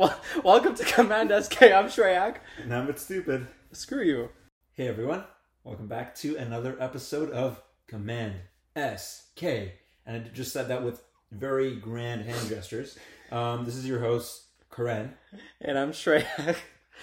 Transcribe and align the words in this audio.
Well, 0.00 0.18
welcome 0.42 0.74
to 0.76 0.84
Command 0.84 1.30
SK. 1.44 1.60
I'm 1.64 1.84
Shreyak. 1.88 2.36
And 2.62 2.72
I'm 2.74 2.88
it's 2.88 3.02
stupid. 3.02 3.46
Screw 3.72 4.02
you. 4.02 4.30
Hey 4.72 4.88
everyone, 4.88 5.24
welcome 5.62 5.88
back 5.88 6.14
to 6.16 6.36
another 6.36 6.74
episode 6.80 7.30
of 7.32 7.60
Command 7.86 8.36
SK. 8.74 9.42
And 10.06 10.16
I 10.16 10.18
just 10.32 10.54
said 10.54 10.68
that 10.68 10.82
with 10.82 11.02
very 11.32 11.76
grand 11.76 12.22
hand 12.22 12.48
gestures. 12.48 12.98
Um, 13.30 13.66
this 13.66 13.76
is 13.76 13.86
your 13.86 14.00
host, 14.00 14.44
Karan. 14.74 15.12
And 15.60 15.78
I'm 15.78 15.92
Shreyak. 15.92 16.56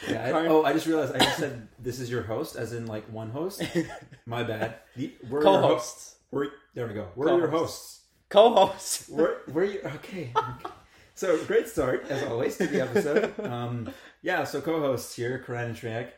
Yeah, 0.09 0.25
I- 0.25 0.31
Karan. 0.31 0.51
oh, 0.51 0.63
I 0.63 0.73
just 0.73 0.87
realized 0.87 1.13
I 1.15 1.19
just 1.19 1.37
said 1.37 1.67
this 1.77 1.99
is 1.99 2.09
your 2.09 2.23
host, 2.23 2.55
as 2.55 2.73
in 2.73 2.87
like 2.87 3.05
one 3.11 3.29
host. 3.29 3.61
My 4.25 4.41
bad. 4.41 4.73
The, 4.95 5.13
we're 5.29 5.43
your 5.43 5.51
ho- 5.51 5.61
Co-hosts. 5.61 6.15
we're, 6.31 6.47
there 6.73 6.87
we 6.87 6.95
go. 6.95 7.09
We're 7.15 7.37
your 7.37 7.49
hosts. 7.49 8.01
Co-hosts. 8.29 9.07
We're, 9.07 9.37
we're 9.53 9.65
your, 9.65 9.87
okay. 9.87 10.33
So 11.17 11.43
great 11.45 11.67
start 11.67 12.05
as 12.11 12.21
always 12.25 12.57
to 12.57 12.67
the 12.67 12.79
episode. 12.79 13.33
Um, 13.43 13.89
yeah, 14.21 14.43
so 14.43 14.61
co-hosts 14.61 15.15
here, 15.15 15.39
Karan 15.39 15.69
and 15.69 15.75
Shreyak. 15.75 16.09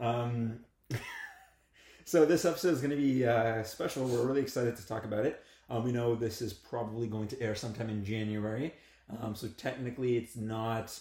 Um, 0.00 0.58
so 2.04 2.24
this 2.24 2.44
episode 2.44 2.74
is 2.74 2.80
going 2.80 2.90
to 2.90 2.96
be 2.96 3.24
uh, 3.24 3.62
special. 3.62 4.04
We're 4.04 4.26
really 4.26 4.40
excited 4.40 4.74
to 4.74 4.84
talk 4.84 5.04
about 5.04 5.26
it. 5.26 5.44
Um, 5.70 5.84
we 5.84 5.92
know 5.92 6.16
this 6.16 6.42
is 6.42 6.52
probably 6.52 7.06
going 7.06 7.28
to 7.28 7.40
air 7.40 7.54
sometime 7.54 7.88
in 7.88 8.04
January. 8.04 8.74
Um, 9.22 9.36
so 9.36 9.46
technically, 9.56 10.16
it's 10.16 10.34
not 10.34 10.98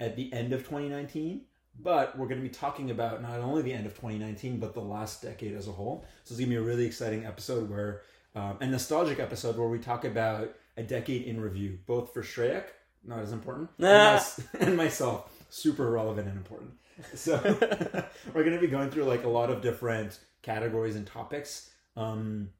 at 0.00 0.16
the 0.16 0.32
end 0.32 0.52
of 0.52 0.62
2019, 0.62 1.42
but 1.78 2.18
we're 2.18 2.26
going 2.26 2.42
to 2.42 2.48
be 2.48 2.52
talking 2.52 2.90
about 2.90 3.22
not 3.22 3.38
only 3.38 3.62
the 3.62 3.72
end 3.72 3.86
of 3.86 3.94
2019, 3.94 4.58
but 4.58 4.74
the 4.74 4.80
last 4.80 5.22
decade 5.22 5.54
as 5.54 5.68
a 5.68 5.72
whole. 5.72 6.04
So 6.24 6.32
it's 6.32 6.40
going 6.40 6.50
to 6.50 6.56
be 6.56 6.60
a 6.60 6.60
really 6.60 6.86
exciting 6.86 7.24
episode 7.24 7.70
where, 7.70 8.02
um, 8.34 8.56
a 8.60 8.66
nostalgic 8.66 9.20
episode 9.20 9.56
where 9.56 9.68
we 9.68 9.78
talk 9.78 10.04
about 10.04 10.56
a 10.76 10.82
decade 10.82 11.22
in 11.22 11.40
review, 11.40 11.78
both 11.86 12.12
for 12.12 12.22
Shreyak, 12.22 12.64
not 13.06 13.20
as 13.20 13.32
important, 13.32 13.70
and, 13.78 13.86
Nah. 13.86 14.12
mys- 14.14 14.40
and 14.60 14.76
myself, 14.76 15.30
super 15.50 15.90
relevant 15.90 16.28
and 16.28 16.36
important. 16.36 16.72
So 17.14 17.38
we're 18.34 18.44
going 18.44 18.54
to 18.56 18.60
be 18.60 18.66
going 18.66 18.90
through 18.90 19.04
like 19.04 19.24
a 19.24 19.28
lot 19.28 19.50
of 19.50 19.60
different 19.62 20.18
categories 20.42 20.96
and 20.96 21.06
topics 21.06 21.70
um, 21.96 22.50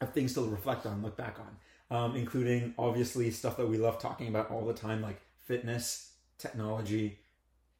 of 0.00 0.12
things 0.12 0.34
to 0.34 0.40
reflect 0.42 0.86
on, 0.86 1.02
look 1.02 1.16
back 1.16 1.38
on, 1.38 1.96
um, 1.96 2.16
including 2.16 2.74
obviously 2.78 3.30
stuff 3.30 3.56
that 3.56 3.68
we 3.68 3.76
love 3.78 3.98
talking 3.98 4.28
about 4.28 4.50
all 4.50 4.64
the 4.64 4.74
time, 4.74 5.00
like 5.02 5.20
fitness, 5.38 6.12
technology, 6.38 7.18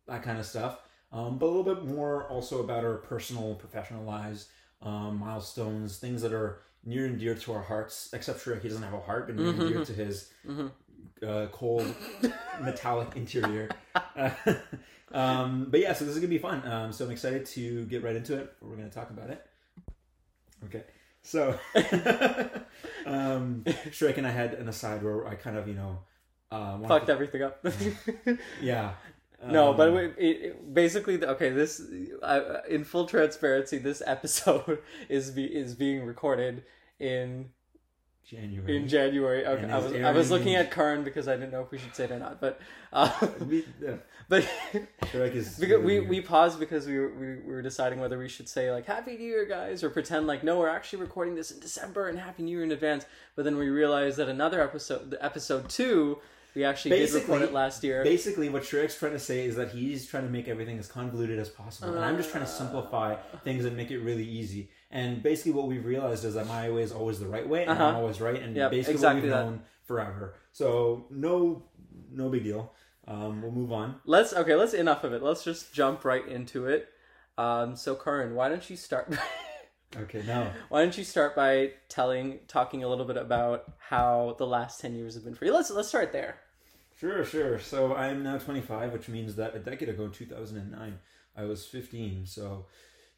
that 0.07 0.23
kind 0.23 0.39
of 0.39 0.47
stuff. 0.47 0.81
Um, 1.13 1.39
but 1.39 1.47
a 1.47 1.53
little 1.53 1.63
bit 1.75 1.85
more 1.85 2.25
also 2.29 2.61
about 2.61 2.85
our 2.85 2.97
personal, 2.97 3.55
professional 3.55 4.05
lives, 4.05 4.49
um, 4.83 5.19
milestones, 5.21 5.99
things 5.99 6.21
that 6.23 6.33
are 6.33 6.61
near 6.85 7.07
and 7.07 7.19
dear 7.19 7.35
to 7.37 7.53
our 7.53 7.63
hearts. 7.63 8.11
Except 8.13 8.41
Shreyak, 8.45 8.63
he 8.63 8.69
doesn't 8.69 8.83
have 8.83 8.95
a 8.95 9.01
heart, 9.01 9.27
but 9.29 9.37
near 9.37 9.51
and 9.51 9.59
dear 9.61 9.85
to 9.85 9.93
his 9.93 10.31
Mhm. 10.47 10.71
Uh, 11.27 11.47
cold, 11.53 11.95
metallic 12.61 13.17
interior. 13.17 13.69
Uh, 13.95 14.31
um, 15.13 15.69
but 15.71 15.81
yeah, 15.81 15.93
so 15.93 16.05
this 16.05 16.15
is 16.15 16.21
gonna 16.21 16.29
be 16.29 16.39
fun. 16.39 16.67
Um, 16.67 16.93
so 16.93 17.05
I'm 17.05 17.11
excited 17.11 17.47
to 17.47 17.85
get 17.87 18.03
right 18.03 18.17
into 18.17 18.37
it. 18.37 18.53
We're 18.61 18.77
gonna 18.77 18.91
talk 18.91 19.11
about 19.11 19.31
it. 19.31 19.45
Okay, 20.65 20.85
so 21.23 21.59
um, 23.07 23.63
Shreyak 23.91 24.19
and 24.19 24.27
I 24.27 24.31
had 24.31 24.55
an 24.55 24.69
aside 24.69 25.03
where 25.03 25.27
I 25.27 25.35
kind 25.35 25.57
of, 25.57 25.69
you 25.69 25.75
know, 25.75 25.99
uh, 26.51 26.79
Fucked 26.87 27.07
to- 27.07 27.13
everything 27.13 27.43
up. 27.43 27.65
yeah. 28.63 28.93
no, 29.47 29.73
but 29.75 29.89
Um, 29.89 29.97
it, 29.99 30.15
it, 30.19 30.75
basically, 30.75 31.23
okay. 31.25 31.51
This, 31.51 31.83
I, 32.23 32.61
in 32.69 32.85
full 32.85 33.07
transparency, 33.07 33.79
this 33.79 34.03
episode 34.07 34.79
is 35.09 35.31
be, 35.31 35.45
is 35.45 35.75
being 35.75 36.05
recorded 36.05 36.65
in 36.99 37.51
January. 38.29 38.77
in 38.77 38.89
January. 38.89 39.47
Okay, 39.47 39.71
I 39.71 39.79
was 39.79 39.93
I 39.93 40.13
was 40.13 40.31
looking 40.31 40.55
at 40.55 40.71
Karan 40.71 41.05
because 41.05 41.29
I 41.29 41.37
didn't 41.37 41.53
know 41.53 41.63
if 41.63 41.71
we 41.71 41.79
should 41.79 41.95
say 41.95 42.05
it 42.05 42.11
or 42.11 42.19
not, 42.19 42.41
but 42.41 42.61
uh, 42.93 43.11
we, 43.47 43.65
yeah, 43.81 43.97
but 44.29 44.49
Shreyak 45.03 45.35
is 45.35 45.57
because 45.61 45.83
we, 45.83 46.01
we 46.01 46.21
paused 46.21 46.59
because 46.59 46.87
we 46.87 46.99
were, 46.99 47.13
we 47.15 47.27
we 47.47 47.53
were 47.53 47.63
deciding 47.63 48.01
whether 48.01 48.19
we 48.19 48.29
should 48.29 48.49
say 48.49 48.71
like 48.71 48.87
Happy 48.87 49.17
New 49.17 49.25
Year, 49.25 49.45
guys, 49.47 49.85
or 49.85 49.91
pretend 49.91 50.27
like 50.27 50.43
no, 50.43 50.59
we're 50.59 50.69
actually 50.69 51.01
recording 51.01 51.35
this 51.35 51.51
in 51.51 51.61
December 51.61 52.09
and 52.09 52.19
Happy 52.19 52.43
New 52.43 52.53
Year 52.53 52.65
in 52.65 52.73
advance. 52.73 53.05
But 53.37 53.45
then 53.45 53.57
we 53.57 53.69
realized 53.69 54.17
that 54.17 54.29
another 54.29 54.63
episode, 54.63 55.11
the 55.11 55.23
episode 55.25 55.69
two, 55.69 56.19
we 56.55 56.65
actually 56.65 56.99
did 56.99 57.13
record 57.13 57.43
it 57.43 57.53
last 57.53 57.83
year. 57.83 58.05
Basically, 58.05 58.49
what 58.49 58.63
Shreyak's 58.63 58.97
trying 58.97 59.13
to 59.13 59.19
say 59.19 59.45
is 59.45 59.57
that 59.57 59.71
he's 59.71 60.07
trying 60.07 60.25
to 60.25 60.31
make 60.31 60.47
everything 60.49 60.79
as 60.79 60.87
convoluted 60.87 61.39
as 61.39 61.49
possible, 61.49 61.95
and 61.95 62.05
I'm 62.05 62.17
just 62.17 62.31
trying 62.31 62.45
to 62.45 62.51
simplify 62.51 63.17
things 63.43 63.65
and 63.65 63.77
make 63.77 63.91
it 63.91 63.99
really 63.99 64.25
easy. 64.25 64.71
And 64.95 65.23
basically, 65.23 65.53
what 65.53 65.67
we've 65.67 65.85
realized 65.85 66.25
is 66.25 66.35
that 66.35 66.47
my 66.47 66.71
way 66.71 66.81
is 66.83 66.93
always 66.93 67.19
the 67.21 67.27
right 67.27 67.47
way, 67.47 67.63
and 67.63 67.73
I'm 67.73 67.81
Uh-huh. 67.83 67.99
always 67.99 68.21
right, 68.21 68.41
and 68.41 68.57
Yep, 68.57 68.71
basically 68.71 68.95
exactly 68.95 69.21
what 69.21 69.25
we've 69.25 69.33
that. 69.33 69.45
known 69.45 69.63
forever. 69.83 70.35
So 70.53 71.05
no, 71.11 71.65
no 72.11 72.29
big 72.31 72.45
deal. 72.45 72.73
Um, 73.07 73.43
we'll 73.43 73.51
move 73.53 73.73
on. 73.73 73.97
Let's 74.07 74.33
okay. 74.33 74.55
Let's 74.55 74.73
enough 74.73 75.05
of 75.05 75.13
it. 75.13 75.23
Let's 75.23 75.45
just 75.45 75.75
jump 75.75 76.05
right 76.07 76.27
into 76.27 76.67
it. 76.69 76.89
Um, 77.37 77.77
so 77.77 77.95
Karan, 77.97 78.35
why 78.35 78.49
don't 78.49 78.69
you 78.71 78.77
start? 78.77 79.13
Okay, 79.97 80.23
now 80.27 80.51
why 80.71 80.83
don't 80.83 80.99
you 80.99 81.05
start 81.05 81.37
by 81.37 81.71
telling, 81.89 82.41
talking 82.49 82.83
a 82.83 82.89
little 82.89 83.05
bit 83.05 83.17
about 83.17 83.63
how 83.79 84.35
the 84.39 84.47
last 84.47 84.81
ten 84.81 84.93
years 84.97 85.15
have 85.15 85.23
been 85.23 85.35
for 85.37 85.45
you? 85.45 85.53
Let's 85.55 85.71
let's 85.71 85.87
start 85.87 86.11
there. 86.11 86.39
Sure, 86.99 87.25
sure. 87.25 87.61
So 87.61 87.95
I'm 87.95 88.23
now 88.25 88.39
25, 88.39 88.93
which 88.93 89.09
means 89.09 89.37
that 89.37 89.55
a 89.55 89.61
decade 89.61 89.89
ago, 89.89 90.09
2009, 90.09 90.99
I 91.37 91.45
was 91.45 91.65
15. 91.67 92.27
So 92.27 92.67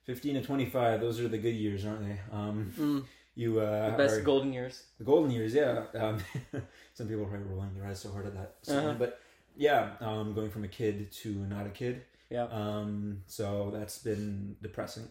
15 0.06 0.34
to 0.34 0.42
25, 0.42 1.00
those 1.00 1.20
are 1.20 1.28
the 1.28 1.38
good 1.38 1.54
years, 1.54 1.84
aren't 1.84 2.02
they? 2.08 2.18
Um, 2.32 2.72
Mm. 2.78 3.04
you 3.34 3.60
uh, 3.60 3.90
The 3.90 3.96
best 3.96 4.16
are- 4.16 4.22
golden 4.22 4.52
years. 4.52 4.82
the 4.98 5.04
golden 5.04 5.30
years, 5.30 5.52
yeah. 5.54 5.84
Um, 5.94 6.18
some 6.94 7.06
people 7.08 7.24
are 7.24 7.28
probably 7.28 7.46
rolling 7.48 7.74
their 7.74 7.86
eyes 7.86 8.00
so 8.00 8.10
hard 8.12 8.26
at 8.26 8.34
that, 8.34 8.56
Uh-huh. 8.68 8.94
but 8.98 9.20
yeah, 9.56 9.94
um, 10.00 10.32
going 10.34 10.50
from 10.50 10.64
a 10.64 10.68
kid 10.68 11.10
to 11.22 11.30
not 11.46 11.66
a 11.66 11.70
kid. 11.70 12.02
Yeah. 12.30 12.44
Um, 12.44 13.22
so 13.26 13.70
that's 13.72 13.98
been 13.98 14.56
depressing. 14.62 15.08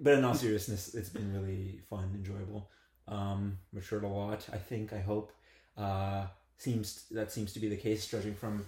But 0.00 0.14
in 0.18 0.24
all 0.24 0.34
seriousness, 0.34 0.94
it's 0.94 1.10
been 1.10 1.32
really 1.32 1.80
fun, 1.90 2.10
enjoyable. 2.14 2.70
Um, 3.06 3.58
matured 3.72 4.04
a 4.04 4.08
lot. 4.08 4.48
I 4.52 4.56
think. 4.56 4.92
I 4.92 5.00
hope. 5.00 5.32
Uh, 5.76 6.26
seems 6.58 7.04
that 7.10 7.30
seems 7.32 7.52
to 7.52 7.60
be 7.60 7.68
the 7.68 7.76
case, 7.76 8.06
judging 8.06 8.34
from 8.34 8.66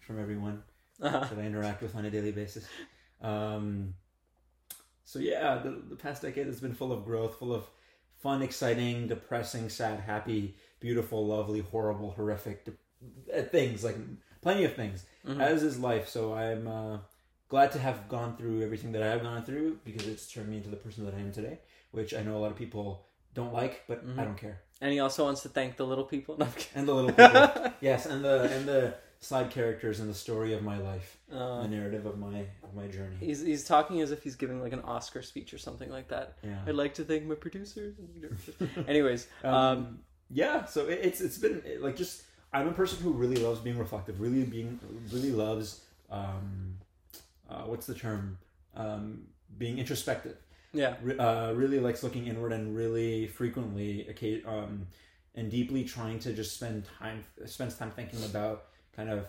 from 0.00 0.20
everyone 0.20 0.62
Uh-huh. 1.00 1.20
that 1.20 1.38
I 1.38 1.42
interact 1.46 1.82
with 1.82 1.94
on 1.96 2.04
a 2.04 2.10
daily 2.10 2.32
basis. 2.32 2.66
Um, 3.22 3.94
so 5.04 5.18
yeah, 5.18 5.56
the, 5.58 5.70
the 5.90 5.96
past 5.96 6.22
decade 6.22 6.46
has 6.46 6.60
been 6.60 6.74
full 6.74 6.92
of 6.92 7.04
growth, 7.04 7.38
full 7.38 7.54
of 7.54 7.64
fun, 8.20 8.42
exciting, 8.42 9.08
depressing, 9.08 9.68
sad, 9.68 10.00
happy, 10.00 10.54
beautiful, 10.80 11.26
lovely, 11.26 11.60
horrible, 11.60 12.12
horrific 12.12 12.64
de- 12.64 12.72
uh, 13.36 13.42
things 13.42 13.82
like 13.84 13.96
plenty 14.42 14.64
of 14.64 14.74
things. 14.74 15.04
Mhm. 15.26 15.40
As 15.40 15.62
is 15.62 15.78
life. 15.78 16.08
So 16.08 16.34
I'm 16.34 16.66
uh, 16.68 16.98
glad 17.48 17.72
to 17.72 17.78
have 17.78 18.08
gone 18.08 18.36
through 18.36 18.62
everything 18.62 18.92
that 18.92 19.02
I 19.02 19.08
have 19.08 19.22
gone 19.22 19.44
through 19.44 19.78
because 19.84 20.06
it's 20.06 20.30
turned 20.32 20.48
me 20.48 20.56
into 20.58 20.68
the 20.70 20.76
person 20.76 21.04
that 21.04 21.14
I 21.14 21.18
am 21.18 21.32
today, 21.32 21.58
which 21.90 22.14
I 22.14 22.22
know 22.22 22.36
a 22.36 22.40
lot 22.40 22.50
of 22.50 22.56
people 22.56 23.06
don't 23.34 23.52
like, 23.52 23.82
but 23.88 23.98
I 24.04 24.06
Mhm. 24.10 24.24
don't 24.24 24.36
care. 24.38 24.60
And 24.80 24.92
he 24.92 24.98
also 25.00 25.24
wants 25.24 25.42
to 25.42 25.48
thank 25.48 25.76
the 25.76 25.86
little 25.86 26.04
people. 26.04 26.36
And 26.74 26.86
the 26.88 26.94
little 26.94 27.10
people, 27.12 27.72
yes, 27.80 28.06
and 28.06 28.24
the 28.24 28.42
and 28.56 28.66
the 28.66 28.94
side 29.22 29.50
characters 29.50 30.00
in 30.00 30.08
the 30.08 30.14
story 30.14 30.52
of 30.52 30.62
my 30.64 30.76
life, 30.78 31.16
Uh, 31.32 31.62
the 31.62 31.68
narrative 31.68 32.06
of 32.06 32.18
my 32.18 32.40
of 32.64 32.74
my 32.74 32.88
journey. 32.88 33.16
he's 33.20 33.40
he's 33.40 33.64
talking 33.64 34.00
as 34.00 34.10
if 34.10 34.22
he's 34.24 34.34
giving 34.36 34.60
like 34.60 34.72
an 34.72 34.80
Oscar 34.80 35.22
speech 35.22 35.54
or 35.54 35.58
something 35.58 35.90
like 35.90 36.08
that. 36.08 36.36
Yeah. 36.42 36.58
I'd 36.66 36.74
like 36.74 36.94
to 36.94 37.04
thank 37.04 37.24
my 37.24 37.36
producers. 37.36 37.94
Anyways, 38.88 39.28
Um, 39.44 39.54
um, 39.54 39.98
yeah, 40.28 40.64
so 40.64 40.88
it, 40.88 40.98
it's 41.02 41.20
it's 41.20 41.38
been 41.38 41.62
like 41.80 41.96
just 41.96 42.22
I'm 42.52 42.66
a 42.68 42.72
person 42.72 42.98
who 43.02 43.12
really 43.12 43.36
loves 43.36 43.60
being 43.60 43.78
reflective, 43.78 44.20
really 44.20 44.42
being 44.44 44.78
really 45.12 45.30
loves 45.30 45.82
um, 46.10 46.78
uh, 47.48 47.62
what's 47.62 47.86
the 47.86 47.94
term 47.94 48.38
um, 48.74 49.22
being 49.58 49.78
introspective. 49.78 50.36
yeah, 50.72 50.94
uh, 51.18 51.52
really 51.54 51.78
likes 51.78 52.02
looking 52.02 52.26
inward 52.26 52.52
and 52.52 52.74
really 52.76 53.28
frequently 53.28 54.42
um, 54.46 54.86
and 55.34 55.50
deeply 55.50 55.84
trying 55.84 56.18
to 56.18 56.32
just 56.32 56.54
spend 56.54 56.84
time 56.98 57.22
spends 57.46 57.76
time 57.76 57.90
thinking 57.92 58.24
about 58.24 58.64
kind 58.94 59.10
of 59.10 59.26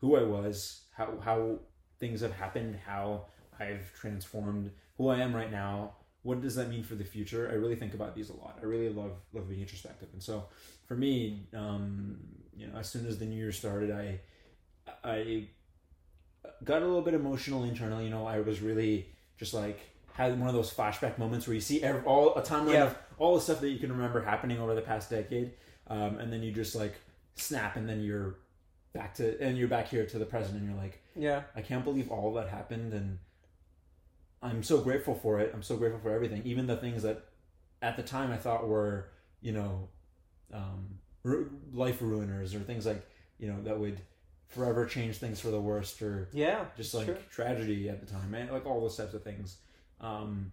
who 0.00 0.16
I 0.16 0.22
was, 0.22 0.82
how 0.96 1.18
how 1.20 1.58
things 1.98 2.20
have 2.20 2.32
happened, 2.32 2.78
how 2.86 3.24
I've 3.58 3.92
transformed, 3.94 4.70
who 4.96 5.08
I 5.08 5.18
am 5.20 5.34
right 5.34 5.50
now. 5.50 5.94
What 6.22 6.40
does 6.42 6.56
that 6.56 6.68
mean 6.68 6.82
for 6.82 6.94
the 6.94 7.04
future? 7.04 7.48
I 7.50 7.54
really 7.54 7.76
think 7.76 7.94
about 7.94 8.14
these 8.14 8.28
a 8.30 8.34
lot. 8.36 8.58
I 8.60 8.64
really 8.64 8.88
love 8.88 9.12
love 9.32 9.48
being 9.48 9.60
introspective, 9.62 10.08
and 10.12 10.22
so 10.22 10.44
for 10.86 10.94
me, 10.96 11.46
um, 11.54 12.18
you 12.56 12.66
know, 12.66 12.78
as 12.78 12.88
soon 12.90 13.06
as 13.06 13.18
the 13.18 13.24
new 13.24 13.36
year 13.36 13.52
started, 13.52 13.90
I 13.90 14.20
I 15.04 15.48
got 16.64 16.82
a 16.82 16.86
little 16.86 17.02
bit 17.02 17.14
emotional 17.14 17.64
internally. 17.64 18.04
You 18.04 18.10
know, 18.10 18.26
I 18.26 18.40
was 18.40 18.60
really 18.60 19.14
just 19.38 19.54
like 19.54 19.80
had 20.12 20.38
one 20.38 20.48
of 20.48 20.54
those 20.54 20.72
flashback 20.72 21.16
moments 21.18 21.46
where 21.46 21.54
you 21.54 21.60
see 21.60 21.82
every, 21.82 22.02
all 22.02 22.34
a 22.34 22.42
timeline 22.42 22.72
Yeah. 22.72 22.84
of 22.86 22.98
all 23.18 23.36
the 23.36 23.40
stuff 23.40 23.60
that 23.60 23.70
you 23.70 23.78
can 23.78 23.92
remember 23.92 24.20
happening 24.20 24.58
over 24.58 24.74
the 24.74 24.80
past 24.82 25.10
decade, 25.10 25.52
um, 25.86 26.18
and 26.18 26.32
then 26.32 26.42
you 26.42 26.52
just 26.52 26.74
like 26.74 26.94
snap, 27.36 27.76
and 27.76 27.88
then 27.88 28.00
you're 28.02 28.36
back 28.98 29.14
to 29.14 29.40
and 29.40 29.56
you're 29.56 29.68
back 29.68 29.86
here 29.88 30.04
to 30.04 30.18
the 30.18 30.26
present, 30.26 30.56
and 30.58 30.66
you're 30.68 30.76
like, 30.76 31.00
yeah, 31.14 31.42
I 31.54 31.62
can't 31.62 31.84
believe 31.84 32.10
all 32.10 32.32
that 32.34 32.48
happened, 32.48 32.92
and 32.92 33.18
I'm 34.42 34.62
so 34.64 34.80
grateful 34.80 35.14
for 35.14 35.38
it. 35.38 35.52
I'm 35.54 35.62
so 35.62 35.76
grateful 35.76 36.00
for 36.00 36.10
everything, 36.10 36.42
even 36.44 36.66
the 36.66 36.76
things 36.76 37.02
that 37.04 37.24
at 37.80 37.96
the 37.96 38.02
time 38.02 38.32
I 38.32 38.36
thought 38.36 38.66
were, 38.66 39.08
you 39.40 39.52
know, 39.52 39.88
um, 40.52 40.98
ru- 41.22 41.50
life 41.72 42.00
ruiners 42.00 42.54
or 42.56 42.60
things 42.60 42.86
like 42.86 43.06
you 43.38 43.48
know 43.48 43.62
that 43.62 43.78
would 43.78 44.00
forever 44.48 44.84
change 44.86 45.18
things 45.18 45.38
for 45.38 45.50
the 45.50 45.60
worst 45.60 46.02
or 46.02 46.28
Yeah, 46.32 46.64
just 46.76 46.92
like 46.94 47.06
true. 47.06 47.16
tragedy 47.30 47.88
at 47.88 48.00
the 48.04 48.12
time, 48.12 48.34
and 48.34 48.50
like 48.50 48.66
all 48.66 48.80
those 48.80 48.96
types 48.96 49.14
of 49.14 49.22
things. 49.22 49.58
Um, 50.00 50.50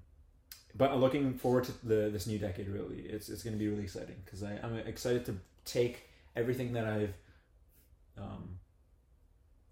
but 0.77 0.91
I'm 0.91 0.99
looking 0.99 1.33
forward 1.33 1.63
to 1.63 1.71
the 1.87 2.09
this 2.11 2.27
new 2.27 2.37
decade. 2.37 2.69
Really, 2.69 2.97
it's 2.99 3.27
it's 3.29 3.41
going 3.41 3.53
to 3.55 3.59
be 3.59 3.67
really 3.69 3.83
exciting 3.83 4.17
because 4.23 4.43
I'm 4.43 4.75
excited 4.85 5.25
to 5.25 5.35
take 5.65 6.09
everything 6.35 6.73
that 6.73 6.85
I've 6.85 7.13
um, 8.17 8.59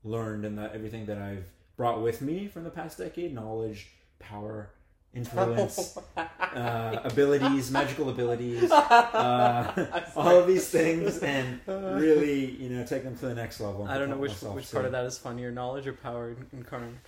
learned 0.03 0.45
and 0.45 0.57
that 0.57 0.73
everything 0.73 1.05
that 1.07 1.17
I've 1.17 1.45
brought 1.77 2.01
with 2.01 2.21
me 2.21 2.47
from 2.47 2.63
the 2.63 2.69
past 2.69 2.97
decade, 2.97 3.33
knowledge, 3.33 3.89
power, 4.19 4.71
influence, 5.13 5.97
uh, 6.17 6.99
abilities, 7.03 7.71
magical 7.71 8.09
abilities, 8.09 8.71
uh, 8.71 10.01
all 10.15 10.39
of 10.39 10.47
these 10.47 10.69
things, 10.69 11.19
and 11.19 11.59
really, 11.67 12.51
you 12.51 12.69
know, 12.69 12.85
take 12.85 13.03
them 13.03 13.15
to 13.17 13.27
the 13.27 13.35
next 13.35 13.59
level. 13.59 13.85
I 13.85 13.97
don't 13.97 14.09
know 14.09 14.17
which 14.17 14.41
which 14.41 14.71
part 14.71 14.85
of 14.85 14.91
that 14.91 15.05
is 15.05 15.17
funnier, 15.17 15.51
knowledge 15.51 15.87
or 15.87 15.93
power 15.93 16.31
in, 16.31 16.59
in 16.59 16.63
Karan. 16.63 16.99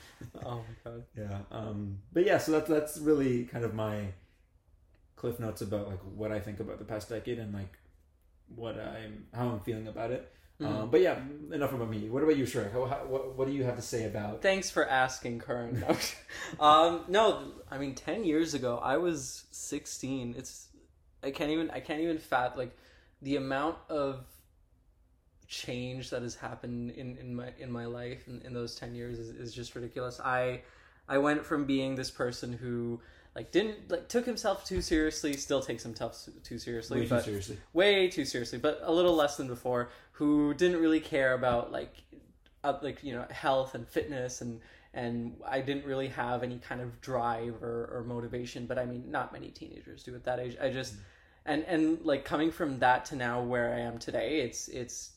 Oh 0.45 0.61
my 0.85 0.91
god. 0.91 1.03
Yeah. 1.17 1.39
Um, 1.51 1.99
but 2.13 2.25
yeah, 2.25 2.37
so 2.37 2.51
that's 2.51 2.69
that's 2.69 2.97
really 2.97 3.45
kind 3.45 3.65
of 3.65 3.73
my 3.73 4.07
cliff 5.15 5.39
notes 5.39 5.61
about 5.61 5.87
like 5.87 6.01
what 6.15 6.31
I 6.31 6.39
think 6.39 6.59
about 6.59 6.77
the 6.77 6.85
past 6.85 7.09
decade 7.09 7.39
and 7.39 7.53
like 7.53 7.77
what 8.55 8.79
I'm 8.79 9.25
how 9.33 9.49
I'm 9.49 9.59
feeling 9.61 9.87
about 9.87 10.11
it. 10.11 10.31
Mhm. 10.61 10.65
Um, 10.65 10.89
but 10.89 11.01
yeah, 11.01 11.19
enough 11.51 11.73
about 11.73 11.89
me. 11.89 12.09
What 12.09 12.23
about 12.23 12.37
you, 12.37 12.45
Shreyak? 12.45 12.71
How, 12.71 12.85
how, 12.85 13.05
what, 13.07 13.35
what 13.37 13.47
do 13.47 13.53
you 13.53 13.65
have 13.65 13.75
to 13.75 13.81
say 13.81 14.05
about? 14.05 14.41
Thanks 14.41 14.69
for 14.69 14.87
asking. 14.87 15.41
No. 15.49 15.97
um, 16.59 17.01
no, 17.07 17.51
I 17.69 17.77
mean, 17.77 17.93
ten 17.93 18.23
years 18.23 18.53
ago, 18.53 18.79
I 18.81 18.97
was 18.97 19.45
sixteen. 19.51 20.33
It's 20.37 20.69
I 21.23 21.31
can't 21.31 21.51
even 21.51 21.69
I 21.71 21.79
can't 21.81 21.99
even 21.99 22.19
fat 22.19 22.57
like 22.57 22.77
the 23.21 23.35
amount 23.35 23.77
of 23.89 24.25
change 25.47 26.09
that 26.09 26.21
has 26.21 26.35
happened 26.35 26.91
in, 26.91 27.17
in 27.17 27.35
my 27.35 27.49
in 27.59 27.71
my 27.71 27.85
life 27.85 28.27
in, 28.27 28.41
in 28.43 28.53
those 28.53 28.75
ten 28.75 28.95
years 28.95 29.19
is, 29.19 29.29
is 29.29 29.53
just 29.53 29.75
ridiculous. 29.75 30.19
I 30.19 30.61
I 31.09 31.17
went 31.17 31.45
from 31.45 31.65
being 31.65 31.95
this 31.95 32.11
person 32.11 32.53
who 32.53 33.01
like 33.35 33.51
didn't 33.51 33.91
like 33.91 34.07
took 34.07 34.25
himself 34.25 34.65
too 34.65 34.81
seriously, 34.81 35.33
still 35.33 35.61
takes 35.61 35.83
himself 35.83 36.17
too 36.43 36.57
seriously, 36.57 36.99
Way 37.01 37.05
too 37.05 37.09
but 37.09 37.23
seriously. 37.25 37.57
way 37.73 38.07
too 38.09 38.25
seriously, 38.25 38.57
but 38.59 38.79
a 38.83 38.91
little 38.91 39.13
less 39.15 39.35
than 39.37 39.47
before. 39.47 39.89
Who 40.13 40.53
didn't 40.53 40.79
really 40.79 41.01
care 41.01 41.33
about 41.33 41.71
like, 41.73 41.93
uh, 42.63 42.77
like 42.81 43.03
you 43.03 43.13
know, 43.13 43.25
health 43.29 43.75
and 43.75 43.85
fitness, 43.87 44.39
and 44.41 44.61
and 44.93 45.35
I 45.45 45.59
didn't 45.59 45.85
really 45.85 46.07
have 46.07 46.41
any 46.43 46.57
kind 46.59 46.79
of 46.79 47.01
drive 47.01 47.61
or, 47.61 47.89
or 47.93 48.03
motivation. 48.07 48.65
But 48.65 48.79
I 48.79 48.85
mean, 48.85 49.11
not 49.11 49.33
many 49.33 49.49
teenagers 49.49 50.03
do 50.03 50.15
at 50.15 50.23
that 50.23 50.39
age. 50.39 50.55
I 50.61 50.69
just, 50.69 50.93
and 51.45 51.65
and 51.65 51.99
like 52.05 52.23
coming 52.23 52.51
from 52.51 52.79
that 52.79 53.03
to 53.05 53.17
now 53.17 53.41
where 53.41 53.73
I 53.73 53.79
am 53.81 53.97
today, 53.99 54.39
it's 54.39 54.69
it's 54.69 55.11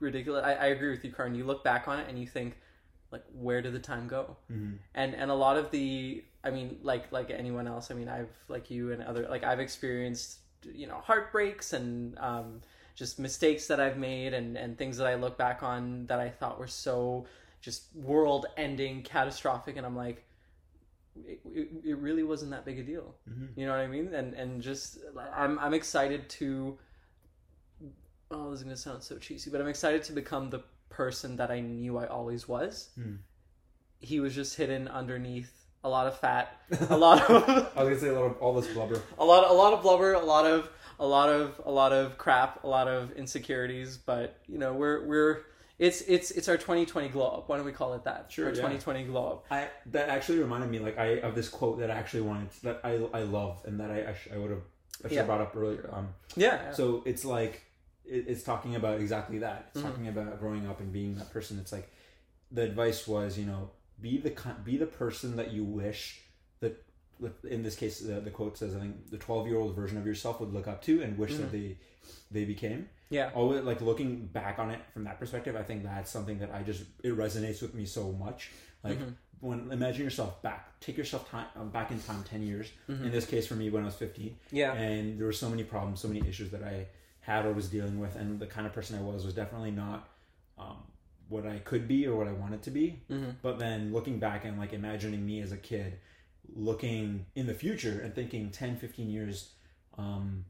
ridiculous. 0.00 0.42
I, 0.42 0.54
I 0.54 0.66
agree 0.68 0.90
with 0.90 1.04
you, 1.04 1.12
Karan. 1.12 1.34
You 1.34 1.44
look 1.44 1.62
back 1.62 1.86
on 1.88 2.00
it 2.00 2.06
and 2.08 2.18
you 2.18 2.26
think, 2.26 2.56
like, 3.10 3.24
where 3.34 3.60
did 3.60 3.74
the 3.74 3.78
time 3.78 4.08
go? 4.08 4.38
Mm-hmm. 4.50 4.76
and 4.94 5.14
and 5.14 5.30
a 5.30 5.34
lot 5.34 5.58
of 5.58 5.70
the 5.70 6.24
i 6.48 6.50
mean 6.50 6.78
like 6.82 7.04
like 7.12 7.30
anyone 7.30 7.66
else 7.68 7.90
i 7.90 7.94
mean 7.94 8.08
i've 8.08 8.34
like 8.48 8.70
you 8.70 8.92
and 8.92 9.02
other 9.02 9.26
like 9.28 9.44
i've 9.44 9.60
experienced 9.60 10.38
you 10.74 10.86
know 10.86 10.98
heartbreaks 11.08 11.72
and 11.72 12.18
um 12.18 12.60
just 12.96 13.18
mistakes 13.18 13.66
that 13.68 13.78
i've 13.78 13.96
made 13.96 14.34
and 14.34 14.56
and 14.56 14.76
things 14.76 14.96
that 14.98 15.06
i 15.06 15.14
look 15.14 15.36
back 15.38 15.62
on 15.62 16.04
that 16.06 16.18
i 16.18 16.28
thought 16.28 16.58
were 16.58 16.66
so 16.86 17.24
just 17.60 17.82
world 17.94 18.46
ending 18.56 19.02
catastrophic 19.02 19.76
and 19.76 19.86
i'm 19.86 19.96
like 19.96 20.24
it, 21.26 21.40
it, 21.60 21.68
it 21.84 21.96
really 21.98 22.22
wasn't 22.22 22.50
that 22.50 22.64
big 22.64 22.78
a 22.78 22.82
deal 22.82 23.14
Mm-hmm. 23.30 23.46
you 23.60 23.66
know 23.66 23.72
what 23.72 23.80
i 23.80 23.86
mean 23.86 24.14
and 24.14 24.34
and 24.34 24.62
just 24.62 24.98
i'm 25.36 25.58
i'm 25.58 25.74
excited 25.74 26.28
to 26.40 26.78
oh 28.30 28.50
this 28.50 28.60
is 28.60 28.64
gonna 28.64 28.76
sound 28.76 29.02
so 29.02 29.16
cheesy 29.18 29.50
but 29.50 29.60
i'm 29.60 29.68
excited 29.68 30.02
to 30.04 30.12
become 30.12 30.50
the 30.50 30.60
person 30.90 31.36
that 31.36 31.50
i 31.50 31.60
knew 31.60 31.98
i 31.98 32.06
always 32.06 32.48
was 32.48 32.90
Hmm. 32.94 33.16
he 34.00 34.20
was 34.20 34.34
just 34.34 34.56
hidden 34.56 34.88
underneath 34.88 35.57
a 35.84 35.88
lot 35.88 36.06
of 36.06 36.18
fat, 36.18 36.56
a 36.90 36.96
lot 36.96 37.22
of 37.30 37.48
I 37.76 37.82
was 37.84 37.88
gonna 37.88 38.00
say 38.00 38.08
a 38.08 38.12
lot 38.18 38.26
of 38.26 38.36
all 38.42 38.54
this 38.60 38.66
blubber. 38.72 39.00
a 39.18 39.24
lot 39.24 39.48
a 39.50 39.52
lot 39.52 39.72
of 39.72 39.82
blubber, 39.82 40.14
a 40.14 40.24
lot 40.24 40.46
of 40.46 40.68
a 41.00 41.06
lot 41.06 41.28
of 41.28 41.60
a 41.64 41.70
lot 41.70 41.92
of 41.92 42.18
crap, 42.18 42.64
a 42.64 42.66
lot 42.66 42.88
of 42.88 43.12
insecurities, 43.12 43.96
but 43.96 44.38
you 44.46 44.58
know, 44.58 44.72
we're 44.72 45.06
we're 45.06 45.40
it's 45.78 46.00
it's 46.02 46.32
it's 46.32 46.48
our 46.48 46.56
2020 46.56 47.08
glow 47.10 47.28
up. 47.28 47.48
Why 47.48 47.56
don't 47.56 47.64
we 47.66 47.70
call 47.72 47.94
it 47.94 48.02
that? 48.04 48.26
Sure, 48.30 48.46
Our 48.46 48.50
yeah. 48.50 48.56
2020 48.56 49.04
glow 49.04 49.26
up. 49.28 49.44
I 49.50 49.68
that 49.86 50.08
actually 50.08 50.38
reminded 50.40 50.70
me 50.70 50.80
like 50.80 50.98
I 50.98 51.20
of 51.20 51.34
this 51.36 51.48
quote 51.48 51.78
that 51.78 51.90
I 51.90 51.94
actually 51.94 52.22
wanted 52.22 52.48
that 52.64 52.80
I 52.82 52.94
I 53.14 53.22
love 53.22 53.62
and 53.64 53.78
that 53.78 53.90
I 53.92 54.10
I, 54.10 54.12
sh- 54.14 54.28
I 54.34 54.38
would 54.38 54.50
have 54.50 54.62
I 55.04 55.08
should 55.08 55.14
Yeah. 55.18 55.22
brought 55.22 55.40
up 55.40 55.54
earlier. 55.56 55.88
Um, 55.92 56.08
Yeah. 56.34 56.72
So 56.72 57.04
it's 57.06 57.24
like 57.24 57.62
it, 58.04 58.24
it's 58.26 58.42
talking 58.42 58.74
about 58.74 59.00
exactly 59.00 59.38
that. 59.38 59.66
It's 59.70 59.80
Mhm. 59.80 59.88
talking 59.88 60.08
about 60.08 60.40
growing 60.40 60.66
up 60.66 60.80
and 60.80 60.92
being 60.92 61.14
that 61.14 61.30
person. 61.32 61.60
It's 61.60 61.70
like 61.70 61.88
the 62.50 62.62
advice 62.62 63.06
was, 63.06 63.38
you 63.38 63.44
know, 63.46 63.70
be 64.00 64.18
the 64.18 64.32
be 64.64 64.76
the 64.76 64.86
person 64.86 65.36
that 65.36 65.52
you 65.52 65.64
wish 65.64 66.20
that 66.60 66.84
in 67.48 67.62
this 67.62 67.74
case 67.76 68.00
the, 68.00 68.20
the 68.20 68.30
quote 68.30 68.56
says 68.56 68.74
I 68.76 68.80
think 68.80 69.10
the 69.10 69.18
12 69.18 69.46
year 69.48 69.58
old 69.58 69.74
version 69.74 69.98
of 69.98 70.06
yourself 70.06 70.40
would 70.40 70.52
look 70.52 70.68
up 70.68 70.82
to 70.82 71.02
and 71.02 71.18
wish 71.18 71.36
that 71.36 71.50
they 71.52 71.76
they 72.30 72.44
became. 72.44 72.88
yeah. 73.10 73.30
Always 73.34 73.62
like 73.64 73.80
looking 73.80 74.26
back 74.26 74.58
on 74.58 74.70
it 74.70 74.80
from 74.94 75.04
that 75.04 75.18
perspective, 75.18 75.56
I 75.56 75.62
think 75.62 75.82
that's 75.82 76.10
something 76.10 76.38
that 76.38 76.50
I 76.54 76.62
just 76.62 76.84
it 77.02 77.16
resonates 77.16 77.60
with 77.62 77.74
me 77.74 77.84
so 77.86 78.12
much. 78.12 78.50
Like 78.84 78.98
Mhm. 78.98 79.14
when 79.40 79.70
imagine 79.72 80.04
yourself 80.04 80.40
back, 80.42 80.78
take 80.80 80.96
yourself 80.96 81.28
time 81.30 81.46
um, 81.56 81.70
back 81.70 81.90
in 81.90 82.00
time 82.00 82.22
10 82.24 82.42
years. 82.42 82.70
Mhm. 82.88 83.04
In 83.06 83.10
this 83.10 83.26
case 83.26 83.46
for 83.46 83.54
me 83.54 83.68
when 83.70 83.82
I 83.82 83.86
was 83.86 83.94
15 83.96 84.36
Yeah. 84.52 84.72
and 84.74 85.18
there 85.18 85.26
were 85.26 85.32
so 85.44 85.48
many 85.50 85.64
problems, 85.64 86.00
so 86.00 86.08
many 86.08 86.26
issues 86.28 86.50
that 86.50 86.62
I 86.62 86.86
had 87.20 87.44
or 87.46 87.52
was 87.52 87.68
dealing 87.68 87.98
with, 87.98 88.14
and 88.16 88.38
the 88.40 88.46
kind 88.46 88.66
of 88.66 88.72
person 88.72 88.96
I 88.98 89.02
was 89.02 89.24
was 89.24 89.34
definitely 89.34 89.70
not 89.72 90.08
um, 90.56 90.78
what 91.28 91.46
I 91.46 91.58
could 91.58 91.86
be 91.86 92.06
or 92.06 92.16
what 92.16 92.26
I 92.28 92.32
wanted 92.32 92.62
to 92.62 92.70
be. 92.70 93.02
Mhm. 93.10 93.36
But 93.42 93.58
then 93.58 93.92
looking 93.92 94.18
back 94.18 94.44
and 94.44 94.58
like 94.58 94.72
imagining 94.72 95.24
me 95.26 95.40
as 95.42 95.52
a 95.52 95.56
kid, 95.56 95.98
looking 96.54 97.26
in 97.34 97.46
the 97.46 97.54
future 97.54 98.00
and 98.00 98.14
thinking 98.14 98.50
10, 98.50 98.76
15 98.76 99.10
years, 99.10 99.52
um, 99.96 100.44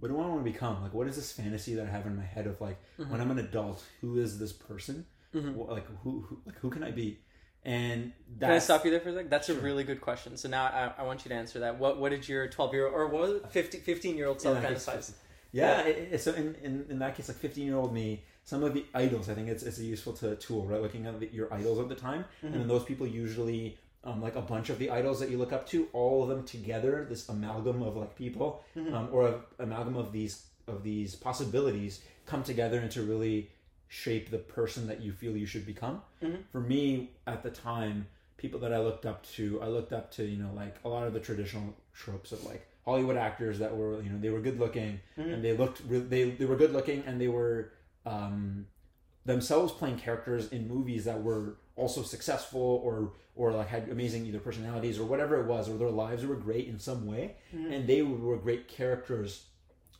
what 0.00 0.08
do 0.08 0.16
I 0.20 0.26
want 0.26 0.44
to 0.44 0.50
become? 0.52 0.82
Like, 0.82 0.94
what 0.94 1.06
is 1.08 1.16
this 1.16 1.32
fantasy 1.32 1.74
that 1.74 1.86
I 1.86 1.90
have 1.90 2.06
in 2.06 2.16
my 2.16 2.24
head 2.24 2.46
of 2.46 2.60
like 2.60 2.78
when 2.96 3.20
I'm 3.20 3.30
an 3.30 3.38
adult, 3.38 3.84
who 4.00 4.18
is 4.18 4.38
this 4.38 4.52
person? 4.52 5.06
Mhm. 5.34 5.54
Wh- 5.54 5.68
Like 5.70 5.86
who, 6.02 6.20
who 6.22 6.40
like 6.46 6.56
who 6.58 6.70
can 6.70 6.82
I 6.82 6.90
be? 6.90 7.18
And 7.64 8.12
Can 8.40 8.50
I 8.52 8.58
stop 8.60 8.84
you 8.84 8.90
there 8.92 9.00
for 9.00 9.10
a 9.10 9.14
sec? 9.14 9.28
That's 9.28 9.48
a 9.48 9.54
really 9.60 9.82
good 9.84 10.00
question. 10.00 10.36
So 10.36 10.48
now 10.48 10.64
I, 10.66 10.92
I 10.98 11.02
want 11.02 11.24
you 11.24 11.28
to 11.30 11.34
answer 11.34 11.58
that. 11.60 11.78
What 11.78 11.98
what 12.00 12.10
did 12.10 12.26
your 12.28 12.48
12 12.48 12.72
year 12.72 12.86
or 12.86 13.08
what 13.08 13.20
was 13.22 13.30
it 13.42 13.50
15, 13.50 13.80
15 13.82 14.16
year 14.16 14.26
old 14.28 14.40
self 14.40 14.62
Yeah, 14.62 14.70
fantasize? 14.70 15.12
Yeah, 15.52 15.80
it, 15.82 16.12
it- 16.14 16.20
so 16.20 16.32
in, 16.32 16.54
in, 16.62 16.86
in 16.88 16.98
that 17.00 17.16
case, 17.16 17.28
like 17.28 17.36
15 17.38 17.66
year 17.66 17.76
old 17.76 17.92
me, 17.92 18.24
some 18.52 18.62
of 18.64 18.72
the 18.72 18.84
idols, 18.94 19.28
I 19.28 19.34
think 19.34 19.48
it's, 19.48 19.62
it's 19.62 19.78
a 19.78 19.84
useful 19.84 20.14
to, 20.20 20.34
tool, 20.36 20.62
right? 20.70 20.80
Looking 20.80 21.04
at 21.06 21.20
the, 21.20 21.28
your 21.38 21.52
idols 21.52 21.78
of 21.78 21.88
the 21.90 21.94
time. 21.94 22.24
And 22.42 22.54
then 22.54 22.66
those 22.66 22.84
people 22.90 23.06
usually, 23.06 23.76
um, 24.04 24.22
like 24.22 24.36
a 24.36 24.40
bunch 24.40 24.70
of 24.70 24.78
the 24.78 24.88
idols 24.90 25.20
that 25.20 25.28
you 25.30 25.36
look 25.36 25.52
up 25.52 25.64
to, 25.72 25.86
all 25.92 26.22
of 26.22 26.28
them 26.30 26.42
together, 26.46 26.94
this 27.12 27.28
amalgam 27.28 27.82
of 27.82 27.94
like 28.02 28.14
people, 28.16 28.64
um, 28.94 29.08
or 29.12 29.20
a 29.28 29.34
amalgam 29.66 29.96
of 29.96 30.12
these 30.12 30.34
of 30.66 30.82
these 30.82 31.14
possibilities 31.14 32.00
come 32.30 32.42
together 32.42 32.78
and 32.78 32.90
to 32.92 33.02
really 33.02 33.50
shape 33.88 34.30
the 34.30 34.38
person 34.38 34.86
that 34.86 35.00
you 35.02 35.12
feel 35.12 35.36
you 35.36 35.46
should 35.46 35.66
become. 35.66 36.00
Mhm. 36.22 36.38
For 36.52 36.60
me, 36.60 37.10
at 37.26 37.42
the 37.42 37.50
time, 37.50 38.06
people 38.38 38.60
that 38.60 38.72
I 38.72 38.78
looked 38.88 39.04
up 39.06 39.18
to, 39.36 39.60
I 39.62 39.68
looked 39.68 39.92
up 39.92 40.10
to, 40.16 40.22
you 40.24 40.38
know, 40.42 40.52
like 40.54 40.74
a 40.84 40.88
lot 40.88 41.06
of 41.06 41.12
the 41.12 41.20
traditional 41.20 41.74
tropes 41.94 42.32
of 42.32 42.44
like 42.44 42.62
Hollywood 42.84 43.16
actors 43.16 43.58
that 43.58 43.76
were, 43.76 44.00
you 44.02 44.08
know, 44.10 44.18
they 44.18 44.30
were 44.30 44.40
good 44.40 44.58
looking 44.58 45.00
and 45.16 45.42
they 45.44 45.54
looked, 45.54 45.82
re- 45.86 46.06
they 46.14 46.22
they 46.30 46.46
were 46.46 46.56
good 46.56 46.72
looking 46.72 47.02
and 47.06 47.20
they 47.22 47.28
were 47.28 47.56
um, 48.08 48.66
themselves 49.24 49.72
playing 49.72 49.98
characters 49.98 50.48
in 50.48 50.66
movies 50.66 51.04
that 51.04 51.22
were 51.22 51.58
also 51.76 52.02
successful 52.02 52.80
or 52.84 53.12
or 53.36 53.52
like 53.52 53.68
had 53.68 53.88
amazing 53.88 54.26
either 54.26 54.40
personalities 54.40 54.98
or 54.98 55.04
whatever 55.04 55.40
it 55.40 55.46
was 55.46 55.68
or 55.68 55.76
their 55.76 55.90
lives 55.90 56.26
were 56.26 56.34
great 56.34 56.66
in 56.66 56.78
some 56.78 57.06
way 57.06 57.36
and 57.52 57.86
they 57.86 58.02
were 58.02 58.36
great 58.36 58.66
characters 58.66 59.44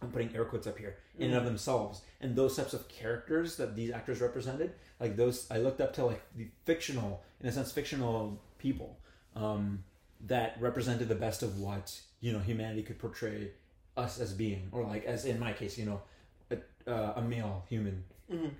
I'm 0.01 0.11
putting 0.11 0.35
air 0.35 0.45
quotes 0.45 0.67
up 0.67 0.79
here 0.79 0.97
in 1.19 1.31
and 1.31 1.37
of 1.37 1.45
themselves. 1.45 2.03
And 2.21 2.37
those 2.37 2.57
types 2.57 2.73
of 2.73 2.89
characters 2.89 3.57
that 3.57 3.75
these 3.75 3.91
actors 3.91 4.21
represented 4.21 4.73
like 5.01 5.17
those 5.17 5.47
I 5.51 5.59
looked 5.59 5.81
up 5.81 5.93
to 5.95 6.05
like 6.05 6.23
the 6.37 6.49
fictional 6.65 7.23
in 7.41 7.49
a 7.49 7.53
sense 7.53 7.73
fictional 7.73 8.41
people 8.59 8.99
um, 9.35 9.85
that 10.27 10.57
represented 10.61 11.09
the 11.09 11.15
best 11.15 11.43
of 11.43 11.59
what 11.59 12.01
you 12.21 12.33
know 12.33 12.39
humanity 12.39 12.83
could 12.83 12.99
portray 12.99 13.51
us 13.97 14.21
as 14.21 14.33
being 14.33 14.69
or 14.73 14.85
like 14.85 15.05
as 15.05 15.25
in 15.25 15.39
my 15.41 15.53
case 15.53 15.77
you 15.77 15.85
know 15.85 16.01
uh, 16.89 17.13
a 17.17 17.23
male 17.23 17.65
human 17.69 18.05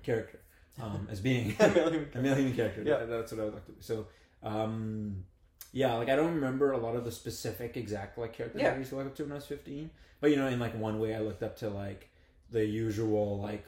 character 0.03 0.39
um, 0.81 1.07
as 1.11 1.19
being 1.19 1.55
A 1.59 1.69
male 1.69 1.89
human 1.89 2.09
a 2.15 2.19
male 2.19 2.35
human 2.35 2.53
character. 2.55 2.83
Yeah. 2.83 2.99
Yeah, 2.99 3.05
that's 3.05 3.31
what 3.31 3.41
I 3.41 3.43
would 3.45 3.53
like 3.53 3.65
to 3.65 3.71
be. 3.71 3.81
So, 3.81 4.07
um, 4.43 5.25
yeah, 5.71 5.93
like 5.95 6.09
I 6.09 6.15
don't 6.15 6.35
remember 6.35 6.71
a 6.71 6.77
lot 6.77 6.95
of 6.95 7.05
the 7.05 7.11
specific 7.11 7.77
exact 7.77 8.17
like 8.17 8.33
characters 8.33 8.61
Yeah. 8.61 8.73
I 8.73 8.77
used 8.77 8.89
to 8.89 8.95
look 8.97 9.07
up 9.07 9.15
to 9.15 9.23
when 9.23 9.33
I 9.33 9.35
was 9.35 9.45
fifteen. 9.45 9.89
But 10.21 10.31
you 10.31 10.37
know, 10.37 10.47
in 10.47 10.59
like 10.59 10.77
one 10.77 10.99
way, 10.99 11.15
I 11.15 11.19
looked 11.19 11.43
up 11.43 11.57
to 11.57 11.69
like 11.69 12.09
the 12.51 12.65
usual 12.65 13.39
like 13.39 13.65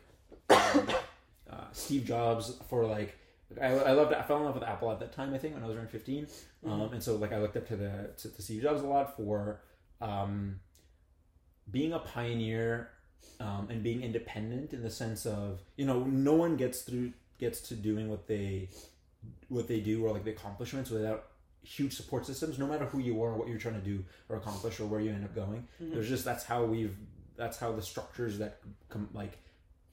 um, 0.50 0.88
uh, 1.52 1.66
Steve 1.72 2.06
Jobs 2.06 2.56
for 2.70 2.86
like. 2.86 3.18
I, 3.62 3.68
I 3.68 3.92
loved 3.92 4.14
I 4.14 4.22
fell 4.22 4.38
in 4.38 4.46
love 4.46 4.54
with 4.54 4.64
Apple 4.64 4.90
at 4.94 5.00
that 5.02 5.12
time 5.12 5.34
I 5.34 5.38
think 5.38 5.56
when 5.56 5.62
I 5.62 5.68
was 5.68 5.76
around 5.76 5.90
15 5.90 6.26
um, 6.66 6.94
and 6.94 7.04
so 7.04 7.18
like 7.18 7.34
I 7.34 7.38
looked 7.38 7.58
up 7.58 7.68
to 7.68 7.76
the 7.76 8.12
to, 8.16 8.30
to 8.30 8.42
Steve 8.42 8.62
Jobs 8.62 8.82
a 8.82 8.88
lot 8.88 9.18
for 9.18 9.60
um, 10.00 10.62
being 11.70 11.92
a 11.92 12.00
pioneer 12.00 12.92
um, 13.40 13.68
and 13.70 13.82
being 13.84 14.02
independent 14.04 14.74
in 14.74 14.82
the 14.84 14.90
sense 14.90 15.26
of 15.26 15.62
you 15.78 15.86
know 15.86 16.04
no 16.04 16.34
one 16.34 16.56
gets 16.58 16.82
through 16.82 17.12
gets 17.40 17.62
to 17.62 17.76
doing 17.76 18.10
what 18.10 18.28
they 18.28 18.70
what 19.50 19.68
they 19.68 19.80
do 19.80 20.04
or 20.06 20.12
like 20.12 20.24
the 20.24 20.32
accomplishments 20.32 20.90
without 20.90 21.26
huge 21.64 21.94
support 21.96 22.26
systems 22.26 22.58
no 22.58 22.66
matter 22.68 22.86
who 22.86 23.00
you 23.00 23.22
are 23.24 23.34
what 23.34 23.48
you're 23.48 23.58
trying 23.60 23.80
to 23.80 23.82
do 23.94 24.04
or 24.30 24.38
accomplish 24.38 24.80
or 24.80 24.86
where 24.86 25.00
you 25.00 25.12
end 25.12 25.24
up 25.24 25.36
going 25.36 25.68
Mhm. 25.82 25.94
there's 25.94 26.10
just 26.10 26.26
that's 26.26 26.44
how 26.44 26.64
we've 26.64 26.96
that's 27.36 27.58
how 27.58 27.72
the 27.72 27.82
structures 27.82 28.38
that 28.40 28.60
come 28.90 29.10
like 29.14 29.38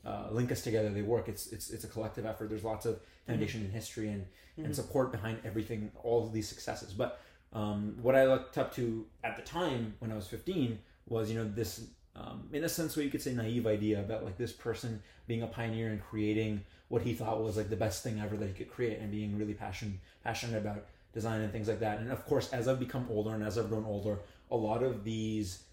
uh, 0.06 0.28
link 0.30 0.50
us 0.52 0.62
together 0.62 0.88
they 0.90 1.02
work 1.02 1.28
it's 1.28 1.48
it's 1.48 1.70
it's 1.70 1.84
a 1.84 1.88
collective 1.88 2.24
effort 2.24 2.48
there's 2.48 2.64
lots 2.64 2.86
of 2.86 2.98
foundation 3.26 3.60
in 3.64 3.70
history 3.70 4.08
and 4.08 4.24
Mhm. 4.58 4.64
and 4.66 4.74
support 4.74 5.12
behind 5.12 5.38
everything 5.44 5.90
all 6.02 6.26
of 6.26 6.32
these 6.32 6.48
successes 6.48 6.92
but 6.94 7.20
um, 7.52 7.96
what 8.02 8.14
i 8.16 8.26
looked 8.26 8.56
up 8.58 8.74
to 8.74 9.06
at 9.22 9.36
the 9.36 9.42
time 9.42 9.94
when 10.00 10.10
i 10.10 10.14
was 10.16 10.26
15 10.26 10.78
was 11.06 11.30
you 11.30 11.36
know 11.38 11.48
this 11.48 11.86
um, 12.18 12.48
in 12.52 12.64
a 12.64 12.68
sense 12.68 12.96
what 12.96 13.04
you 13.04 13.10
could 13.10 13.22
say 13.22 13.32
naive 13.32 13.66
idea 13.66 14.00
about 14.00 14.24
like 14.24 14.36
this 14.36 14.52
person 14.52 15.02
being 15.26 15.42
a 15.42 15.46
pioneer 15.46 15.88
and 15.88 16.02
creating 16.02 16.62
what 16.88 17.02
he 17.02 17.12
thought 17.14 17.42
was 17.42 17.56
like 17.56 17.70
the 17.70 17.76
best 17.76 18.02
thing 18.02 18.20
ever 18.20 18.36
that 18.36 18.48
he 18.48 18.54
could 18.54 18.70
create 18.70 18.98
and 18.98 19.10
being 19.10 19.38
really 19.38 19.54
passion 19.54 20.00
passionate 20.24 20.58
about 20.58 20.86
design 21.12 21.40
and 21.40 21.52
things 21.52 21.68
like 21.68 21.80
that. 21.80 21.98
And 21.98 22.10
of 22.10 22.24
course 22.26 22.52
as 22.52 22.68
i've 22.68 22.80
become 22.80 23.06
older 23.10 23.34
and 23.34 23.42
as 23.42 23.58
i've 23.58 23.68
grown 23.68 23.84
older 23.84 24.18
a 24.50 24.56
lot 24.56 24.82
of 24.82 25.04
these 25.04 25.64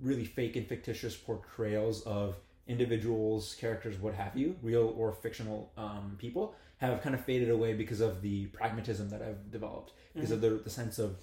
really 0.00 0.24
fake 0.24 0.56
and 0.56 0.66
fictitious 0.66 1.16
portrayals 1.16 2.02
of 2.02 2.36
individuals 2.68 3.56
characters 3.58 3.98
what 3.98 4.14
have 4.14 4.36
you 4.36 4.56
real 4.62 4.94
or 4.96 5.12
fictional 5.12 5.72
um, 5.76 6.16
people 6.18 6.54
have 6.78 7.02
kind 7.02 7.14
of 7.14 7.24
faded 7.24 7.50
away 7.50 7.74
because 7.74 8.00
of 8.00 8.22
the 8.22 8.46
pragmatism 8.46 9.10
that 9.10 9.20
i've 9.22 9.50
developed 9.50 9.92
because 10.14 10.30
of 10.30 10.40
the, 10.40 10.50
the 10.50 10.70
sense 10.70 10.98
of 10.98 11.16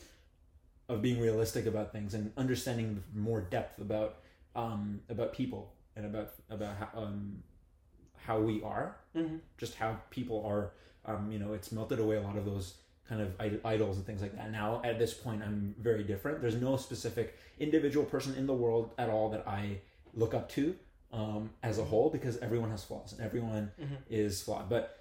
of 0.89 1.01
being 1.01 1.21
realistic 1.21 1.65
about 1.65 1.91
things 1.91 2.13
and 2.13 2.31
understanding 2.37 3.01
more 3.13 3.41
depth 3.41 3.79
about 3.79 4.17
um, 4.57 4.99
about 5.09 5.31
people 5.33 5.71
and 5.95 6.05
about 6.05 6.33
about 6.49 6.75
how, 6.77 6.89
um, 7.03 7.41
how 8.17 8.39
we 8.39 8.61
are. 8.63 8.97
Mhm. 9.15 9.39
just 9.57 9.75
how 9.75 9.97
people 10.09 10.43
are. 10.45 10.71
Um, 11.05 11.31
you 11.31 11.39
know 11.39 11.53
it's 11.53 11.71
melted 11.71 11.99
away 11.99 12.17
a 12.17 12.21
lot 12.21 12.35
of 12.37 12.43
those 12.45 12.75
kind 13.07 13.21
of 13.21 13.39
id- 13.39 13.61
idols 13.63 13.95
and 13.97 14.05
things 14.05 14.21
like 14.21 14.35
that. 14.35 14.51
Now 14.51 14.81
at 14.83 14.99
this 14.99 15.13
point 15.13 15.41
i'm 15.41 15.73
very 15.79 16.03
different. 16.03 16.41
There's 16.41 16.55
no 16.61 16.75
specific 16.75 17.37
individual 17.59 18.05
person 18.05 18.35
in 18.35 18.45
the 18.45 18.53
world 18.53 18.91
at 18.97 19.09
all 19.09 19.29
that 19.29 19.47
i 19.47 19.79
look 20.13 20.33
up 20.33 20.49
to 20.49 20.75
um, 21.13 21.51
as 21.63 21.77
a 21.79 21.83
whole 21.85 22.09
because 22.09 22.37
everyone 22.39 22.69
has 22.69 22.83
flaws 22.83 23.13
and 23.13 23.21
everyone 23.21 23.71
Mhm. 23.79 23.97
is 24.09 24.41
flawed. 24.43 24.67
But 24.69 24.96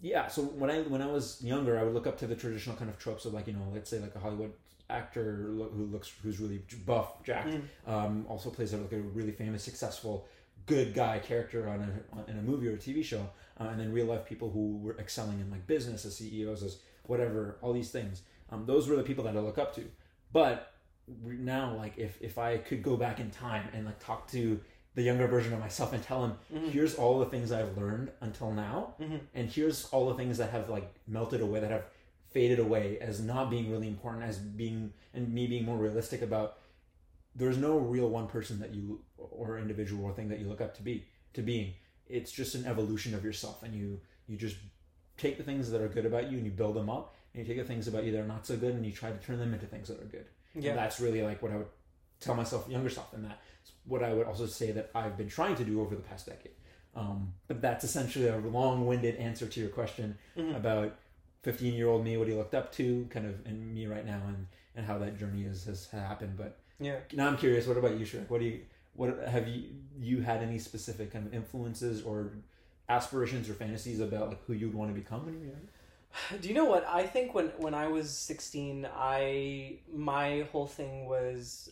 yeah 0.00 0.26
so 0.28 0.42
when 0.42 0.70
i 0.70 0.80
when 0.82 1.02
i 1.02 1.06
was 1.06 1.42
younger 1.42 1.78
i 1.78 1.82
would 1.82 1.94
look 1.94 2.06
up 2.06 2.18
to 2.18 2.26
the 2.26 2.34
traditional 2.36 2.76
kind 2.76 2.90
of 2.90 2.98
tropes 2.98 3.24
of 3.24 3.34
like 3.34 3.46
you 3.46 3.52
know 3.52 3.66
let's 3.72 3.90
say 3.90 3.98
like 3.98 4.14
a 4.14 4.18
hollywood 4.18 4.52
actor 4.90 5.48
who 5.52 5.88
looks 5.92 6.10
who's 6.22 6.40
really 6.40 6.60
buff 6.86 7.22
jacked 7.22 7.48
Mhm. 7.48 7.62
um, 7.86 8.26
also 8.28 8.48
plays 8.50 8.72
a, 8.72 8.78
like 8.78 8.92
a 8.92 9.00
really 9.00 9.32
famous 9.32 9.62
successful 9.62 10.26
good 10.66 10.94
guy 10.94 11.18
character 11.18 11.68
on 11.68 11.80
a 11.80 12.16
on, 12.16 12.24
in 12.28 12.38
a 12.38 12.42
movie 12.42 12.68
or 12.68 12.72
a 12.74 12.76
tv 12.78 13.04
show 13.04 13.28
uh, 13.60 13.64
and 13.64 13.78
then 13.80 13.92
real 13.92 14.06
life 14.06 14.24
people 14.24 14.50
who 14.50 14.78
were 14.78 14.96
excelling 14.98 15.40
in 15.40 15.50
like 15.50 15.66
business 15.66 16.04
as 16.04 16.16
ceos 16.16 16.62
as 16.62 16.78
whatever 17.04 17.56
all 17.60 17.72
these 17.72 17.90
things 17.90 18.22
um, 18.50 18.64
those 18.66 18.88
were 18.88 18.96
the 18.96 19.02
people 19.02 19.24
that 19.24 19.36
i 19.36 19.40
look 19.40 19.58
up 19.58 19.74
to 19.74 19.82
but 20.32 20.72
now 21.24 21.74
like 21.76 21.96
if 21.98 22.16
if 22.22 22.38
i 22.38 22.56
could 22.58 22.82
go 22.82 22.96
back 22.96 23.18
in 23.20 23.30
time 23.30 23.66
and 23.74 23.84
like 23.86 23.98
talk 23.98 24.26
to 24.30 24.60
the 24.94 25.02
younger 25.02 25.26
version 25.26 25.52
of 25.52 25.60
myself 25.60 25.92
and 25.92 26.02
tell 26.02 26.24
him 26.24 26.32
Mhm. 26.52 26.70
here's 26.70 26.94
all 26.96 27.18
the 27.18 27.26
things 27.26 27.52
i've 27.52 27.76
learned 27.76 28.10
until 28.20 28.52
now 28.52 28.94
Mhm. 29.00 29.20
and 29.34 29.48
here's 29.48 29.84
all 29.86 30.08
the 30.08 30.14
things 30.14 30.38
that 30.38 30.50
have 30.50 30.68
like 30.68 30.92
melted 31.06 31.40
away 31.40 31.60
that 31.60 31.70
have 31.70 31.84
faded 32.30 32.58
away 32.58 32.98
as 32.98 33.20
not 33.20 33.48
being 33.50 33.70
really 33.70 33.88
important 33.88 34.24
as 34.24 34.38
being 34.38 34.92
and 35.14 35.32
me 35.32 35.46
being 35.46 35.64
more 35.64 35.76
realistic 35.78 36.20
about 36.22 36.58
there's 37.34 37.56
no 37.58 37.78
real 37.78 38.08
one 38.08 38.26
person 38.26 38.58
that 38.60 38.74
you 38.74 39.02
or 39.16 39.58
individual 39.58 40.04
or 40.04 40.12
thing 40.12 40.28
that 40.28 40.38
you 40.40 40.48
look 40.48 40.60
up 40.60 40.74
to 40.76 40.82
be 40.82 41.06
to 41.32 41.42
being 41.42 41.74
it's 42.06 42.32
just 42.32 42.54
an 42.54 42.64
evolution 42.66 43.14
of 43.14 43.24
yourself 43.24 43.62
and 43.62 43.74
you 43.74 44.00
you 44.26 44.36
just 44.36 44.56
take 45.16 45.36
the 45.36 45.42
things 45.44 45.70
that 45.70 45.80
are 45.80 45.88
good 45.88 46.06
about 46.06 46.30
you 46.30 46.36
and 46.38 46.46
you 46.46 46.52
build 46.52 46.74
them 46.74 46.88
up 46.90 47.14
and 47.34 47.46
you 47.46 47.54
take 47.54 47.60
the 47.62 47.68
things 47.68 47.86
about 47.88 48.04
you 48.04 48.12
that 48.12 48.20
are 48.20 48.26
not 48.26 48.46
so 48.46 48.56
good 48.56 48.74
and 48.74 48.84
you 48.84 48.92
try 48.92 49.10
to 49.10 49.18
turn 49.18 49.38
them 49.38 49.52
into 49.54 49.66
things 49.66 49.88
that 49.88 50.00
are 50.00 50.04
good 50.06 50.26
Yeah. 50.54 50.70
and 50.70 50.78
that's 50.78 50.98
really 51.00 51.22
like 51.22 51.40
what 51.42 51.52
i 51.52 51.56
would 51.56 51.66
tell 52.20 52.34
myself 52.34 52.68
younger 52.68 52.90
self 52.90 53.12
and 53.12 53.24
that's 53.24 53.72
what 53.86 54.02
i 54.02 54.12
would 54.12 54.26
also 54.26 54.46
say 54.46 54.70
that 54.72 54.90
i've 54.94 55.16
been 55.16 55.28
trying 55.28 55.54
to 55.54 55.64
do 55.64 55.80
over 55.80 55.94
the 55.94 56.02
past 56.02 56.26
decade 56.26 56.52
um, 56.96 57.32
but 57.46 57.60
that's 57.60 57.84
essentially 57.84 58.26
a 58.26 58.38
long-winded 58.38 59.16
answer 59.16 59.46
to 59.46 59.60
your 59.60 59.68
question 59.68 60.16
Mhm. 60.36 60.56
about 60.56 60.96
15 61.42 61.74
year 61.74 61.88
old 61.88 62.04
me 62.04 62.16
what 62.16 62.26
he 62.28 62.34
looked 62.34 62.54
up 62.54 62.72
to 62.72 63.06
kind 63.10 63.26
of 63.26 63.46
in 63.46 63.72
me 63.74 63.86
right 63.86 64.04
now 64.04 64.20
and 64.26 64.46
and 64.74 64.86
how 64.86 64.98
that 64.98 65.18
journey 65.18 65.42
is, 65.44 65.64
has 65.64 65.86
happened 65.90 66.36
but 66.36 66.58
Yeah. 66.80 66.98
now 67.12 67.28
i'm 67.28 67.36
curious 67.36 67.66
what 67.66 67.76
about 67.76 67.98
you 67.98 68.04
Shreyak? 68.06 68.28
what 68.28 68.40
do 68.40 68.46
you 68.46 68.60
what 68.94 69.16
have 69.28 69.46
you 69.48 69.64
you 70.00 70.20
had 70.22 70.42
any 70.42 70.58
specific 70.58 71.12
kind 71.12 71.26
of 71.26 71.32
influences 71.34 72.02
or 72.02 72.32
aspirations 72.88 73.48
or 73.48 73.54
fantasies 73.54 74.00
about 74.00 74.28
like 74.30 74.44
who 74.46 74.52
you'd 74.54 74.74
want 74.74 74.90
to 74.92 74.94
become 75.00 75.24
when 75.24 75.34
you 75.34 75.40
were 75.40 75.46
younger 75.46 75.72
Do 76.40 76.48
you 76.48 76.54
know 76.54 76.64
what? 76.64 76.86
I 76.86 77.06
think 77.06 77.34
when 77.34 77.48
when 77.58 77.74
I 77.74 77.86
was 77.86 78.10
sixteen, 78.10 78.88
I 78.94 79.76
my 79.92 80.46
whole 80.50 80.66
thing 80.66 81.04
was 81.06 81.70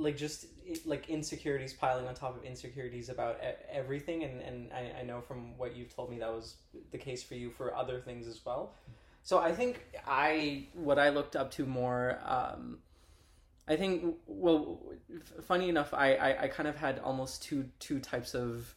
like 0.00 0.16
just 0.16 0.46
like 0.84 1.08
insecurities 1.10 1.72
piling 1.72 2.06
on 2.06 2.14
top 2.14 2.36
of 2.36 2.44
insecurities 2.44 3.08
about 3.08 3.38
everything, 3.70 4.24
and 4.24 4.40
and 4.40 4.72
I, 4.72 5.00
I 5.00 5.02
know 5.02 5.20
from 5.20 5.56
what 5.58 5.76
you've 5.76 5.94
told 5.94 6.10
me 6.10 6.18
that 6.18 6.32
was 6.32 6.56
the 6.90 6.98
case 6.98 7.22
for 7.22 7.34
you 7.34 7.50
for 7.50 7.74
other 7.74 8.00
things 8.00 8.26
as 8.26 8.40
well. 8.44 8.72
So 9.22 9.38
I 9.38 9.52
think 9.52 9.84
I 10.06 10.66
what 10.74 10.98
I 10.98 11.10
looked 11.10 11.36
up 11.36 11.50
to 11.52 11.66
more. 11.66 12.18
Um, 12.24 12.78
I 13.68 13.76
think 13.76 14.16
well, 14.26 14.80
f- 15.14 15.44
funny 15.44 15.68
enough, 15.68 15.92
I, 15.92 16.14
I 16.14 16.42
I 16.44 16.48
kind 16.48 16.68
of 16.68 16.76
had 16.76 16.98
almost 17.00 17.42
two 17.42 17.68
two 17.78 18.00
types 18.00 18.34
of 18.34 18.74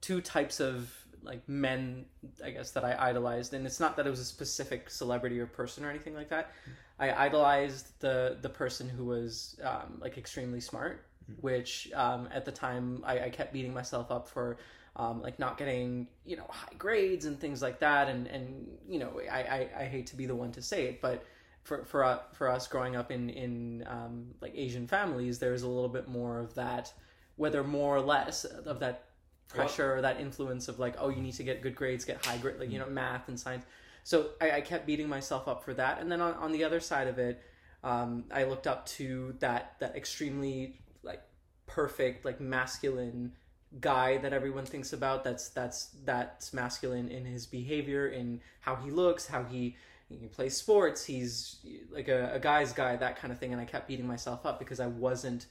two 0.00 0.20
types 0.20 0.60
of 0.60 0.92
like 1.22 1.48
men 1.48 2.06
I 2.44 2.50
guess 2.50 2.72
that 2.72 2.84
I 2.84 2.96
idolized, 2.98 3.54
and 3.54 3.66
it's 3.66 3.80
not 3.80 3.96
that 3.96 4.06
it 4.06 4.10
was 4.10 4.20
a 4.20 4.24
specific 4.24 4.90
celebrity 4.90 5.38
or 5.40 5.46
person 5.46 5.84
or 5.84 5.90
anything 5.90 6.14
like 6.14 6.30
that. 6.30 6.52
I 6.98 7.12
idolized 7.26 8.00
the 8.00 8.38
the 8.40 8.48
person 8.48 8.88
who 8.88 9.04
was 9.04 9.58
um, 9.62 9.98
like 10.00 10.18
extremely 10.18 10.60
smart, 10.60 11.06
which 11.40 11.90
um, 11.94 12.28
at 12.32 12.44
the 12.44 12.52
time 12.52 13.02
I, 13.04 13.24
I 13.24 13.30
kept 13.30 13.52
beating 13.52 13.74
myself 13.74 14.10
up 14.10 14.28
for. 14.28 14.58
Um, 14.98 15.20
like 15.20 15.38
not 15.38 15.58
getting 15.58 16.06
you 16.24 16.38
know 16.38 16.46
high 16.48 16.72
grades 16.78 17.26
and 17.26 17.38
things 17.38 17.60
like 17.60 17.80
that. 17.80 18.08
And 18.08 18.26
and 18.28 18.66
you 18.88 18.98
know 18.98 19.20
I, 19.30 19.42
I, 19.42 19.68
I 19.80 19.84
hate 19.84 20.06
to 20.06 20.16
be 20.16 20.24
the 20.24 20.34
one 20.34 20.52
to 20.52 20.62
say 20.62 20.86
it 20.86 21.02
but 21.02 21.22
for 21.66 21.84
for 21.84 22.04
uh, 22.04 22.20
for 22.32 22.48
us 22.48 22.66
growing 22.68 22.96
up 22.96 23.10
in 23.10 23.28
in 23.28 23.84
um, 23.88 24.28
like 24.40 24.52
Asian 24.54 24.86
families 24.86 25.38
there's 25.38 25.62
a 25.62 25.68
little 25.68 25.88
bit 25.88 26.08
more 26.08 26.38
of 26.38 26.54
that 26.54 26.92
whether 27.34 27.62
more 27.64 27.96
or 27.96 28.00
less 28.00 28.44
of 28.44 28.78
that 28.80 29.04
pressure 29.48 29.96
or 29.96 30.00
that 30.00 30.20
influence 30.20 30.68
of 30.68 30.78
like 30.78 30.94
oh 30.98 31.08
you 31.08 31.20
need 31.20 31.34
to 31.34 31.42
get 31.42 31.62
good 31.62 31.74
grades 31.74 32.04
get 32.04 32.24
high 32.24 32.36
grade 32.38 32.58
like 32.58 32.70
you 32.70 32.78
know 32.78 32.88
math 32.88 33.28
and 33.28 33.38
science 33.38 33.64
so 34.06 34.28
I, 34.40 34.52
I 34.52 34.60
kept 34.60 34.86
beating 34.86 35.08
myself 35.08 35.48
up 35.48 35.64
for 35.64 35.74
that. 35.74 36.00
And 36.00 36.12
then 36.12 36.20
on, 36.20 36.34
on 36.34 36.52
the 36.52 36.62
other 36.62 36.78
side 36.78 37.08
of 37.08 37.18
it 37.18 37.42
um, 37.82 38.24
I 38.32 38.44
looked 38.44 38.68
up 38.68 38.86
to 38.98 39.34
that 39.40 39.74
that 39.80 39.96
extremely 39.96 40.80
like 41.02 41.22
perfect 41.66 42.24
like 42.24 42.40
masculine 42.40 43.32
guy 43.80 44.18
that 44.18 44.32
everyone 44.32 44.64
thinks 44.64 44.92
about 44.92 45.24
that's 45.24 45.48
that's 45.48 45.90
that's 46.04 46.54
masculine 46.54 47.08
in 47.08 47.24
his 47.24 47.46
behavior 47.46 48.06
in 48.06 48.40
how 48.60 48.76
he 48.76 48.92
looks 48.92 49.26
how 49.26 49.42
he 49.42 49.76
he 50.08 50.28
plays 50.28 50.56
sports. 50.56 51.04
He's 51.04 51.56
like 51.90 52.06
a, 52.06 52.34
a 52.34 52.38
guy's 52.38 52.72
guy 52.72 52.94
that 52.94 53.16
kind 53.16 53.32
of 53.32 53.40
thing. 53.40 53.52
And 53.52 53.60
i 53.60 53.64
kept 53.64 53.88
beating 53.88 54.06
myself 54.06 54.46
up 54.46 54.60
because 54.60 54.78
i 54.78 54.86
wasn't 54.86 55.46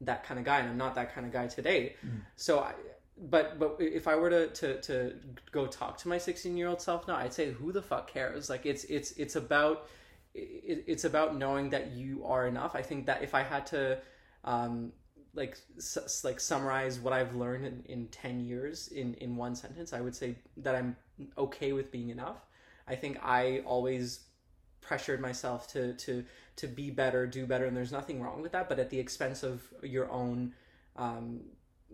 that 0.00 0.24
kind 0.24 0.40
of 0.40 0.44
guy. 0.44 0.58
And 0.58 0.68
i'm 0.68 0.76
not 0.76 0.96
that 0.96 1.14
kind 1.14 1.28
of 1.28 1.32
guy 1.32 1.46
today. 1.46 1.94
So 2.34 2.58
i 2.58 2.74
but 3.28 3.58
but 3.58 3.76
if 3.78 4.08
i 4.08 4.14
were 4.14 4.30
to 4.30 4.48
to, 4.48 4.80
to 4.80 5.14
go 5.52 5.66
talk 5.66 5.98
to 5.98 6.08
my 6.08 6.16
16 6.18 6.56
year 6.56 6.68
old 6.68 6.80
self 6.80 7.06
now 7.06 7.16
i'd 7.16 7.32
say 7.32 7.50
who 7.52 7.72
the 7.72 7.82
fuck 7.82 8.10
cares? 8.10 8.48
Like 8.48 8.64
it's 8.66 8.84
it's 8.84 9.12
it's 9.12 9.36
about 9.36 9.88
it, 10.34 10.84
it's 10.86 11.04
about 11.04 11.36
knowing 11.36 11.70
that 11.70 11.90
you 11.92 12.24
are 12.24 12.46
enough. 12.46 12.74
I 12.76 12.82
think 12.82 13.06
that 13.06 13.22
if 13.22 13.34
i 13.34 13.42
had 13.42 13.66
to 13.66 13.98
um 14.44 14.92
like 15.34 15.58
s- 15.76 16.22
like 16.24 16.40
summarize 16.40 16.98
what 16.98 17.12
I've 17.12 17.34
learned 17.36 17.64
in, 17.66 17.82
in 17.86 18.08
10 18.08 18.40
years 18.40 18.88
in 18.88 19.14
in 19.14 19.36
one 19.36 19.54
sentence 19.54 19.92
I 19.92 20.00
would 20.00 20.14
say 20.14 20.36
that 20.56 20.74
I'm 20.74 20.96
okay 21.36 21.72
with 21.72 21.92
being 21.92 22.08
enough. 22.10 22.46
I 22.88 22.94
think 22.96 23.18
I 23.22 23.62
always 23.66 24.20
pressured 24.80 25.20
myself 25.20 25.68
to 25.72 25.92
to 25.94 26.24
to 26.56 26.66
be 26.66 26.90
better 26.90 27.26
do 27.26 27.46
better 27.46 27.66
and 27.66 27.76
there's 27.76 27.92
nothing 27.92 28.20
wrong 28.22 28.40
with 28.40 28.52
that 28.52 28.68
but 28.68 28.78
at 28.78 28.88
the 28.90 28.98
expense 28.98 29.42
of 29.42 29.62
your 29.82 30.10
own 30.10 30.54
um, 30.96 31.40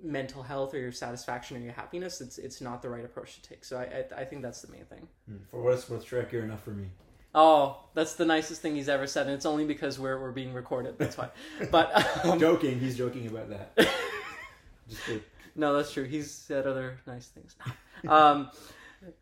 mental 0.03 0.43
health 0.43 0.75
or 0.75 0.79
your 0.79 0.93
satisfaction 0.93 1.57
or 1.57 1.61
your 1.61 1.73
happiness 1.73 2.21
it's 2.21 2.39
it's 2.39 2.61
not 2.61 2.83
the 2.83 2.89
right 2.89 3.05
approach 3.05 3.41
to 3.41 3.49
take 3.49 3.65
so 3.65 3.79
I 3.79 4.05
I, 4.17 4.21
I 4.21 4.25
think 4.25 4.43
that's 4.43 4.61
the 4.61 4.71
main 4.71 4.85
thing 4.85 5.09
for 5.51 5.63
what 5.63 5.75
it's 5.75 5.89
worth 5.89 6.05
Shreyak 6.05 6.33
you're 6.33 6.45
enough 6.45 6.63
for 6.63 6.71
me 6.71 6.89
oh 7.35 7.79
that's 7.95 8.15
the 8.15 8.25
nicest 8.25 8.61
thing 8.63 8.75
he's 8.75 8.89
ever 8.89 9.07
said 9.07 9.27
and 9.27 9.35
it's 9.35 9.47
only 9.47 9.65
because 9.65 9.99
we're 9.99 10.21
we're 10.21 10.33
being 10.33 10.53
recorded 10.53 10.99
that's 10.99 11.17
why 11.17 11.31
but 11.71 12.25
um, 12.27 12.39
joking 12.39 12.79
he's 12.79 12.97
joking 12.97 13.27
about 13.27 13.49
that 13.49 13.73
just 14.89 15.05
kidding. 15.05 15.23
No, 15.55 15.75
that's 15.75 15.93
true. 15.93 16.05
He's 16.05 16.31
said 16.31 16.67
other 16.67 17.01
nice 17.07 17.29
things. 17.29 17.57
um, 18.09 18.51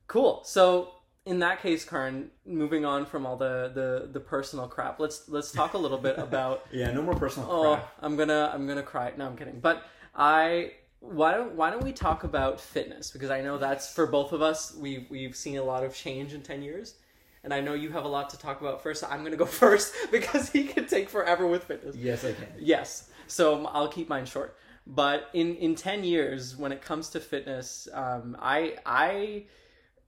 cool. 0.06 0.42
So 0.44 0.90
in 1.24 1.38
that 1.40 1.62
case, 1.62 1.84
Karan, 1.84 2.30
moving 2.44 2.84
on 2.84 3.06
from 3.06 3.24
all 3.24 3.36
the, 3.36 3.70
the, 3.74 4.08
the 4.12 4.20
personal 4.20 4.66
crap, 4.66 4.98
let's 4.98 5.28
let's 5.28 5.52
talk 5.52 5.74
a 5.74 5.78
little 5.78 5.98
bit 5.98 6.18
about. 6.18 6.66
yeah 6.70 6.90
no 6.90 7.02
more 7.02 7.14
personal 7.14 7.50
oh, 7.50 7.74
crap 7.76 7.94
I'm 8.00 8.16
gonna 8.16 8.50
I'm 8.52 8.66
gonna 8.66 8.82
cry. 8.82 9.12
No, 9.16 9.26
I'm 9.26 9.36
kidding. 9.36 9.60
But 9.60 9.84
I 10.14 10.72
why 11.00 11.34
don't 11.34 11.54
why 11.54 11.70
don't 11.70 11.84
we 11.84 11.92
talk 11.92 12.24
about 12.24 12.60
fitness 12.60 13.10
because 13.10 13.30
I 13.30 13.40
know 13.40 13.58
that's 13.58 13.92
for 13.92 14.06
both 14.06 14.32
of 14.32 14.42
us. 14.42 14.74
We 14.74 15.06
we've 15.10 15.36
seen 15.36 15.58
a 15.58 15.62
lot 15.62 15.84
of 15.84 15.94
change 15.94 16.32
in 16.32 16.42
ten 16.42 16.62
years, 16.62 16.94
and 17.42 17.52
I 17.52 17.60
know 17.60 17.74
you 17.74 17.90
have 17.90 18.04
a 18.04 18.08
lot 18.08 18.30
to 18.30 18.38
talk 18.38 18.60
about 18.60 18.82
first. 18.82 19.00
So 19.00 19.08
I'm 19.08 19.20
going 19.20 19.32
to 19.32 19.36
go 19.36 19.46
first 19.64 19.94
because 20.10 20.50
he 20.50 20.64
can 20.64 20.86
take 20.86 21.08
forever 21.08 21.46
with 21.46 21.64
fitness. 21.64 21.96
Yes, 21.96 22.24
I 22.24 22.32
can. 22.32 22.46
Yes, 22.58 23.10
so 23.26 23.66
I'll 23.66 23.88
keep 23.88 24.08
mine 24.08 24.26
short. 24.26 24.56
But 24.86 25.28
in 25.32 25.56
in 25.56 25.74
ten 25.74 26.04
years, 26.04 26.56
when 26.56 26.72
it 26.72 26.82
comes 26.82 27.10
to 27.10 27.20
fitness, 27.20 27.88
um, 27.92 28.36
I 28.40 28.76
I 28.86 29.44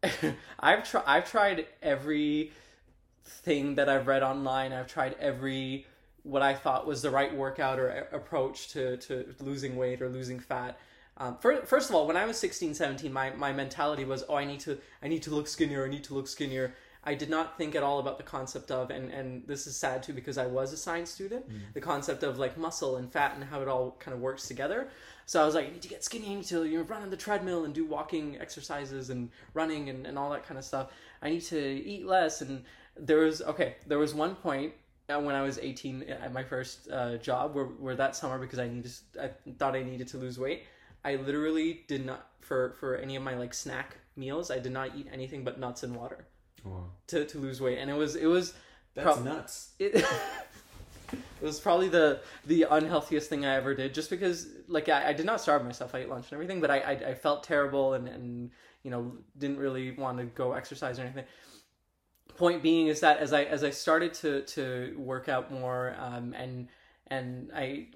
I've 0.61 0.89
tried 0.89 1.05
I've 1.07 1.31
tried 1.31 1.67
every 1.83 2.53
thing 3.25 3.75
that 3.75 3.89
I've 3.89 4.07
read 4.07 4.23
online. 4.23 4.73
I've 4.73 4.87
tried 4.87 5.17
every 5.19 5.87
what 6.27 6.43
I 6.43 6.55
thought 6.55 6.87
was 6.87 7.03
the 7.03 7.11
right 7.11 7.35
workout 7.35 7.79
or 7.79 7.89
a- 7.89 8.17
approach 8.17 8.69
to, 8.69 8.97
to 8.99 9.35
losing 9.41 9.77
weight 9.77 10.03
or 10.03 10.09
losing 10.09 10.41
fat. 10.41 10.79
Um, 11.19 11.39
fir- 11.39 11.65
first 11.65 11.89
of 11.89 11.95
all, 11.95 12.07
when 12.07 12.17
I 12.17 12.27
was 12.27 12.37
16, 12.37 12.75
17, 12.75 13.13
my, 13.13 13.31
my 13.31 13.53
mentality 13.53 14.05
was, 14.05 14.25
oh, 14.29 14.35
I 14.35 14.45
need 14.45 14.61
to 14.61 14.79
I 15.03 15.09
need 15.09 15.23
to 15.23 15.31
look 15.31 15.49
skinnier. 15.49 15.85
I 15.85 15.89
need 15.89 16.05
to 16.05 16.15
look 16.15 16.29
skinnier. 16.29 16.75
I 17.05 17.15
did 17.15 17.31
not 17.31 17.57
think 17.57 17.77
at 17.77 17.85
all 17.85 18.01
about 18.01 18.19
the 18.19 18.25
concept 18.25 18.73
of, 18.73 18.91
and, 18.91 19.13
and 19.13 19.47
this 19.47 19.69
is 19.69 19.77
sad 19.77 20.03
too 20.03 20.13
because 20.13 20.39
I 20.39 20.47
was 20.47 20.73
a 20.73 20.77
science 20.77 21.09
student, 21.09 21.45
the 21.73 21.81
concept 21.81 22.25
of 22.25 22.37
like 22.37 22.59
muscle 22.59 22.97
and 22.97 23.11
fat 23.11 23.37
and 23.37 23.45
how 23.45 23.63
it 23.63 23.69
all 23.69 23.97
kind 24.01 24.13
of 24.13 24.21
works 24.21 24.49
together. 24.49 24.89
So 25.25 25.41
I 25.41 25.47
was 25.47 25.55
like, 25.55 25.69
I 25.69 25.71
need 25.71 25.83
to 25.83 25.89
get 25.89 26.03
skinny, 26.03 26.33
I 26.33 26.35
need 26.35 26.47
to 26.47 26.65
you 26.65 26.79
know, 26.79 26.85
run 26.85 27.03
on 27.03 27.11
the 27.11 27.17
treadmill 27.17 27.65
and 27.65 27.73
do 27.73 27.85
walking 27.85 28.39
exercises 28.41 29.11
and 29.11 29.31
running 29.55 29.89
and, 29.89 30.05
and 30.05 30.19
all 30.19 30.31
that 30.31 30.45
kind 30.45 30.59
of 30.59 30.65
stuff. 30.65 30.91
I 31.23 31.31
need 31.31 31.43
to 31.43 31.59
eat 31.61 32.05
less. 32.05 32.43
And 32.43 32.65
there 32.99 33.19
was, 33.19 33.41
okay, 33.41 33.77
there 33.87 33.99
was 33.99 34.13
one 34.13 34.35
point 34.35 34.73
when 35.09 35.35
I 35.35 35.43
was 35.43 35.59
18 35.59 36.03
at 36.05 36.33
my 36.33 36.43
first 36.43 36.91
uh, 36.91 37.17
job 37.19 37.55
where, 37.55 37.67
where 37.67 37.95
that 37.97 38.17
summer, 38.17 38.39
because 38.39 38.59
I 38.59 38.69
needed, 38.69 38.93
I 39.21 39.31
thought 39.59 39.75
I 39.77 39.83
needed 39.83 40.09
to 40.09 40.17
lose 40.19 40.39
weight, 40.39 40.65
I 41.05 41.17
literally 41.17 41.85
did 41.87 42.05
not, 42.05 42.27
for, 42.41 42.75
for 42.81 42.97
any 42.97 43.17
of 43.17 43.23
my 43.23 43.37
like 43.37 43.55
snack 43.55 43.99
meals, 44.17 44.51
I 44.51 44.59
did 44.59 44.73
not 44.73 44.97
eat 44.97 45.07
anything 45.13 45.45
but 45.45 45.59
nuts 45.61 45.83
and 45.83 45.95
water 45.95 46.27
Oh, 46.67 46.85
to, 47.09 47.25
to 47.25 47.39
lose 47.39 47.61
weight. 47.61 47.79
And 47.79 47.89
it 47.91 47.95
was, 47.97 48.17
it 48.17 48.27
was, 48.27 48.55
that's 48.95 49.05
Prob- 49.15 49.25
nuts. 49.25 49.73
it, 49.79 49.95
it 51.13 51.45
was 51.45 51.61
probably 51.61 51.89
the 51.89 52.21
the 52.47 52.67
unhealthiest 52.69 53.29
thing 53.29 53.45
I 53.45 53.55
ever 53.57 53.75
did. 53.75 53.95
Just 53.95 54.11
because, 54.11 54.49
like, 54.69 54.89
I, 54.89 55.11
I 55.11 55.13
did 55.13 55.27
not 55.27 55.41
starve 55.41 55.63
myself. 55.65 55.95
I 55.95 55.99
ate 55.99 56.09
lunch 56.09 56.25
and 56.27 56.33
everything, 56.33 56.61
but 56.61 56.71
I 56.71 56.79
I, 56.79 56.91
I 57.11 57.15
felt 57.15 57.45
terrible 57.45 57.95
and 57.95 58.09
and 58.09 58.51
you 58.83 58.91
know 58.91 59.13
didn't 59.39 59.59
really 59.59 59.93
want 59.93 60.19
to 60.19 60.25
go 60.25 60.53
exercise 60.53 60.99
or 60.99 61.03
anything. 61.03 61.25
Point 62.37 62.63
being 62.63 62.89
is 62.89 63.01
that 63.01 63.19
as 63.19 63.33
I 63.33 63.45
as 63.45 63.65
I 63.65 63.71
started 63.71 64.15
to 64.15 64.43
to 64.43 64.95
work 64.99 65.29
out 65.29 65.51
more 65.51 65.95
um, 65.99 66.35
and 66.35 66.69
and 67.09 67.51
I 67.55 67.87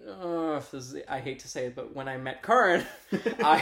this 0.72 0.74
is, 0.74 0.96
I 1.08 1.20
hate 1.20 1.40
to 1.40 1.48
say 1.48 1.66
it, 1.66 1.74
but 1.74 1.94
when 1.94 2.08
I 2.08 2.16
met 2.16 2.42
Karan, 2.42 2.86
I 3.42 3.58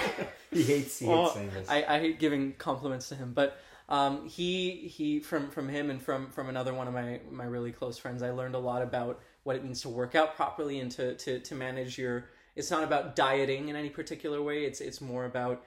he 0.51 0.63
hates 0.63 0.99
he 0.99 1.07
hates 1.07 1.17
well, 1.17 1.31
saying 1.31 1.51
this. 1.51 1.69
I, 1.69 1.85
I 1.89 1.99
hate 2.01 2.19
giving 2.19 2.53
compliments 2.55 3.09
to 3.09 3.15
him, 3.15 3.33
but 3.33 3.59
um, 3.89 4.29
he 4.29 4.73
he 4.73 5.21
from 5.21 5.49
from 5.51 5.69
him 5.69 5.89
and 5.89 6.03
from 6.03 6.31
from 6.31 6.49
another 6.49 6.75
one 6.75 6.87
of 6.87 6.95
my 6.95 7.21
my 7.31 7.45
really 7.45 7.73
close 7.73 7.97
friends, 7.97 8.23
I 8.23 8.31
learned 8.31 8.55
a 8.55 8.59
lot 8.59 8.83
about 8.83 9.21
what 9.45 9.57
it 9.57 9.65
means 9.65 9.81
to 9.83 9.89
work 9.89 10.15
out 10.15 10.37
properly 10.37 10.81
and 10.81 10.91
to 10.93 11.15
to 11.15 11.41
to 11.41 11.55
manage 11.55 11.97
your. 11.97 12.27
It's 12.55 12.71
not 12.71 12.83
about 12.83 13.17
dieting 13.17 13.69
in 13.69 13.77
any 13.77 13.89
particular 13.89 14.43
way. 14.43 14.65
It's 14.65 14.81
it's 14.81 15.01
more 15.01 15.25
about 15.25 15.65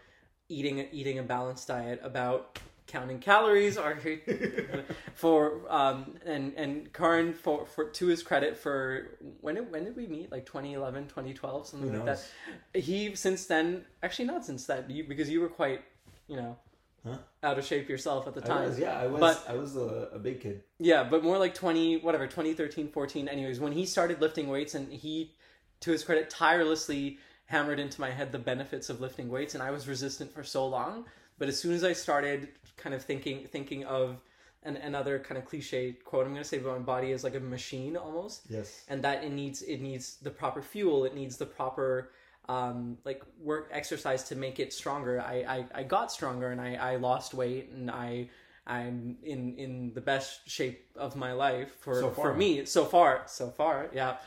eating 0.48 0.88
eating 0.92 1.18
a 1.18 1.24
balanced 1.24 1.68
diet, 1.68 2.00
about 2.04 2.60
counting 2.88 3.20
calories 3.20 3.78
are 3.78 3.96
for 5.14 5.62
um 5.70 6.16
and 6.26 6.54
and 6.56 6.92
Karan 6.94 7.34
for 7.34 7.66
for 7.66 7.86
to 7.86 8.08
his 8.08 8.24
credit 8.24 8.58
for 8.58 9.18
when 9.42 9.56
did, 9.56 9.72
when 9.72 9.86
did 9.86 9.96
we 9.96 10.08
meet 10.08 10.32
like 10.32 10.46
2011 10.46 11.04
2012 11.08 11.68
something 11.68 11.90
Who 11.90 11.96
like 11.98 12.06
knows? 12.06 12.30
that 12.74 12.82
he 12.82 13.16
since 13.16 13.46
then 13.46 13.86
actually 14.04 14.26
not 14.26 14.46
since 14.46 14.66
that 14.66 14.90
you, 14.90 15.04
because 15.06 15.30
you 15.30 15.42
were 15.42 15.50
quite 15.50 15.82
you 16.28 16.36
know 16.36 16.58
Huh? 17.04 17.18
out 17.42 17.58
of 17.58 17.66
shape 17.66 17.90
yourself 17.90 18.28
at 18.28 18.36
the 18.36 18.44
I 18.44 18.48
time 18.48 18.64
was, 18.70 18.78
yeah, 18.78 18.96
I 18.96 19.08
was, 19.08 19.20
But- 19.20 19.46
I 19.50 19.56
was 19.56 19.76
a, 19.76 20.10
a 20.14 20.20
big 20.20 20.40
kid. 20.40 20.62
yeah 20.80 21.04
but 21.04 21.24
more 21.24 21.40
like 21.40 21.56
20 21.56 21.98
whatever 22.02 22.28
2013 22.28 22.90
14 22.90 23.28
anyways 23.28 23.60
when 23.60 23.72
he 23.72 23.88
started 23.88 24.22
lifting 24.22 24.48
weights 24.50 24.76
and 24.76 24.92
he 24.94 25.32
to 25.80 25.90
his 25.92 26.04
credit 26.04 26.30
tirelessly 26.30 27.18
hammered 27.46 27.80
into 27.80 28.00
my 28.00 28.12
head 28.12 28.32
the 28.32 28.38
benefits 28.38 28.90
of 28.92 29.02
lifting 29.02 29.30
weights 29.30 29.56
and 29.56 29.64
i 29.64 29.72
was 29.72 29.88
resistant 29.88 30.32
for 30.32 30.44
so 30.44 30.68
long 30.68 31.06
but 31.42 31.50
as 31.50 31.60
soon 31.60 31.74
as 31.74 31.84
i 31.84 31.92
started 31.92 32.50
kind 32.78 32.94
of 32.94 33.04
thinking 33.04 33.48
thinking 33.48 33.84
of 33.86 34.22
an, 34.64 34.76
another 34.78 35.18
kind 35.18 35.38
of 35.40 35.46
cliche 35.46 35.94
quote 36.06 36.26
i'm 36.26 36.34
going 36.34 36.44
to 36.44 36.48
say 36.48 36.60
my 36.60 36.78
body 36.78 37.12
is 37.12 37.24
like 37.24 37.36
a 37.36 37.40
machine 37.40 37.98
almost. 37.98 38.44
Yes. 38.48 38.84
and 38.88 39.04
that 39.04 39.24
it 39.24 39.32
needs 39.32 39.64
it 39.64 39.82
needs 39.82 40.18
the 40.18 40.30
proper 40.30 40.62
fuel. 40.62 41.06
It 41.06 41.16
needs 41.16 41.38
the 41.38 41.46
proper 41.46 42.12
um, 42.50 42.98
like 43.06 43.24
work 43.40 43.70
exercise 43.72 44.24
to 44.26 44.36
make 44.36 44.60
it 44.60 44.74
stronger. 44.74 45.22
I, 45.22 45.36
I 45.56 45.66
i 45.80 45.84
got 45.84 46.12
stronger 46.12 46.52
and 46.52 46.62
i 46.62 46.76
i 46.76 46.96
lost 46.98 47.34
weight 47.34 47.72
and 47.72 47.90
i 47.90 48.30
i'm 48.68 49.18
in 49.24 49.56
in 49.58 49.94
the 49.94 50.02
best 50.02 50.48
shape 50.48 50.80
of 50.96 51.16
my 51.16 51.32
life 51.34 51.72
for 51.80 51.96
So 52.00 52.12
for 52.12 52.34
me. 52.34 52.66
So 52.66 52.86
far. 52.86 53.24
So 53.26 53.50
far. 53.50 53.90
Yeah. 53.94 54.18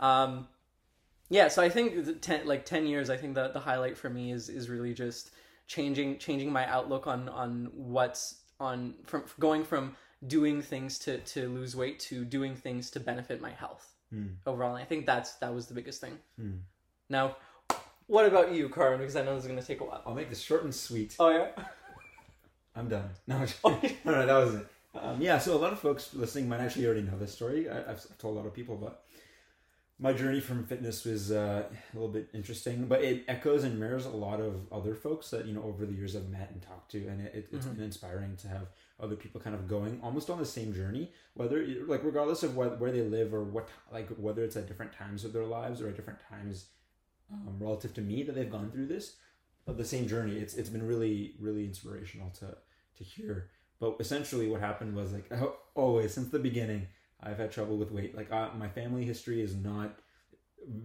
Um 0.00 0.48
yeah 1.28 1.48
so 1.48 1.62
i 1.62 1.68
think 1.68 2.04
the 2.04 2.12
ten, 2.12 2.46
like 2.46 2.66
10 2.66 2.86
years 2.86 3.08
i 3.08 3.16
think 3.16 3.34
the 3.34 3.48
the 3.48 3.60
highlight 3.60 3.96
for 3.96 4.10
me 4.10 4.32
is 4.32 4.50
is 4.50 4.68
really 4.68 4.92
just 4.92 5.30
changing 5.66 6.18
changing 6.18 6.52
my 6.52 6.66
outlook 6.68 7.06
on 7.06 7.28
on 7.28 7.68
what's 7.74 8.40
on 8.60 8.94
from 9.06 9.24
going 9.38 9.64
from 9.64 9.96
doing 10.26 10.62
things 10.62 10.98
to 11.00 11.18
to 11.20 11.48
lose 11.48 11.74
weight 11.74 11.98
to 11.98 12.24
doing 12.24 12.54
things 12.54 12.90
to 12.90 13.00
benefit 13.00 13.40
my 13.40 13.50
health 13.50 13.88
Hmm. 14.10 14.26
overall 14.46 14.74
and 14.74 14.82
i 14.82 14.84
think 14.86 15.06
that's 15.06 15.34
that 15.36 15.54
was 15.54 15.66
the 15.66 15.74
biggest 15.74 16.00
thing 16.00 16.18
Hmm. 16.36 16.56
now 17.08 17.36
what 18.08 18.26
about 18.26 18.52
you 18.52 18.68
Karan? 18.68 18.98
because 18.98 19.16
i 19.16 19.22
know 19.22 19.34
this 19.34 19.44
is 19.44 19.48
going 19.50 19.60
to 19.60 19.66
take 19.66 19.80
a 19.80 19.84
while 19.84 20.02
I'll 20.06 20.14
make 20.14 20.28
this 20.28 20.40
short 20.40 20.64
and 20.64 20.74
sweet. 20.74 21.16
oh 21.18 21.30
yeah 21.30 21.48
I'm 22.76 22.88
done. 22.88 23.10
No, 23.26 23.36
I'm 23.36 23.46
just- 23.46 23.62
no, 24.04 24.12
no, 24.12 24.26
that 24.26 24.44
was 24.46 24.54
it. 24.54 24.66
Um, 24.94 25.20
yeah, 25.20 25.38
so 25.38 25.54
a 25.54 25.60
lot 25.60 25.72
of 25.74 25.78
folks 25.78 26.14
listening 26.14 26.48
might 26.48 26.60
actually 26.60 26.86
already 26.86 27.02
know 27.02 27.18
this 27.18 27.32
story. 27.32 27.68
I, 27.68 27.90
I've 27.90 28.02
told 28.16 28.34
a 28.34 28.38
lot 28.40 28.46
of 28.46 28.54
people, 28.54 28.76
but 28.76 29.04
my 30.02 30.12
journey 30.12 30.40
from 30.40 30.64
fitness 30.66 31.04
was 31.04 31.30
uh, 31.30 31.64
a 31.70 31.94
little 31.94 32.08
bit 32.08 32.28
interesting, 32.34 32.86
but 32.86 33.02
it 33.02 33.24
echoes 33.28 33.62
and 33.64 33.78
mirrors 33.78 34.04
a 34.04 34.10
lot 34.10 34.40
of 34.40 34.66
other 34.72 34.94
folks 34.94 35.30
that 35.30 35.46
you 35.46 35.54
know 35.54 35.62
over 35.62 35.86
the 35.86 35.92
years 35.94 36.16
I've 36.16 36.28
met 36.28 36.50
and 36.52 36.60
talked 36.60 36.90
to, 36.92 37.06
and 37.06 37.20
it, 37.26 37.32
it, 37.34 37.48
it's 37.52 37.66
Mhm. 37.66 37.74
been 37.76 37.84
inspiring 37.84 38.36
to 38.36 38.48
have 38.48 38.66
other 38.98 39.16
people 39.16 39.40
kind 39.40 39.54
of 39.54 39.68
going 39.68 40.00
almost 40.02 40.28
on 40.28 40.38
the 40.38 40.44
same 40.58 40.74
journey, 40.74 41.12
whether 41.34 41.64
like 41.86 42.02
regardless 42.04 42.42
of 42.42 42.56
what, 42.56 42.80
where 42.80 42.92
they 42.92 43.02
live 43.02 43.32
or 43.32 43.44
what 43.44 43.68
like 43.92 44.08
whether 44.18 44.42
it's 44.44 44.56
at 44.56 44.66
different 44.66 44.92
times 44.92 45.24
of 45.24 45.32
their 45.32 45.44
lives 45.46 45.80
or 45.80 45.88
at 45.88 45.96
different 45.96 46.20
times 46.28 46.66
um, 47.32 47.56
relative 47.60 47.94
to 47.94 48.00
me 48.00 48.22
that 48.24 48.34
they've 48.34 48.50
gone 48.58 48.70
through 48.72 48.86
this, 48.86 49.16
but 49.64 49.76
the 49.78 49.84
same 49.84 50.06
journey. 50.08 50.36
It's 50.38 50.54
it's 50.54 50.68
been 50.70 50.86
really 50.86 51.36
really 51.38 51.64
inspirational 51.64 52.30
to 52.40 52.56
to 52.98 53.04
hear. 53.04 53.50
But 53.78 53.96
essentially, 54.00 54.48
what 54.48 54.60
happened 54.60 54.94
was 54.96 55.12
like 55.12 55.30
always 55.74 56.12
since 56.14 56.28
the 56.30 56.38
beginning, 56.38 56.88
I've 57.22 57.38
had 57.38 57.52
trouble 57.52 57.76
with 57.76 57.92
weight. 57.92 58.16
Like 58.16 58.32
uh, 58.32 58.50
my 58.58 58.68
family 58.68 59.04
history 59.04 59.40
is 59.40 59.54
not 59.54 59.98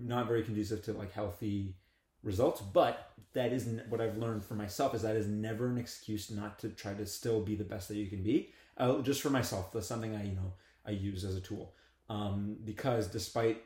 not 0.01 0.27
very 0.27 0.43
conducive 0.43 0.83
to 0.83 0.93
like 0.93 1.13
healthy 1.13 1.75
results. 2.23 2.61
But 2.61 3.11
that 3.33 3.53
isn't 3.53 3.87
what 3.89 4.01
I've 4.01 4.17
learned 4.17 4.43
for 4.43 4.55
myself. 4.55 4.93
Is 4.93 5.01
that 5.01 5.15
is 5.15 5.27
never 5.27 5.67
an 5.67 5.77
excuse 5.77 6.29
not 6.31 6.59
to 6.59 6.69
try 6.69 6.93
to 6.93 7.05
still 7.05 7.41
be 7.41 7.55
the 7.55 7.63
best 7.63 7.87
that 7.89 7.95
you 7.95 8.07
can 8.07 8.23
be. 8.23 8.51
Uh, 8.77 8.99
just 9.01 9.21
for 9.21 9.29
myself, 9.29 9.71
that's 9.71 9.87
something 9.87 10.15
I 10.15 10.23
you 10.23 10.35
know 10.35 10.53
I 10.85 10.91
use 10.91 11.23
as 11.23 11.35
a 11.35 11.41
tool. 11.41 11.73
Um, 12.09 12.57
because 12.63 13.07
despite 13.07 13.63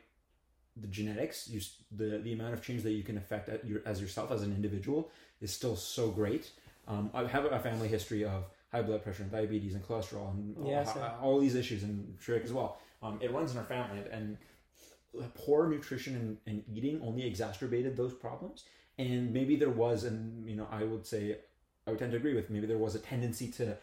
the 0.76 0.88
genetics, 0.88 1.48
you 1.48 1.60
the 1.90 2.18
the 2.18 2.32
amount 2.32 2.54
of 2.54 2.62
change 2.62 2.82
that 2.82 2.92
you 2.92 3.02
can 3.02 3.18
affect 3.18 3.64
your, 3.64 3.82
as 3.84 4.00
yourself 4.00 4.30
as 4.30 4.42
an 4.42 4.52
individual 4.52 5.10
is 5.40 5.52
still 5.52 5.76
so 5.76 6.10
great. 6.10 6.50
Um, 6.88 7.10
I 7.14 7.26
have 7.26 7.44
a 7.44 7.60
family 7.60 7.88
history 7.88 8.24
of 8.24 8.44
high 8.72 8.82
blood 8.82 9.02
pressure 9.02 9.22
and 9.22 9.30
diabetes 9.30 9.74
and 9.74 9.84
cholesterol 9.86 10.30
and 10.32 10.56
all, 10.56 10.66
Yes, 10.70 10.88
all, 10.88 10.96
yeah. 11.02 11.14
all 11.20 11.40
these 11.40 11.54
issues 11.54 11.82
and 11.82 12.18
Shreyak 12.18 12.42
as 12.44 12.52
well. 12.52 12.78
Um, 13.02 13.18
it 13.20 13.30
runs 13.32 13.52
in 13.52 13.58
our 13.58 13.64
family 13.64 14.00
and 14.10 14.38
poor 15.34 15.68
nutrition 15.68 16.14
and, 16.16 16.36
and 16.46 16.64
eating 16.74 17.00
only 17.02 17.26
exacerbated 17.26 17.96
those 17.96 18.14
problems. 18.14 18.64
And 18.98 19.32
maybe 19.32 19.56
there 19.56 19.70
was, 19.70 20.04
and 20.04 20.48
you 20.48 20.56
know, 20.56 20.66
I 20.70 20.84
would 20.84 21.06
say, 21.06 21.38
I 21.86 21.90
would 21.90 21.98
tend 21.98 22.12
to 22.12 22.16
agree 22.16 22.34
with. 22.34 22.50
Maybe 22.50 22.66
there 22.66 22.78
was 22.78 22.94
a 22.94 22.98
tendency 22.98 23.48
to 23.52 23.76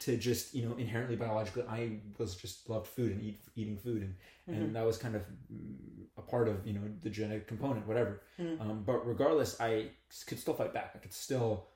to 0.00 0.16
just 0.16 0.52
you 0.52 0.66
know 0.68 0.74
inherently 0.78 1.14
biologically 1.14 1.62
I 1.68 1.98
was 2.18 2.34
just 2.34 2.68
loved 2.68 2.88
food 2.88 3.12
and 3.12 3.22
eat 3.22 3.38
eating 3.54 3.76
food 3.76 4.02
and 4.02 4.14
and 4.56 4.74
that 4.74 4.84
was 4.84 4.98
kind 4.98 5.14
of 5.14 5.22
mm, 5.52 5.76
a 6.16 6.22
part 6.22 6.48
of 6.48 6.66
you 6.66 6.72
know 6.72 6.80
the 7.02 7.08
genetic 7.08 7.46
component 7.46 7.86
whatever 7.86 8.20
Mhm. 8.36 8.60
um, 8.60 8.82
but 8.84 9.06
regardless 9.06 9.60
I 9.60 9.90
could 10.26 10.40
still 10.40 10.54
fight 10.54 10.74
back 10.74 10.90
I 10.96 10.98
could 10.98 11.12
still 11.12 11.68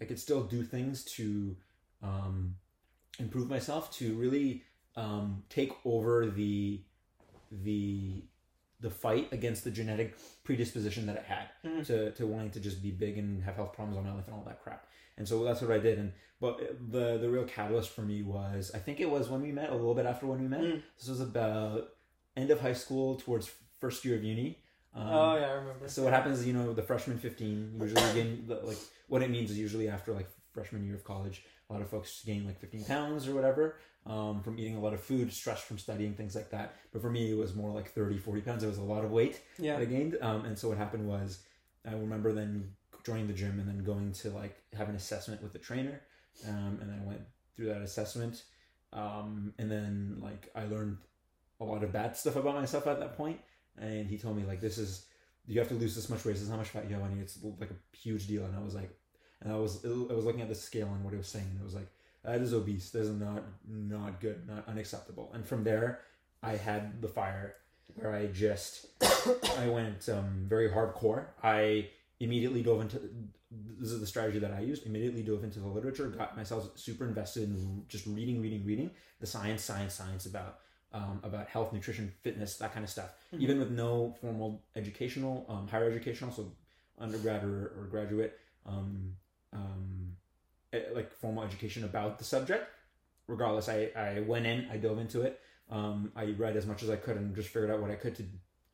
I 0.00 0.06
could 0.06 0.18
still 0.18 0.44
do 0.44 0.62
things 0.62 1.04
to 1.16 1.56
um, 2.02 2.54
improve 3.18 3.48
myself 3.48 3.92
to 3.98 4.14
really 4.14 4.62
um, 4.96 5.42
take 5.48 5.72
over 5.84 6.26
the 6.26 6.80
the 7.50 8.22
the 8.80 8.90
fight 8.90 9.28
against 9.32 9.64
the 9.64 9.70
genetic 9.72 10.16
predisposition 10.44 11.06
that 11.06 11.18
I 11.18 11.22
had 11.22 11.48
Mhm. 11.64 11.86
to, 11.86 12.12
to 12.12 12.26
wanting 12.28 12.50
to 12.52 12.60
just 12.60 12.80
be 12.80 12.92
big 12.92 13.18
and 13.18 13.42
have 13.42 13.56
health 13.56 13.72
problems 13.72 13.96
all 13.98 14.04
my 14.04 14.14
life 14.14 14.26
and 14.28 14.36
all 14.36 14.44
that 14.46 14.62
crap. 14.62 14.86
And 15.16 15.26
so 15.26 15.42
that's 15.42 15.60
what 15.60 15.72
I 15.72 15.78
did. 15.78 15.98
And 15.98 16.12
but 16.40 16.60
the 16.92 17.18
the 17.18 17.28
real 17.28 17.44
catalyst 17.44 17.90
for 17.90 18.02
me 18.02 18.22
was 18.22 18.70
I 18.72 18.78
think 18.78 19.00
it 19.00 19.10
was 19.10 19.28
when 19.28 19.42
we 19.42 19.50
met 19.50 19.70
a 19.70 19.74
little 19.74 19.94
bit 19.94 20.06
after 20.06 20.26
when 20.26 20.40
we 20.40 20.46
met. 20.46 20.60
Mm. 20.60 20.82
This 20.96 21.08
was 21.08 21.20
about 21.20 21.88
end 22.36 22.50
of 22.52 22.60
high 22.60 22.72
school 22.72 23.16
towards 23.16 23.50
first 23.80 24.04
year 24.04 24.14
of 24.16 24.22
uni. 24.22 24.62
Um, 24.94 25.08
oh 25.08 25.36
yeah, 25.36 25.46
I 25.48 25.52
remember. 25.54 25.88
So 25.88 26.04
what 26.04 26.12
happens 26.12 26.38
is, 26.40 26.46
you 26.46 26.52
know, 26.52 26.72
the 26.72 26.82
freshman 26.82 27.18
15 27.18 27.78
usually 27.80 28.12
gain, 28.14 28.44
the- 28.46 28.60
like, 28.64 28.78
what 29.08 29.22
it 29.22 29.30
means 29.30 29.50
is 29.50 29.58
usually 29.58 29.88
after, 29.88 30.12
like, 30.14 30.28
freshman 30.52 30.84
year 30.84 30.94
of 30.94 31.04
college, 31.04 31.44
a 31.68 31.72
lot 31.72 31.82
of 31.82 31.88
folks 31.90 32.22
gain, 32.24 32.46
like, 32.46 32.58
15 32.60 32.84
pounds 32.84 33.28
or 33.28 33.34
whatever 33.34 33.76
um, 34.06 34.40
from 34.42 34.58
eating 34.58 34.76
a 34.76 34.80
lot 34.80 34.94
of 34.94 35.00
food, 35.02 35.32
stress 35.32 35.60
from 35.60 35.78
studying, 35.78 36.14
things 36.14 36.34
like 36.34 36.50
that. 36.50 36.74
But 36.92 37.02
for 37.02 37.10
me, 37.10 37.30
it 37.30 37.36
was 37.36 37.54
more 37.54 37.70
like 37.70 37.90
30, 37.90 38.18
40 38.18 38.40
pounds. 38.40 38.62
It 38.64 38.68
was 38.68 38.78
a 38.78 38.82
lot 38.82 39.04
of 39.04 39.10
weight 39.10 39.40
Yeah. 39.58 39.74
that 39.76 39.82
I 39.82 39.84
gained. 39.84 40.16
Um, 40.22 40.44
and 40.46 40.58
so 40.58 40.68
what 40.68 40.78
happened 40.78 41.06
was, 41.06 41.40
I 41.86 41.92
remember 41.92 42.32
then 42.32 42.70
joining 43.04 43.26
the 43.26 43.32
gym 43.34 43.58
and 43.60 43.68
then 43.68 43.84
going 43.84 44.12
to, 44.12 44.30
like, 44.30 44.56
have 44.76 44.88
an 44.88 44.94
assessment 44.94 45.42
with 45.42 45.52
the 45.52 45.58
trainer. 45.58 46.00
Um, 46.46 46.78
and 46.80 46.90
I 46.90 47.04
went 47.06 47.20
through 47.54 47.66
that 47.66 47.82
assessment. 47.82 48.44
Um, 48.92 49.52
and 49.58 49.70
then, 49.70 50.18
like, 50.22 50.50
I 50.54 50.64
learned 50.64 50.98
a 51.60 51.64
lot 51.64 51.82
of 51.84 51.92
bad 51.92 52.16
stuff 52.16 52.36
about 52.36 52.54
myself 52.54 52.86
at 52.86 53.00
that 53.00 53.16
point. 53.16 53.40
And 53.76 54.06
he 54.08 54.16
told 54.16 54.36
me, 54.36 54.44
like, 54.44 54.60
this 54.60 54.78
is 54.78 55.04
you 55.46 55.58
have 55.58 55.68
to 55.68 55.74
lose 55.74 55.94
this 55.94 56.08
much 56.10 56.24
weight. 56.24 56.32
This 56.34 56.42
is 56.42 56.50
how 56.50 56.56
much 56.56 56.68
fat 56.68 56.84
you 56.88 56.94
have 56.94 57.02
on 57.02 57.14
you. 57.16 57.22
It's 57.22 57.38
like 57.58 57.70
a 57.70 57.96
huge 57.96 58.26
deal. 58.26 58.44
And 58.44 58.54
I 58.54 58.60
was 58.60 58.74
like, 58.74 58.90
and 59.42 59.52
I 59.52 59.56
was 59.56 59.84
I 59.84 59.88
was 60.14 60.24
looking 60.24 60.42
at 60.42 60.48
the 60.48 60.54
scale 60.54 60.88
and 60.88 61.04
what 61.04 61.12
he 61.12 61.16
was 61.18 61.28
saying, 61.28 61.46
and 61.50 61.60
it 61.60 61.64
was 61.64 61.74
like, 61.74 61.88
that 62.24 62.40
is 62.40 62.52
obese. 62.52 62.90
That 62.90 63.02
is 63.02 63.10
not 63.10 63.42
not 63.66 64.20
good, 64.20 64.46
not 64.48 64.66
unacceptable. 64.68 65.30
And 65.32 65.46
from 65.46 65.64
there, 65.64 66.00
I 66.42 66.56
had 66.56 67.00
the 67.00 67.08
fire 67.08 67.54
where 67.94 68.14
I 68.14 68.26
just 68.26 68.86
I 69.58 69.68
went 69.68 70.08
um, 70.08 70.46
very 70.48 70.68
hardcore. 70.68 71.26
I 71.42 71.88
immediately 72.20 72.62
dove 72.62 72.80
into 72.80 73.00
this 73.50 73.92
is 73.92 74.00
the 74.00 74.06
strategy 74.06 74.38
that 74.40 74.52
I 74.52 74.60
used. 74.60 74.86
Immediately 74.86 75.22
dove 75.22 75.44
into 75.44 75.60
the 75.60 75.68
literature, 75.68 76.08
got 76.08 76.36
myself 76.36 76.70
super 76.74 77.06
invested 77.06 77.44
in 77.44 77.84
just 77.88 78.06
reading, 78.06 78.42
reading, 78.42 78.64
reading 78.66 78.90
the 79.20 79.26
science, 79.26 79.62
science, 79.62 79.94
science 79.94 80.26
about 80.26 80.58
um, 80.92 81.20
about 81.22 81.48
health, 81.48 81.72
nutrition, 81.72 82.12
fitness, 82.22 82.56
that 82.56 82.72
kind 82.72 82.82
of 82.82 82.90
stuff. 82.90 83.14
Mhm. 83.34 83.40
Even 83.40 83.58
with 83.58 83.70
no 83.70 84.16
formal 84.20 84.62
educational, 84.74 85.44
um, 85.48 85.68
higher 85.68 85.88
educational, 85.90 86.32
so 86.32 86.52
undergrad 86.98 87.44
or, 87.44 87.72
or 87.78 87.86
graduate, 87.90 88.38
um, 88.64 89.14
um, 89.52 90.12
eh, 90.72 90.82
like 90.94 91.12
formal 91.12 91.44
education 91.44 91.84
about 91.84 92.18
the 92.18 92.24
subject. 92.24 92.68
Regardless, 93.26 93.68
I, 93.68 93.90
I 93.96 94.20
went 94.20 94.46
in, 94.46 94.68
I 94.70 94.78
dove 94.78 94.98
into 94.98 95.22
it. 95.22 95.40
Um, 95.70 96.12
I 96.16 96.24
read 96.38 96.56
as 96.56 96.66
much 96.66 96.82
as 96.82 96.88
I 96.88 96.96
could 96.96 97.16
and 97.16 97.34
just 97.34 97.48
figured 97.48 97.70
out 97.70 97.80
what 97.80 97.90
I 97.90 97.94
could 97.96 98.16
to 98.16 98.24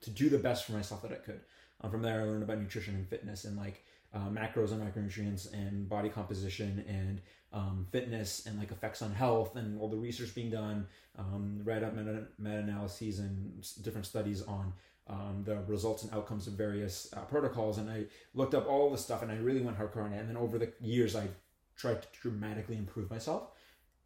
to 0.03 0.11
do 0.11 0.29
the 0.29 0.39
best 0.39 0.67
for 0.67 0.73
myself 0.73 1.03
that 1.03 1.13
I 1.13 1.17
could. 1.17 1.41
Um, 1.81 1.91
from 1.91 2.03
there, 2.03 2.21
I 2.21 2.25
learned 2.25 2.43
about 2.43 2.59
nutrition 2.59 2.95
and 2.95 3.09
fitness 3.09 3.45
and 3.45 3.57
like 3.57 3.85
uh, 4.15 4.29
macros 4.29 4.71
and 4.71 4.83
micronutrients 4.83 5.53
and 5.53 5.89
body 5.89 6.09
composition 6.09 6.85
and 6.87 7.21
um, 7.53 7.87
fitness 7.91 8.47
and 8.47 8.59
like 8.59 8.71
effects 8.71 9.03
on 9.03 9.13
health 9.13 9.57
and 9.57 9.81
all 9.81 9.89
the 9.89 9.97
research 9.97 10.35
being 10.35 10.51
done. 10.51 10.87
Um, 11.19 11.61
read 11.65 11.83
up 11.83 11.95
meta 11.95 12.27
meta 12.39 12.59
analyses 12.59 13.19
and 13.19 13.67
different 13.83 14.07
studies 14.07 14.43
on 14.43 14.73
um, 15.09 15.43
the 15.45 15.57
results 15.67 16.03
and 16.03 16.13
outcomes 16.13 16.47
of 16.47 16.55
various 16.55 17.13
uh, 17.17 17.21
protocols, 17.23 17.79
and 17.79 17.91
I 17.91 18.05
looked 18.35 18.55
up 18.55 18.67
all 18.69 18.91
the 18.91 18.99
stuff 18.99 19.23
and 19.23 19.31
I 19.31 19.37
really 19.37 19.61
went 19.61 19.79
hardcore 19.79 20.05
on 20.05 20.13
it. 20.13 20.19
And 20.19 20.29
then 20.29 20.37
over 20.37 20.59
the 20.59 20.73
years, 20.81 21.15
I 21.15 21.29
tried 21.77 22.01
to 22.03 22.09
dramatically 22.23 22.77
improve 22.77 23.11
myself, 23.11 23.49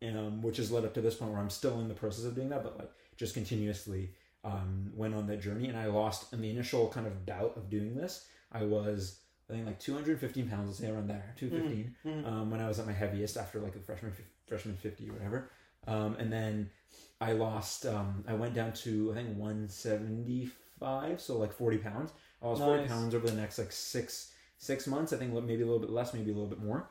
um, 0.02 0.42
which 0.42 0.56
has 0.56 0.70
led 0.72 0.84
up 0.84 0.94
to 0.94 1.00
this 1.00 1.14
point 1.14 1.30
where 1.32 1.40
I'm 1.40 1.50
still 1.50 1.80
in 1.80 1.88
the 1.88 1.94
process 1.94 2.24
of 2.24 2.34
doing 2.34 2.48
that, 2.48 2.62
but 2.64 2.78
like 2.78 2.90
just 3.16 3.34
continuously 3.34 4.10
um, 4.44 4.90
went 4.94 5.14
on 5.14 5.26
that 5.28 5.40
journey. 5.40 5.68
And 5.68 5.76
I 5.78 5.86
lost 5.86 6.32
in 6.32 6.40
the 6.40 6.50
initial 6.50 6.88
kind 6.88 7.06
of 7.06 7.24
doubt 7.26 7.52
of 7.56 7.68
doing 7.70 7.94
this. 7.94 8.26
I 8.50 8.64
was 8.64 9.20
I 9.50 9.54
think 9.54 9.66
like 9.66 9.78
215 9.80 10.48
pounds, 10.48 10.66
let's 10.68 10.78
say 10.78 10.90
around 10.90 11.08
there, 11.08 11.32
215 11.36 11.94
Mhm. 12.04 12.26
um, 12.26 12.50
when 12.50 12.60
I 12.60 12.68
was 12.68 12.78
at 12.80 12.86
my 12.86 12.92
heaviest 12.92 13.36
after 13.36 13.60
like 13.60 13.72
the 13.72 13.80
freshman 13.80 14.12
freshman 14.46 14.76
50 14.76 15.08
or 15.10 15.12
whatever. 15.14 15.50
Um, 15.86 16.16
and 16.18 16.32
then 16.32 16.70
I 17.20 17.32
lost. 17.32 17.86
Um, 17.86 18.24
I 18.28 18.34
went 18.34 18.54
down 18.54 18.72
to 18.84 19.10
I 19.12 19.14
think 19.14 19.36
175, 19.38 20.56
so 21.16 21.38
like 21.38 21.52
40 21.52 21.78
pounds. 21.78 22.12
I 22.42 22.46
lost 22.46 22.60
40 22.62 22.88
pounds 22.88 23.14
over 23.14 23.26
the 23.26 23.36
next 23.36 23.58
like 23.58 23.72
six 23.72 24.32
six 24.58 24.86
months. 24.86 25.12
I 25.12 25.16
think 25.16 25.32
maybe 25.32 25.62
a 25.62 25.66
little 25.66 25.80
bit 25.80 25.90
less, 25.90 26.12
maybe 26.14 26.30
a 26.30 26.34
little 26.34 26.48
bit 26.48 26.62
more. 26.62 26.88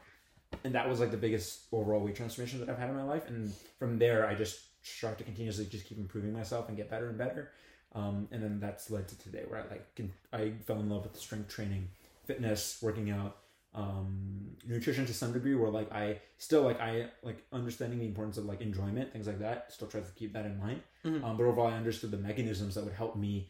And 0.63 0.73
that 0.75 0.87
was 0.87 0.99
like 0.99 1.11
the 1.11 1.17
biggest 1.17 1.63
overall 1.71 2.01
weight 2.03 2.15
transformation 2.15 2.59
that 2.61 2.69
I've 2.69 2.77
had 2.79 2.89
in 2.89 2.95
my 2.95 3.03
life. 3.03 3.27
And 3.27 3.53
from 3.77 3.99
there, 3.99 4.25
I 4.27 4.33
just 4.33 4.59
tried 4.83 5.17
to 5.17 5.23
continuously 5.23 5.65
just 5.65 5.85
keep 5.85 5.97
improving 5.97 6.31
myself 6.33 6.69
and 6.69 6.77
get 6.77 6.89
better 6.89 7.09
and 7.09 7.17
better. 7.17 7.51
Um, 7.93 8.27
and 8.31 8.41
then 8.43 8.59
that's 8.59 8.89
led 8.89 9.07
to 9.09 9.19
today 9.19 9.43
where 9.47 9.59
I 9.61 9.67
like 9.69 9.95
can, 9.95 10.11
I 10.31 10.53
fell 10.65 10.79
in 10.79 10.89
love 10.89 11.03
with 11.03 11.17
strength 11.17 11.49
training, 11.49 11.89
fitness, 12.25 12.79
working 12.81 13.09
out, 13.09 13.37
um, 13.73 14.55
nutrition 14.65 15.05
to 15.05 15.13
some 15.13 15.33
degree. 15.33 15.55
Where 15.55 15.69
like 15.69 15.91
I 15.91 16.19
still 16.37 16.63
like 16.63 16.79
I 16.79 17.07
like 17.23 17.43
understanding 17.51 17.99
the 17.99 18.05
importance 18.05 18.37
of 18.37 18.45
like 18.45 18.61
enjoyment, 18.61 19.11
things 19.11 19.27
like 19.27 19.39
that. 19.39 19.71
Still 19.71 19.87
try 19.87 20.01
to 20.01 20.11
keep 20.15 20.33
that 20.33 20.45
in 20.45 20.57
mind. 20.59 20.81
Mhm. 21.05 21.23
Um, 21.23 21.37
but 21.37 21.43
overall, 21.43 21.67
I 21.67 21.73
understood 21.73 22.11
the 22.11 22.17
mechanisms 22.17 22.75
that 22.75 22.83
would 22.83 22.93
help 22.93 23.15
me 23.15 23.49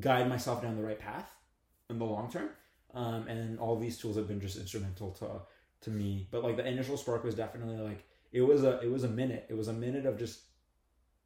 guide 0.00 0.28
myself 0.28 0.62
down 0.62 0.76
the 0.76 0.82
right 0.82 0.98
path 0.98 1.34
in 1.90 1.98
the 1.98 2.04
long 2.04 2.30
term. 2.30 2.50
Um, 2.94 3.26
and 3.26 3.58
all 3.58 3.76
these 3.78 3.98
tools 3.98 4.16
have 4.16 4.28
been 4.28 4.40
just 4.40 4.56
instrumental 4.56 5.10
to 5.12 5.42
to 5.82 5.90
me. 5.90 6.28
But 6.30 6.42
like 6.44 6.56
the 6.56 6.66
initial 6.66 6.96
spark 6.96 7.24
was 7.24 7.34
definitely 7.34 7.76
like 7.78 8.04
it 8.32 8.42
was 8.42 8.64
a 8.64 8.80
it 8.80 8.90
was 8.90 9.04
a 9.04 9.08
minute. 9.08 9.46
It 9.48 9.54
was 9.56 9.68
a 9.68 9.72
minute 9.72 10.06
of 10.06 10.18
just 10.18 10.40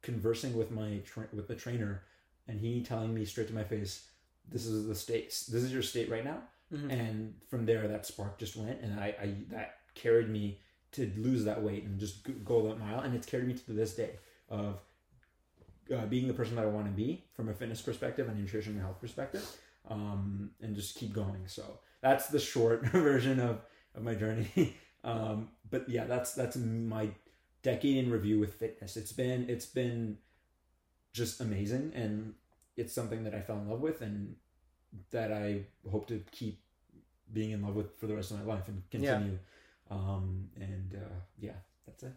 conversing 0.01 0.55
with 0.55 0.71
my 0.71 0.99
tra- 1.05 1.27
with 1.33 1.47
the 1.47 1.55
trainer, 1.55 2.03
and 2.47 2.59
he 2.59 2.81
telling 2.83 3.13
me 3.13 3.25
straight 3.25 3.47
to 3.47 3.53
my 3.53 3.63
face, 3.63 4.07
"This 4.47 4.65
is 4.65 4.87
the 4.87 4.95
state. 4.95 5.27
This 5.27 5.63
is 5.63 5.71
your 5.73 5.81
state 5.83 6.09
right 6.09 6.23
now." 6.23 6.41
Mhm. 6.73 6.91
And 6.91 7.35
from 7.47 7.65
there, 7.65 7.87
that 7.87 8.05
spark 8.05 8.37
just 8.37 8.55
went, 8.55 8.81
and 8.81 8.99
I, 8.99 9.07
I 9.21 9.35
that 9.49 9.79
carried 9.95 10.29
me 10.29 10.59
to 10.91 11.11
lose 11.17 11.43
that 11.45 11.61
weight 11.61 11.83
and 11.83 11.99
just 11.99 12.27
go 12.43 12.67
that 12.67 12.79
mile, 12.79 13.01
and 13.01 13.15
it's 13.15 13.27
carried 13.27 13.47
me 13.47 13.53
to 13.55 13.73
this 13.73 13.95
day 13.95 14.17
of 14.49 14.81
uh, 15.95 16.05
being 16.05 16.27
the 16.27 16.33
person 16.33 16.55
that 16.55 16.63
I 16.63 16.67
want 16.67 16.85
to 16.85 16.91
be 16.91 17.23
from 17.33 17.49
a 17.49 17.53
fitness 17.53 17.81
perspective 17.81 18.27
and 18.27 18.39
nutrition 18.39 18.73
and 18.73 18.81
health 18.81 18.99
perspective, 19.01 19.45
um, 19.89 20.51
and 20.61 20.75
just 20.75 20.95
keep 20.95 21.13
going. 21.13 21.47
So 21.47 21.79
that's 22.01 22.27
the 22.27 22.39
short 22.39 22.85
version 22.87 23.39
of, 23.39 23.61
of 23.95 24.03
my 24.03 24.15
journey. 24.15 24.75
um, 25.03 25.49
but 25.69 25.87
yeah, 25.89 26.05
that's 26.05 26.33
that's 26.33 26.55
my 26.57 27.09
decade 27.63 27.97
in 27.97 28.11
review 28.11 28.39
with 28.39 28.53
fitness. 28.55 28.97
It's 28.97 29.11
been 29.11 29.49
it's 29.49 29.65
been 29.65 30.17
just 31.13 31.41
amazing, 31.41 31.91
and 31.95 32.33
it's 32.77 32.93
something 32.93 33.23
that 33.23 33.33
I 33.33 33.41
fell 33.41 33.57
in 33.57 33.69
love 33.69 33.81
with, 33.81 34.01
and 34.01 34.35
that 35.11 35.31
I 35.31 35.65
hope 35.89 36.07
to 36.07 36.23
keep 36.31 36.61
being 37.31 37.51
in 37.51 37.61
love 37.61 37.75
with 37.75 37.95
for 37.99 38.07
the 38.07 38.15
rest 38.15 38.31
of 38.31 38.39
my 38.39 38.53
life 38.53 38.67
and 38.67 38.81
Yeah. 38.91 39.13
continue. 39.17 39.39
Um, 39.91 40.49
and 40.55 40.95
uh, 40.95 41.15
yeah, 41.39 41.53
that's 41.85 42.03
it. 42.03 42.13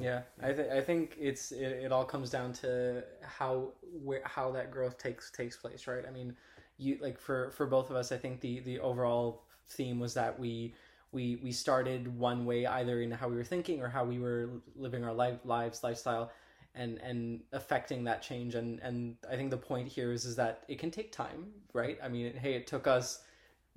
Yeah, 0.00 0.22
I 0.40 0.52
think 0.52 0.70
I 0.70 0.80
think 0.80 1.16
it's 1.18 1.50
it, 1.50 1.64
it 1.84 1.92
all 1.92 2.04
comes 2.04 2.30
down 2.30 2.52
to 2.54 3.02
how 3.22 3.72
where 4.04 4.22
how 4.24 4.50
that 4.52 4.70
growth 4.70 4.96
takes 4.96 5.30
takes 5.30 5.56
place, 5.56 5.86
right? 5.88 6.04
I 6.06 6.10
mean, 6.10 6.36
you 6.76 6.98
like 7.00 7.18
for 7.18 7.50
for 7.50 7.66
both 7.66 7.90
of 7.90 7.96
us, 7.96 8.12
I 8.12 8.16
think 8.16 8.40
the 8.40 8.60
the 8.60 8.78
overall 8.78 9.42
theme 9.66 9.98
was 9.98 10.14
that 10.14 10.38
we 10.38 10.74
we 11.10 11.36
we 11.42 11.50
started 11.50 12.16
one 12.16 12.46
way 12.46 12.64
either 12.66 13.02
in 13.02 13.10
how 13.10 13.28
we 13.28 13.36
were 13.36 13.44
thinking 13.44 13.82
or 13.82 13.88
how 13.88 14.04
we 14.04 14.20
were 14.20 14.50
living 14.76 15.04
our 15.04 15.12
life 15.12 15.38
lives 15.44 15.82
lifestyle 15.82 16.30
and 16.76 16.98
and 16.98 17.40
affecting 17.52 18.04
that 18.04 18.22
change 18.22 18.54
and 18.54 18.78
and 18.80 19.16
I 19.28 19.34
think 19.34 19.50
the 19.50 19.56
point 19.56 19.88
here 19.88 20.12
is 20.12 20.24
is 20.26 20.36
that 20.36 20.62
it 20.68 20.78
can 20.78 20.92
take 20.92 21.10
time, 21.10 21.48
right? 21.72 21.98
I 22.02 22.08
mean, 22.08 22.34
hey, 22.36 22.54
it 22.54 22.68
took 22.68 22.86
us 22.86 23.22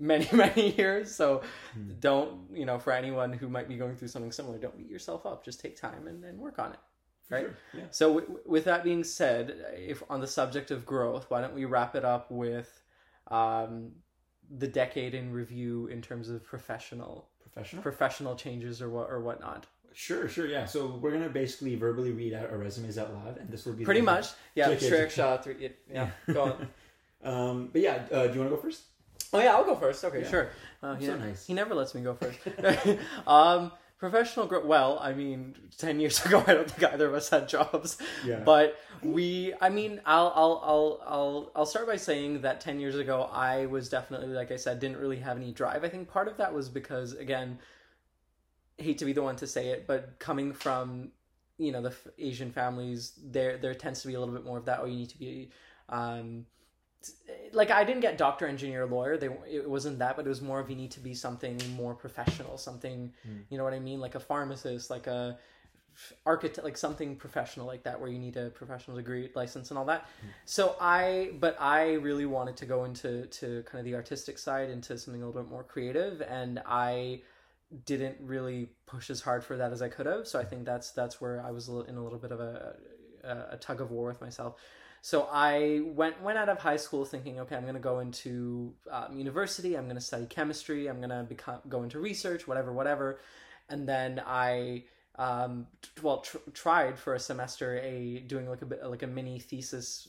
many 0.02 0.28
many 0.34 0.76
years, 0.76 1.14
so 1.16 1.42
Hmm. 1.74 1.92
don't 2.00 2.32
you 2.54 2.66
know 2.66 2.78
for 2.80 2.92
anyone 2.92 3.32
who 3.32 3.48
might 3.48 3.68
be 3.70 3.78
going 3.78 3.96
through 3.96 4.10
something 4.10 4.32
similar 4.32 4.58
don't 4.58 4.76
beat 4.78 4.90
yourself 4.90 5.26
up 5.26 5.46
just 5.46 5.60
take 5.62 5.76
time 5.80 6.08
and, 6.08 6.24
and 6.26 6.38
work 6.40 6.58
on 6.60 6.72
it 6.74 6.80
Right. 7.30 7.44
sure, 7.46 7.58
Yeah. 7.74 7.84
so 7.92 8.20
w- 8.20 8.40
with 8.46 8.66
that 8.66 8.84
being 8.84 9.04
said 9.06 9.44
if 9.78 10.04
on 10.10 10.20
the 10.20 10.28
subject 10.28 10.70
of 10.72 10.86
growth 10.86 11.26
why 11.30 11.40
don't 11.42 11.54
we 11.54 11.66
wrap 11.66 11.96
it 11.96 12.04
up 12.04 12.30
with 12.30 12.70
um, 13.28 13.92
the 14.58 14.68
decade 14.68 15.14
in 15.16 15.32
review 15.32 15.88
in 15.88 16.02
terms 16.02 16.30
of 16.30 16.44
professional 16.44 17.30
Professional. 17.42 17.82
professional 17.84 18.36
changes 18.36 18.82
or 18.82 18.90
what 18.90 19.10
or 19.10 19.22
whatnot 19.22 19.66
Sure, 19.94 20.30
sure, 20.30 20.46
yeah. 20.48 20.64
So 20.66 20.98
we're 21.02 21.12
gonna 21.12 21.28
basically 21.30 21.76
verbally 21.76 22.12
read 22.12 22.34
out 22.34 22.50
our 22.50 22.58
resumes 22.58 22.98
out 22.98 23.14
loud, 23.14 23.38
and 23.38 23.50
this 23.50 23.66
will 23.66 23.74
be 23.74 23.84
pretty 23.86 24.02
much 24.02 24.28
yeah 24.56 24.74
trick 24.90 25.12
shot 25.12 25.44
three 25.44 25.56
it, 25.66 25.80
yeah 25.90 26.10
go 26.34 26.44
on 26.44 26.68
Um, 27.24 27.70
but 27.72 27.82
yeah, 27.82 28.08
uh, 28.12 28.26
do 28.28 28.34
you 28.34 28.40
want 28.40 28.50
to 28.52 28.56
go 28.56 28.62
first? 28.62 28.82
Oh 29.34 29.40
yeah 29.40 29.54
i'll 29.56 29.64
go 29.66 29.76
first 29.76 30.04
okay 30.04 30.22
Yeah. 30.22 30.30
sure 30.30 30.50
uh, 30.84 30.96
he, 30.96 31.06
So 31.06 31.16
nice. 31.18 31.46
he 31.46 31.54
never 31.54 31.74
lets 31.76 31.94
me 31.96 32.02
go 32.02 32.16
first 32.16 32.40
um 33.28 33.72
professional 33.98 34.48
growth 34.48 34.66
well 34.66 34.98
i 35.00 35.14
mean 35.14 35.56
10 35.78 36.00
years 36.00 36.26
ago 36.26 36.44
i 36.48 36.54
don't 36.56 36.70
think 36.70 36.92
either 36.94 37.08
of 37.08 37.14
us 37.14 37.30
had 37.30 37.48
jobs 37.48 37.98
Yeah. 38.26 38.40
but 38.40 38.78
we 39.04 39.54
i 39.62 39.70
mean 39.70 40.02
I'll, 40.06 40.32
I'll 40.36 40.62
i'll 40.64 41.02
i'll 41.06 41.52
i'll 41.56 41.66
start 41.68 41.86
by 41.88 41.98
saying 41.98 42.42
that 42.42 42.62
10 42.62 42.80
years 42.80 42.96
ago 42.96 43.30
i 43.32 43.68
was 43.68 43.90
definitely 43.90 44.28
like 44.30 44.52
i 44.52 44.56
said 44.56 44.80
didn't 44.80 44.98
really 44.98 45.18
have 45.20 45.38
any 45.38 45.52
drive 45.52 45.84
i 45.84 45.90
think 45.90 46.08
part 46.10 46.28
of 46.28 46.38
that 46.38 46.52
was 46.54 46.68
because 46.70 47.14
again 47.14 47.60
hate 48.78 48.98
to 48.98 49.06
be 49.06 49.14
the 49.14 49.22
one 49.22 49.36
to 49.36 49.46
say 49.48 49.68
it 49.70 49.86
but 49.86 50.18
coming 50.18 50.52
from 50.54 51.12
you 51.60 51.72
know 51.72 51.82
the 51.82 51.90
f- 51.90 52.08
asian 52.18 52.52
families 52.52 53.14
there 53.24 53.58
there 53.58 53.76
tends 53.76 54.02
to 54.02 54.08
be 54.08 54.16
a 54.16 54.20
little 54.20 54.34
bit 54.34 54.44
more 54.44 54.58
of 54.58 54.66
that 54.66 54.80
oh 54.82 54.86
you 54.86 54.96
need 54.96 55.10
to 55.10 55.20
be 55.20 55.52
um 55.90 56.46
like 57.54 57.72
i 57.72 57.84
didn't 57.84 58.02
get 58.02 58.18
doctor 58.18 58.46
engineer 58.48 58.86
lawyer. 58.86 59.18
They 59.18 59.30
it 59.50 59.70
wasn't 59.70 60.00
that 60.00 60.16
but 60.16 60.26
it 60.26 60.30
was 60.30 60.42
more 60.42 60.60
of 60.60 60.70
you 60.70 60.76
need 60.76 60.92
to 60.92 61.00
be 61.00 61.14
something 61.14 61.58
more 61.76 61.94
professional 61.96 62.58
something 62.58 63.12
Mm. 63.28 63.44
you 63.50 63.58
know 63.58 63.64
what 63.64 63.74
i 63.74 63.80
mean? 63.80 64.00
Like 64.00 64.16
a 64.16 64.20
pharmacist 64.20 64.90
like 64.90 65.08
a 65.08 65.38
architect 66.26 66.64
like 66.64 66.78
something 66.78 67.16
professional 67.18 67.66
like 67.68 67.84
that 67.84 68.00
where 68.00 68.10
you 68.10 68.18
need 68.18 68.38
a 68.38 68.50
professional 68.50 68.96
degree 68.96 69.30
license 69.36 69.72
and 69.72 69.78
all 69.78 69.86
that. 69.86 70.08
So 70.46 70.76
i 70.80 71.32
but 71.40 71.56
i 71.60 71.94
really 71.94 72.26
wanted 72.26 72.56
to 72.58 72.66
go 72.66 72.86
into 72.86 73.26
to 73.28 73.64
kind 73.64 73.80
of 73.80 73.86
the 73.86 73.96
artistic 73.96 74.38
side 74.38 74.70
into 74.70 74.98
something 74.98 75.22
a 75.22 75.26
little 75.26 75.42
bit 75.42 75.52
more 75.52 75.64
creative 75.64 76.22
and 76.22 76.62
i 76.66 77.22
didn't 77.86 78.18
really 78.22 78.70
push 78.86 79.10
as 79.10 79.22
hard 79.22 79.44
for 79.44 79.56
that 79.58 79.72
as 79.72 79.82
i 79.82 79.90
could 79.90 80.06
have. 80.06 80.28
So 80.28 80.40
i 80.40 80.46
think 80.46 80.66
that's 80.66 80.92
that's 80.92 81.20
where 81.22 81.44
i 81.46 81.52
was 81.52 81.68
in 81.68 81.96
a 81.96 82.04
little 82.04 82.20
bit 82.20 82.32
of 82.32 82.40
a, 82.40 82.76
a, 83.24 83.36
a 83.52 83.58
tug 83.58 83.82
of 83.82 83.92
war 83.92 84.08
with 84.08 84.22
myself 84.22 84.56
so 85.02 85.28
I 85.32 85.82
went 85.84 86.22
went 86.22 86.38
out 86.38 86.48
of 86.48 86.60
high 86.60 86.78
school 86.78 87.06
thinking, 87.06 87.40
okay, 87.40 87.56
I'm 87.56 87.64
going 87.64 87.74
to 87.74 87.80
go 87.80 88.00
into 88.00 88.74
um, 88.90 89.18
university. 89.18 89.76
I'm 89.76 89.86
going 89.86 89.96
to 89.96 90.02
study 90.02 90.28
chemistry. 90.28 90.88
I'm 90.88 90.98
going 90.98 91.10
to 91.10 91.24
become 91.24 91.60
go 91.68 91.82
into 91.82 92.00
research, 92.00 92.48
whatever, 92.48 92.72
whatever. 92.72 93.20
And 93.68 93.90
then 93.90 94.22
I 94.26 94.84
um, 95.16 95.66
t- 95.82 95.90
well 96.04 96.20
tr- 96.20 96.38
tried 96.54 97.00
for 97.00 97.16
a 97.16 97.20
semester 97.20 97.80
a 97.80 98.20
doing 98.20 98.48
like 98.48 98.62
a 98.62 98.66
bit 98.66 98.86
like 98.86 99.02
a 99.02 99.08
mini 99.08 99.40
thesis 99.40 100.08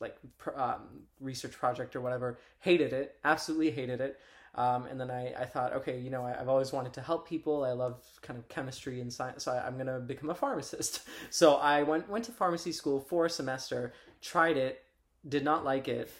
like 0.00 0.16
um, 0.54 1.04
research 1.18 1.52
project 1.52 1.96
or 1.96 2.02
whatever. 2.02 2.38
Hated 2.58 2.92
it, 2.92 3.16
absolutely 3.24 3.70
hated 3.70 4.02
it. 4.02 4.20
Um, 4.56 4.86
and 4.86 4.98
then 4.98 5.10
I, 5.10 5.34
I 5.34 5.44
thought, 5.44 5.74
okay, 5.74 5.98
you 5.98 6.08
know, 6.08 6.24
I, 6.24 6.40
I've 6.40 6.48
always 6.48 6.72
wanted 6.72 6.94
to 6.94 7.02
help 7.02 7.28
people. 7.28 7.62
I 7.64 7.72
love 7.72 8.02
kind 8.22 8.38
of 8.38 8.48
chemistry 8.48 9.02
and 9.02 9.12
science, 9.12 9.44
so 9.44 9.52
I, 9.52 9.66
I'm 9.66 9.74
going 9.74 9.86
to 9.86 10.00
become 10.00 10.30
a 10.30 10.34
pharmacist. 10.34 11.00
So 11.30 11.56
I 11.56 11.82
went 11.82 12.08
went 12.08 12.24
to 12.26 12.32
pharmacy 12.32 12.72
school 12.72 13.00
for 13.00 13.26
a 13.26 13.30
semester, 13.30 13.92
tried 14.20 14.56
it, 14.56 14.82
did 15.28 15.44
not 15.44 15.64
like 15.64 15.88
it, 15.88 16.10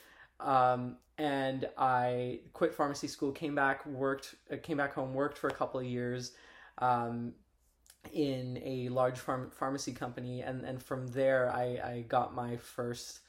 um, 0.41 0.97
and 1.19 1.69
I 1.79 2.41
quit 2.53 2.75
pharmacy 2.75 3.09
school. 3.09 3.33
Came 3.33 3.55
back, 3.55 3.87
worked, 3.87 4.35
uh, 4.53 4.57
came 4.63 4.77
back 4.77 4.95
home, 4.95 5.15
worked 5.15 5.39
for 5.39 5.49
a 5.49 5.55
couple 5.55 5.81
of 5.81 5.87
years. 5.87 6.33
Um, 6.79 7.33
in 8.13 8.61
a 8.65 8.89
large 8.89 9.19
farm- 9.19 9.51
pharmacy 9.51 9.93
company 9.93 10.43
and, 10.43 10.65
and 10.65 10.83
from 10.83 11.07
there 11.09 11.51
I, 11.53 11.63
I 11.63 12.05
got 12.09 12.35
my 12.35 12.57
first 12.57 13.21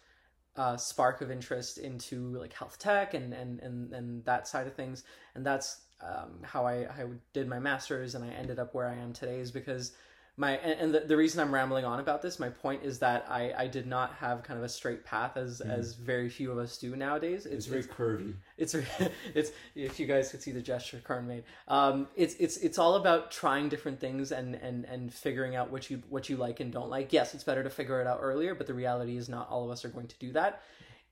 uh, 0.56 0.78
spark 0.78 1.22
of 1.22 1.32
interest 1.32 1.78
into 1.78 2.38
like 2.38 2.54
health 2.54 2.80
tech 2.80 3.14
and, 3.14 3.34
and, 3.34 3.60
and, 3.60 3.94
and 3.94 4.26
that 4.26 4.48
side 4.48 4.68
of 4.68 4.74
things 4.74 5.04
and 5.36 5.46
that's 5.46 5.82
um, 6.02 6.40
how 6.44 6.66
I, 6.66 6.74
I 6.86 7.06
did 7.34 7.48
my 7.48 7.60
master's 7.60 8.16
and 8.16 8.24
I 8.24 8.30
ended 8.30 8.60
up 8.60 8.74
where 8.74 8.88
I 8.88 8.96
am 8.96 9.14
today 9.14 9.40
is 9.40 9.52
because 9.52 9.94
my 10.40 10.52
and, 10.58 10.80
and 10.80 10.94
the, 10.94 11.00
the 11.02 11.18
reason 11.18 11.42
I'm 11.42 11.52
rambling 11.52 11.84
on 11.84 12.00
about 12.00 12.22
this 12.22 12.40
my 12.40 12.50
point 12.50 12.84
is 12.84 13.00
that 13.00 13.26
I, 13.28 13.54
I 13.58 13.68
did 13.68 13.88
not 13.88 14.14
have 14.14 14.44
kind 14.44 14.60
of 14.60 14.64
a 14.64 14.70
straight 14.70 15.04
path 15.04 15.36
as 15.36 15.62
as 15.62 15.96
very 15.96 16.30
few 16.30 16.52
of 16.52 16.60
us 16.60 16.78
do 16.78 16.96
nowadays 16.96 17.48
It's 17.48 17.66
very 17.66 17.84
curvy. 17.84 18.34
it's 18.58 18.76
it's 19.34 19.52
if 19.76 20.00
you 20.00 20.06
guys 20.06 20.30
could 20.30 20.44
see 20.44 20.52
the 20.52 20.62
gesture 20.62 21.02
Karan 21.06 21.28
made. 21.28 21.44
Um, 21.68 22.08
it's 22.16 22.36
it's 22.36 22.58
it's 22.58 22.78
all 22.78 22.96
about 22.96 23.32
trying 23.32 23.68
different 23.68 24.00
things 24.00 24.32
and 24.32 24.56
and 24.56 24.86
and 24.86 25.12
figuring 25.12 25.56
out 25.56 25.72
what 25.72 25.90
you 25.90 26.04
what 26.10 26.30
you 26.30 26.38
like 26.38 26.60
and 26.60 26.72
don't 26.72 26.90
like. 26.90 27.12
Yes, 27.12 27.34
it's 27.34 27.44
better 27.44 27.64
to 27.64 27.70
figure 27.70 28.00
it 28.00 28.08
out 28.08 28.20
earlier, 28.22 28.54
but 28.54 28.68
the 28.68 28.76
reality 28.76 29.18
is 29.18 29.28
not 29.28 29.50
all 29.50 29.66
of 29.66 29.72
us 29.72 29.84
are 29.84 29.90
going 29.90 30.08
to 30.08 30.16
do 30.20 30.32
that. 30.34 30.62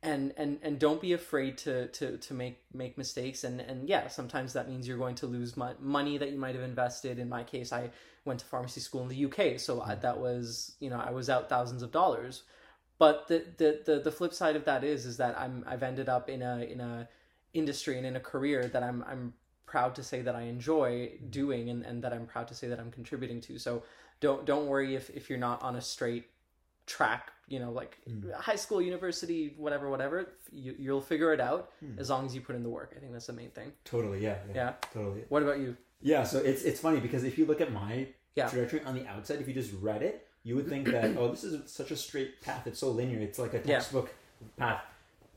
And 0.05 0.33
and 0.37 0.59
and 0.61 0.79
don't 0.79 1.01
be 1.01 1.13
afraid 1.13 1.57
to 1.59 1.87
to 1.87 2.17
to 2.17 2.33
make 2.33 2.61
make 2.73 2.97
mistakes. 2.97 3.43
And 3.43 3.59
and 3.59 3.89
yeah, 3.89 4.07
sometimes 4.07 4.53
that 4.53 4.69
means 4.69 4.87
you're 4.87 4.97
going 4.97 5.15
to 5.15 5.27
lose 5.27 5.57
mo- 5.57 5.75
money 5.79 6.17
that 6.17 6.31
you 6.31 6.37
might 6.37 6.55
have 6.55 6.63
invested. 6.63 7.19
In 7.19 7.27
my 7.27 7.43
case, 7.43 7.73
I 7.73 7.89
went 8.23 8.39
to 8.41 8.45
pharmacy 8.45 8.81
school 8.81 9.01
in 9.01 9.07
the 9.07 9.25
UK, 9.25 9.59
so 9.59 9.81
I, 9.81 9.91
mm-hmm. 9.91 10.01
that 10.01 10.19
was 10.19 10.75
you 10.79 10.89
know 10.89 11.01
I 11.03 11.11
was 11.11 11.29
out 11.29 11.49
thousands 11.49 11.81
of 11.81 11.91
dollars 11.91 12.43
but 12.97 13.27
the, 13.27 13.45
the 13.57 13.81
the 13.85 13.99
the 13.99 14.11
flip 14.11 14.33
side 14.33 14.55
of 14.55 14.65
that 14.65 14.83
is 14.83 15.05
is 15.05 15.17
that 15.17 15.37
I'm 15.37 15.63
I've 15.67 15.83
ended 15.83 16.09
up 16.09 16.29
in 16.29 16.41
a 16.41 16.59
in 16.59 16.79
a 16.79 17.07
industry 17.53 17.97
and 17.97 18.05
in 18.05 18.15
a 18.15 18.19
career 18.19 18.67
that 18.67 18.83
I'm 18.83 19.03
I'm 19.07 19.33
proud 19.65 19.95
to 19.95 20.03
say 20.03 20.21
that 20.21 20.35
I 20.35 20.43
enjoy 20.43 21.11
doing 21.29 21.69
and, 21.69 21.83
and 21.85 22.03
that 22.03 22.13
I'm 22.13 22.25
proud 22.25 22.47
to 22.49 22.55
say 22.55 22.67
that 22.67 22.79
I'm 22.79 22.91
contributing 22.91 23.41
to. 23.41 23.59
So 23.59 23.83
don't 24.21 24.45
don't 24.45 24.67
worry 24.67 24.95
if, 24.95 25.09
if 25.09 25.29
you're 25.29 25.39
not 25.39 25.61
on 25.61 25.75
a 25.75 25.81
straight 25.81 26.25
track, 26.85 27.31
you 27.47 27.59
know, 27.59 27.71
like 27.71 27.97
high 28.37 28.55
school, 28.55 28.81
university, 28.81 29.53
whatever, 29.57 29.89
whatever. 29.89 30.33
You, 30.51 30.75
you'll 30.77 31.01
figure 31.01 31.33
it 31.33 31.39
out 31.39 31.71
as 31.97 32.09
long 32.09 32.25
as 32.25 32.35
you 32.35 32.41
put 32.41 32.55
in 32.55 32.63
the 32.63 32.69
work. 32.69 32.93
I 32.95 32.99
think 32.99 33.11
that's 33.13 33.27
the 33.27 33.33
main 33.33 33.49
thing. 33.51 33.71
Totally, 33.83 34.23
yeah, 34.23 34.37
Yeah. 34.53 34.73
totally. 34.93 35.23
What 35.29 35.43
about 35.43 35.59
you? 35.59 35.75
Yeah, 36.01 36.23
so 36.23 36.39
it's 36.39 36.63
it's 36.63 36.79
funny 36.79 36.99
because 36.99 37.23
if 37.23 37.37
you 37.37 37.45
look 37.45 37.61
at 37.61 37.71
my 37.71 38.07
Yeah. 38.35 38.49
trajectory 38.49 38.81
on 38.85 38.95
the 38.95 39.07
outside, 39.07 39.39
if 39.39 39.47
you 39.47 39.53
just 39.53 39.71
read 39.81 40.01
it, 40.03 40.27
you 40.43 40.55
would 40.55 40.67
think 40.67 40.87
that 40.91 41.15
oh, 41.17 41.29
this 41.31 41.43
is 41.43 41.71
such 41.71 41.91
a 41.91 41.95
straight 41.95 42.41
path. 42.41 42.67
It's 42.67 42.79
so 42.79 42.91
linear. 42.91 43.19
It's 43.19 43.39
like 43.39 43.53
a 43.53 43.57
Yeah. 43.57 43.75
textbook 43.79 44.13
path. 44.57 44.83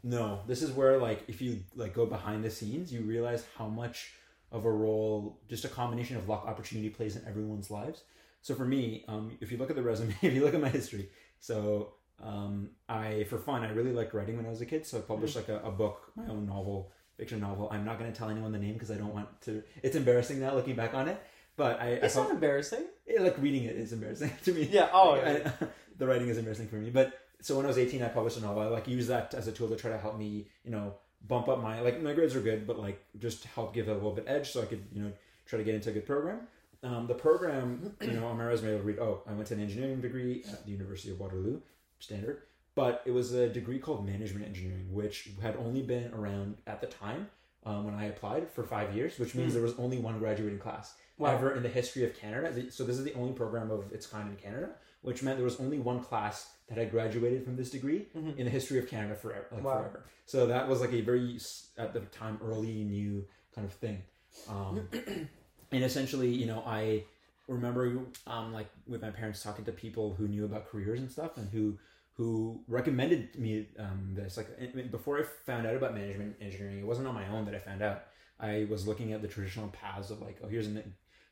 No, 0.02 0.42
this 0.46 0.62
is 0.62 0.70
where 0.72 0.98
like 0.98 1.24
if 1.28 1.40
you 1.40 1.60
like 1.74 1.94
go 1.94 2.06
behind 2.06 2.44
the 2.44 2.50
scenes, 2.50 2.92
you 2.92 3.00
realize 3.00 3.44
how 3.56 3.66
much 3.68 4.14
of 4.52 4.64
a 4.64 4.70
role 4.70 5.38
just 5.48 5.64
a 5.64 5.68
combination 5.68 6.16
of 6.16 6.28
luck 6.28 6.44
opportunity 6.46 6.88
plays 6.88 7.16
in 7.16 7.24
everyone's 7.26 7.70
lives. 7.70 8.02
So 8.42 8.54
for 8.54 8.64
me, 8.64 9.04
um, 9.08 9.36
if 9.40 9.50
you 9.52 9.58
look 9.58 9.70
at 9.70 9.76
the 9.76 9.82
resume, 9.82 10.14
if 10.22 10.32
you 10.34 10.42
look 10.44 10.54
at 10.54 10.60
my 10.60 10.68
history, 10.68 11.10
so 11.40 11.94
um, 12.22 12.70
I 12.88 13.24
for 13.30 13.38
fun 13.38 13.62
I 13.62 13.70
really 13.70 13.92
liked 13.92 14.14
writing 14.14 14.36
when 14.36 14.46
I 14.46 14.50
was 14.50 14.60
a 14.60 14.66
kid. 14.66 14.86
So 14.86 14.98
I 14.98 15.00
published 15.02 15.36
like 15.36 15.48
a, 15.48 15.60
a 15.60 15.70
book, 15.70 16.12
my 16.16 16.26
own 16.26 16.46
novel, 16.46 16.92
fiction 17.16 17.40
novel. 17.40 17.68
I'm 17.72 17.84
not 17.84 17.98
going 17.98 18.10
to 18.12 18.16
tell 18.18 18.28
anyone 18.30 18.52
the 18.52 18.58
name 18.58 18.74
because 18.74 18.90
I 18.90 18.96
don't 18.96 19.14
want 19.14 19.28
to. 19.42 19.62
It's 19.82 19.96
embarrassing 19.96 20.40
now 20.40 20.54
looking 20.54 20.74
back 20.76 20.94
on 20.94 21.08
it. 21.08 21.20
But 21.56 21.80
I, 21.80 21.84
I 21.86 21.88
It's 21.90 22.14
pub- 22.14 22.24
not 22.26 22.34
embarrassing. 22.34 22.84
yeah, 23.06 23.20
like 23.22 23.36
reading 23.38 23.64
it 23.64 23.74
is 23.76 23.92
embarrassing 23.92 24.30
to 24.44 24.52
me. 24.52 24.68
Yeah, 24.70 24.88
oh, 24.92 25.10
Like, 25.12 25.44
yeah. 25.44 25.52
I- 25.60 25.66
the 25.98 26.06
writing 26.06 26.28
is 26.28 26.38
embarrassing 26.38 26.68
for 26.68 26.76
me. 26.76 26.90
But 26.90 27.18
so 27.40 27.56
when 27.56 27.64
I 27.64 27.68
was 27.68 27.78
18, 27.78 28.02
I 28.02 28.08
published 28.08 28.36
a 28.38 28.40
novel. 28.40 28.62
I 28.62 28.66
like 28.66 28.86
used 28.88 29.08
that 29.08 29.34
as 29.34 29.48
a 29.48 29.52
tool 29.52 29.68
to 29.68 29.76
try 29.76 29.90
to 29.90 29.98
help 29.98 30.16
me, 30.18 30.48
you 30.64 30.70
know, 30.70 30.94
bump 31.26 31.48
up 31.48 31.60
my 31.60 31.80
like 31.80 32.00
my 32.00 32.12
grades 32.14 32.36
are 32.36 32.40
good, 32.40 32.64
but 32.66 32.78
like 32.78 33.04
just 33.18 33.42
help 33.44 33.74
give 33.74 33.88
it 33.88 33.90
a 33.90 33.94
little 33.94 34.12
bit 34.12 34.24
edge 34.28 34.50
so 34.52 34.62
I 34.62 34.66
could, 34.66 34.84
you 34.92 35.02
know, 35.02 35.12
try 35.46 35.58
to 35.58 35.64
get 35.64 35.74
into 35.74 35.90
a 35.90 35.92
good 35.92 36.06
program. 36.06 36.46
Um, 36.82 37.06
the 37.06 37.14
program, 37.14 37.94
you 38.00 38.12
know, 38.12 38.26
on 38.26 38.38
my 38.38 38.44
resume, 38.44 38.72
I 38.72 38.74
would 38.76 38.84
read, 38.84 38.98
oh, 38.98 39.22
I 39.26 39.32
went 39.32 39.48
to 39.48 39.54
an 39.54 39.60
engineering 39.60 40.00
degree 40.00 40.44
at 40.50 40.64
the 40.64 40.70
University 40.70 41.10
of 41.12 41.18
Waterloo, 41.20 41.60
standard. 41.98 42.42
But 42.74 43.02
it 43.06 43.10
was 43.10 43.32
a 43.32 43.48
degree 43.48 43.80
called 43.80 44.06
management 44.06 44.46
engineering, 44.46 44.86
which 44.92 45.30
had 45.42 45.56
only 45.56 45.82
been 45.82 46.12
around 46.14 46.58
at 46.68 46.80
the 46.80 46.86
time 46.86 47.28
um, 47.66 47.84
when 47.84 47.94
I 47.94 48.04
applied 48.04 48.48
for 48.52 48.62
five 48.62 48.94
years, 48.94 49.18
which 49.18 49.34
means 49.34 49.52
there 49.52 49.62
was 49.62 49.74
only 49.78 49.98
one 49.98 50.18
graduating 50.20 50.60
class 50.60 50.94
Wow. 51.18 51.34
ever 51.34 51.50
in 51.56 51.64
the 51.64 51.68
history 51.68 52.04
of 52.04 52.14
Canada. 52.16 52.70
So 52.70 52.84
this 52.84 52.96
is 52.96 53.02
the 53.04 53.14
only 53.14 53.32
program 53.32 53.72
of 53.72 53.90
its 53.92 54.06
kind 54.06 54.28
in 54.30 54.36
Canada, 54.36 54.70
which 55.02 55.24
meant 55.24 55.36
there 55.38 55.44
was 55.44 55.58
only 55.58 55.80
one 55.80 55.98
class 56.00 56.50
that 56.68 56.78
had 56.78 56.92
graduated 56.92 57.42
from 57.44 57.56
this 57.56 57.70
degree 57.70 58.06
in 58.14 58.44
the 58.44 58.50
history 58.50 58.78
of 58.78 58.86
Canada 58.86 59.16
forever, 59.16 59.46
like 59.50 59.64
Wow. 59.64 59.78
forever. 59.80 60.04
So 60.26 60.46
that 60.46 60.68
was 60.68 60.80
like 60.80 60.92
a 60.92 61.00
very 61.00 61.40
at 61.76 61.92
the 61.92 62.00
time 62.00 62.38
early 62.44 62.84
new 62.84 63.26
kind 63.52 63.66
of 63.66 63.72
thing. 63.72 64.02
Um, 64.48 64.88
and 65.72 65.84
essentially, 65.84 66.28
you 66.28 66.46
know, 66.46 66.62
I 66.66 67.04
remember 67.46 68.00
um, 68.26 68.52
like 68.52 68.68
with 68.86 69.02
my 69.02 69.10
parents 69.10 69.42
talking 69.42 69.64
to 69.64 69.72
people 69.72 70.14
who 70.14 70.28
knew 70.28 70.44
about 70.44 70.68
careers 70.70 71.00
and 71.00 71.10
stuff, 71.10 71.36
and 71.36 71.48
who 71.50 71.78
who 72.14 72.60
recommended 72.66 73.38
me 73.38 73.66
um, 73.78 74.10
this. 74.14 74.36
Like 74.36 74.90
before 74.90 75.18
I 75.18 75.22
found 75.46 75.66
out 75.66 75.74
about 75.74 75.94
management 75.94 76.36
engineering, 76.40 76.80
it 76.80 76.86
wasn't 76.86 77.06
on 77.06 77.14
my 77.14 77.28
own 77.28 77.44
that 77.46 77.54
I 77.54 77.58
found 77.58 77.82
out. 77.82 78.04
I 78.40 78.66
was 78.70 78.86
looking 78.86 79.12
at 79.12 79.22
the 79.22 79.28
traditional 79.28 79.68
paths 79.68 80.10
of 80.10 80.20
like, 80.20 80.38
oh, 80.44 80.48
here's 80.48 80.66
a 80.66 80.70
me- 80.70 80.82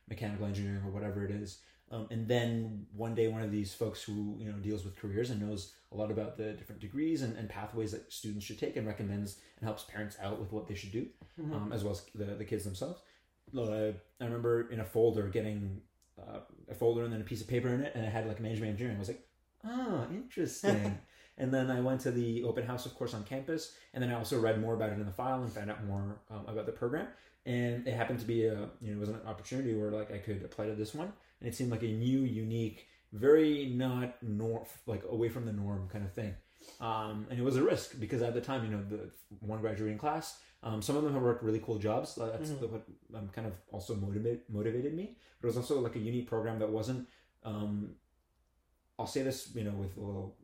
mechanical 0.08 0.46
engineering 0.46 0.82
or 0.84 0.90
whatever 0.90 1.24
it 1.24 1.30
is. 1.30 1.58
Um, 1.90 2.08
and 2.10 2.26
then 2.26 2.86
one 2.96 3.14
day, 3.14 3.28
one 3.28 3.42
of 3.42 3.52
these 3.52 3.72
folks 3.72 4.02
who 4.02 4.36
you 4.38 4.50
know 4.50 4.58
deals 4.58 4.84
with 4.84 4.96
careers 4.96 5.30
and 5.30 5.40
knows 5.40 5.72
a 5.92 5.96
lot 5.96 6.10
about 6.10 6.36
the 6.36 6.52
different 6.52 6.80
degrees 6.80 7.22
and, 7.22 7.36
and 7.36 7.48
pathways 7.48 7.92
that 7.92 8.12
students 8.12 8.44
should 8.44 8.58
take, 8.58 8.76
and 8.76 8.86
recommends 8.86 9.38
and 9.58 9.66
helps 9.66 9.84
parents 9.84 10.16
out 10.20 10.40
with 10.40 10.52
what 10.52 10.66
they 10.66 10.74
should 10.74 10.90
do, 10.92 11.06
um, 11.54 11.72
as 11.72 11.84
well 11.84 11.92
as 11.92 12.02
the, 12.14 12.24
the 12.24 12.44
kids 12.44 12.64
themselves. 12.64 13.00
Uh, 13.56 13.92
I 14.20 14.24
remember 14.24 14.70
in 14.70 14.80
a 14.80 14.84
folder 14.84 15.28
getting 15.28 15.80
uh, 16.20 16.40
a 16.70 16.74
folder 16.74 17.04
and 17.04 17.12
then 17.12 17.20
a 17.20 17.24
piece 17.24 17.40
of 17.40 17.48
paper 17.48 17.68
in 17.68 17.80
it, 17.80 17.92
and 17.94 18.04
it 18.04 18.10
had 18.10 18.26
like 18.26 18.40
management 18.40 18.70
engineering. 18.70 18.96
I 18.96 19.00
was 19.00 19.08
like, 19.08 19.26
oh, 19.64 20.06
interesting. 20.10 20.98
and 21.38 21.52
then 21.52 21.70
I 21.70 21.80
went 21.80 22.00
to 22.02 22.10
the 22.10 22.42
open 22.44 22.66
house, 22.66 22.86
of 22.86 22.94
course, 22.94 23.14
on 23.14 23.24
campus, 23.24 23.74
and 23.94 24.02
then 24.02 24.10
I 24.10 24.14
also 24.14 24.40
read 24.40 24.60
more 24.60 24.74
about 24.74 24.90
it 24.90 24.98
in 24.98 25.06
the 25.06 25.12
file 25.12 25.42
and 25.42 25.52
found 25.52 25.70
out 25.70 25.84
more 25.84 26.20
um, 26.30 26.44
about 26.46 26.66
the 26.66 26.72
program. 26.72 27.08
And 27.44 27.86
it 27.86 27.94
happened 27.94 28.18
to 28.20 28.26
be 28.26 28.46
a 28.46 28.68
you 28.80 28.90
know 28.90 28.96
it 28.96 28.98
was 28.98 29.08
an 29.08 29.20
opportunity 29.26 29.74
where 29.74 29.90
like 29.90 30.12
I 30.12 30.18
could 30.18 30.42
apply 30.42 30.66
to 30.66 30.74
this 30.74 30.94
one, 30.94 31.12
and 31.40 31.48
it 31.48 31.54
seemed 31.54 31.70
like 31.70 31.82
a 31.82 31.86
new, 31.86 32.20
unique, 32.20 32.86
very 33.12 33.66
not 33.66 34.20
norm 34.22 34.64
like 34.86 35.04
away 35.08 35.28
from 35.28 35.46
the 35.46 35.52
norm 35.52 35.88
kind 35.88 36.04
of 36.04 36.12
thing. 36.12 36.34
Um, 36.80 37.26
and 37.30 37.38
it 37.38 37.42
was 37.42 37.56
a 37.56 37.62
risk 37.62 38.00
because 38.00 38.22
at 38.22 38.34
the 38.34 38.40
time, 38.40 38.64
you 38.64 38.70
know, 38.70 38.82
the 38.88 39.10
one 39.40 39.60
graduating 39.60 39.98
class, 39.98 40.40
um, 40.62 40.82
some 40.82 40.96
of 40.96 41.04
them 41.04 41.14
have 41.14 41.22
worked 41.22 41.42
really 41.42 41.60
cool 41.60 41.78
jobs. 41.78 42.14
That's 42.14 42.50
the, 42.50 42.66
what 42.66 42.86
um, 43.14 43.28
kind 43.32 43.46
of 43.46 43.54
also 43.70 43.94
motivate, 43.94 44.48
motivated 44.50 44.94
me. 44.94 45.16
But 45.40 45.46
it 45.46 45.50
was 45.50 45.56
also 45.56 45.80
like 45.80 45.96
a 45.96 46.00
unique 46.00 46.28
program 46.28 46.58
that 46.58 46.70
wasn't. 46.70 47.08
Um, 47.44 47.90
I'll 48.98 49.06
say 49.06 49.22
this, 49.22 49.50
you 49.54 49.62
know, 49.64 49.72
with 49.72 49.96
a 49.96 50.00
little 50.00 50.36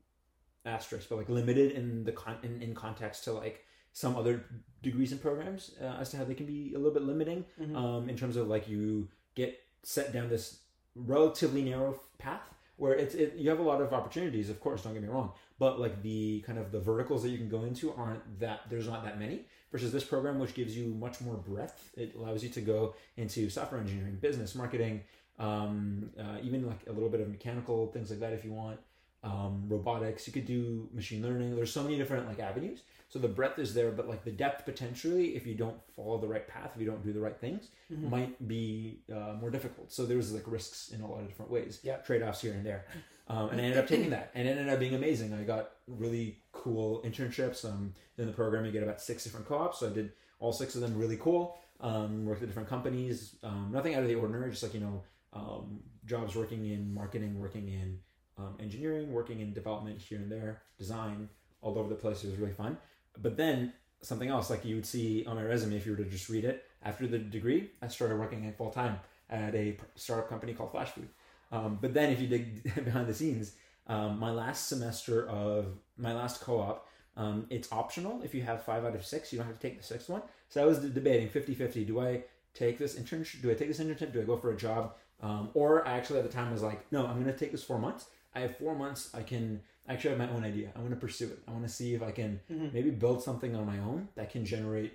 asterisk, 0.64 1.09
but 1.09 1.16
like 1.16 1.29
limited 1.29 1.72
in 1.72 2.05
the 2.05 2.12
con- 2.12 2.38
in, 2.42 2.62
in 2.62 2.75
context 2.75 3.25
to 3.25 3.33
like 3.33 3.64
some 3.92 4.16
other 4.16 4.44
degrees 4.83 5.12
and 5.12 5.20
programs 5.20 5.72
uh, 5.81 5.96
as 6.01 6.11
to 6.11 6.16
how 6.16 6.25
they 6.25 6.35
can 6.35 6.46
be 6.46 6.72
a 6.75 6.79
little 6.79 6.92
bit 6.92 7.03
limiting 7.03 7.44
um, 7.77 8.09
in 8.09 8.16
terms 8.16 8.37
of 8.37 8.48
like 8.48 8.68
you 8.68 9.09
get 9.35 9.59
set 9.83 10.12
down 10.12 10.29
this 10.29 10.61
relatively 10.94 11.62
narrow 11.62 11.98
path 12.18 12.42
where 12.77 12.94
it's 12.94 13.14
it, 13.14 13.35
you 13.37 13.51
have 13.51 13.59
a 13.59 13.62
lot 13.62 13.81
of 13.81 13.92
opportunities 13.92 14.48
of 14.48 14.61
course 14.61 14.83
don't 14.83 14.94
get 14.94 15.03
me 15.03 15.09
wrong 15.09 15.33
but 15.59 15.79
like 15.79 16.03
the 16.03 16.40
kind 16.46 16.59
of 16.59 16.72
the 16.72 16.81
verticals 16.81 17.22
that 17.22 17.29
you 17.29 17.38
can 17.38 17.48
go 17.48 17.64
into 17.64 17.92
aren't 17.94 18.40
that 18.40 18.61
there's 18.70 18.88
not 18.88 19.05
that 19.05 19.18
many 19.18 19.44
versus 19.72 19.90
this 19.90 20.04
program 20.04 20.38
which 20.38 20.54
gives 20.54 20.76
you 20.76 20.87
much 20.94 21.20
more 21.20 21.35
breadth 21.35 21.90
it 21.96 22.14
allows 22.16 22.42
you 22.44 22.48
to 22.50 22.61
go 22.61 22.94
into 23.16 23.48
software 23.50 23.80
engineering 23.80 24.16
business 24.20 24.54
marketing 24.54 25.00
um, 25.38 26.11
uh, 26.20 26.37
even 26.42 26.66
like 26.66 26.80
a 26.88 26.92
little 26.92 27.08
bit 27.08 27.20
of 27.20 27.28
mechanical 27.28 27.88
things 27.88 28.11
like 28.11 28.20
that 28.20 28.32
if 28.32 28.44
you 28.44 28.52
want. 28.52 28.78
Um, 29.24 29.64
robotics, 29.68 30.26
you 30.26 30.32
could 30.32 30.46
do 30.46 30.88
machine 30.92 31.22
learning. 31.22 31.54
There's 31.56 31.72
so 31.72 31.82
many 31.82 31.96
different 31.96 32.26
like 32.28 32.40
avenues. 32.40 32.82
So 33.08 33.18
the 33.20 33.28
breadth 33.28 33.58
is 33.61 33.72
there, 33.72 33.90
but 33.92 34.08
like 34.08 34.24
the 34.24 34.30
depth 34.32 34.64
potentially, 34.64 35.37
if 35.37 35.46
you 35.46 35.54
don't 35.54 35.76
follow 35.96 36.18
the 36.18 36.26
right 36.26 36.46
path, 36.46 36.72
if 36.74 36.80
you 36.80 36.87
don't 36.87 37.02
do 37.04 37.12
the 37.12 37.20
right 37.20 37.37
things, 37.40 37.68
Mhm. 37.92 38.11
might 38.11 38.48
be 38.48 39.00
uh, 39.12 39.35
more 39.40 39.48
difficult. 39.50 39.92
So 39.92 40.04
there's 40.06 40.32
like 40.32 40.42
risks 40.46 40.90
in 40.90 41.00
a 41.02 41.06
lot 41.11 41.20
of 41.20 41.28
different 41.28 41.50
ways. 41.52 41.80
Yeah. 41.82 41.96
Trade 41.98 42.22
offs 42.22 42.40
here 42.42 42.52
and 42.52 42.64
there. 42.66 42.85
Um, 43.28 43.50
and 43.50 43.61
I 43.61 43.64
ended 43.64 43.78
up 43.78 43.87
taking 43.87 44.11
that, 44.11 44.30
and 44.35 44.46
it 44.48 44.52
ended 44.52 44.68
up 44.68 44.80
being 44.80 44.94
amazing. 44.94 45.32
I 45.32 45.42
got 45.42 45.70
really 45.87 46.38
cool 46.52 47.02
internships. 47.04 47.64
Um, 47.64 47.94
in 48.18 48.26
the 48.26 48.32
program, 48.32 48.64
you 48.64 48.72
get 48.72 48.82
about 48.82 49.00
six 49.00 49.24
different 49.24 49.46
co-ops. 49.46 49.80
So 49.80 49.88
I 49.88 49.92
did 49.92 50.12
all 50.38 50.52
six 50.52 50.74
of 50.74 50.80
them 50.80 50.96
really 50.96 51.16
cool. 51.16 51.56
Um, 51.80 52.24
worked 52.24 52.42
at 52.42 52.48
different 52.48 52.68
companies. 52.68 53.37
Um, 53.42 53.70
nothing 53.72 53.94
out 53.94 54.02
of 54.02 54.08
the 54.08 54.14
ordinary. 54.16 54.50
Just 54.50 54.62
like 54.62 54.74
you 54.74 54.80
know, 54.80 55.02
um, 55.32 55.80
jobs 56.04 56.35
working 56.35 56.66
in 56.66 56.92
marketing, 56.92 57.40
working 57.40 57.68
in 57.68 57.98
um, 58.38 58.56
engineering, 58.61 59.12
working 59.12 59.40
in 59.40 59.52
development 59.52 60.00
here 60.00 60.18
and 60.18 60.30
there, 60.30 60.62
design, 60.78 61.28
all 61.61 61.78
over 61.78 61.88
the 61.88 61.94
place. 61.94 62.24
It 62.24 62.30
was 62.30 62.38
really 62.38 62.52
fun. 62.52 62.76
But 63.20 63.37
then 63.37 63.72
something 64.02 64.28
else, 64.28 64.50
like 64.50 64.64
you 64.64 64.74
would 64.74 64.87
see 64.87 65.24
on 65.26 65.37
my 65.37 65.44
resume 65.44 65.76
if 65.76 65.87
you 65.87 65.92
were 65.92 65.98
to 65.98 66.04
just 66.04 66.28
read 66.28 66.44
it. 66.44 66.64
After 66.82 67.06
the 67.06 67.18
degree, 67.18 67.70
I 67.80 67.88
started 67.88 68.18
working 68.18 68.52
full 68.58 68.70
time 68.70 68.98
at 69.30 69.54
a 69.54 69.76
startup 69.94 70.28
company 70.28 70.52
called 70.52 70.72
Flashfood. 70.72 71.06
Um, 71.52 71.78
but 71.80 71.94
then 71.94 72.10
if 72.10 72.20
you 72.20 72.26
dig 72.26 72.62
behind 72.84 73.06
the 73.06 73.14
scenes, 73.14 73.52
um, 73.86 74.18
my 74.18 74.30
last 74.30 74.68
semester 74.68 75.28
of 75.28 75.66
my 75.96 76.12
last 76.14 76.40
co-op, 76.40 76.88
um, 77.16 77.46
it's 77.50 77.70
optional. 77.70 78.22
If 78.22 78.34
you 78.34 78.42
have 78.42 78.64
five 78.64 78.84
out 78.84 78.94
of 78.94 79.04
six, 79.04 79.32
you 79.32 79.38
don't 79.38 79.46
have 79.46 79.58
to 79.58 79.68
take 79.68 79.76
the 79.78 79.84
sixth 79.84 80.08
one. 80.08 80.22
So 80.48 80.62
I 80.62 80.64
was 80.64 80.78
debating 80.78 81.28
50-50. 81.28 81.86
Do 81.86 82.00
I 82.00 82.24
take 82.54 82.78
this 82.78 82.98
internship? 82.98 83.42
Do 83.42 83.50
I 83.50 83.54
take 83.54 83.68
this 83.68 83.80
internship? 83.80 84.12
Do 84.12 84.20
I 84.20 84.24
go 84.24 84.36
for 84.36 84.50
a 84.50 84.56
job? 84.56 84.94
Um, 85.20 85.50
or 85.54 85.86
I 85.86 85.92
actually 85.92 86.18
at 86.20 86.24
the 86.24 86.32
time 86.32 86.48
I 86.48 86.52
was 86.52 86.62
like, 86.62 86.90
no, 86.90 87.06
I'm 87.06 87.14
going 87.22 87.32
to 87.32 87.38
take 87.38 87.52
this 87.52 87.62
four 87.62 87.78
months. 87.78 88.06
I 88.34 88.40
have 88.40 88.56
four 88.56 88.74
months. 88.74 89.10
I 89.14 89.22
can 89.22 89.60
actually 89.88 90.10
have 90.10 90.18
my 90.18 90.30
own 90.30 90.42
idea. 90.42 90.70
I 90.74 90.78
want 90.80 90.90
to 90.90 90.96
pursue 90.96 91.26
it. 91.26 91.38
I 91.46 91.50
want 91.52 91.64
to 91.64 91.68
see 91.68 91.94
if 91.94 92.02
I 92.02 92.12
can 92.12 92.40
Mhm. 92.50 92.72
maybe 92.72 92.90
build 92.90 93.22
something 93.22 93.54
on 93.54 93.66
my 93.66 93.78
own 93.78 94.08
that 94.14 94.30
can 94.30 94.44
generate 94.44 94.92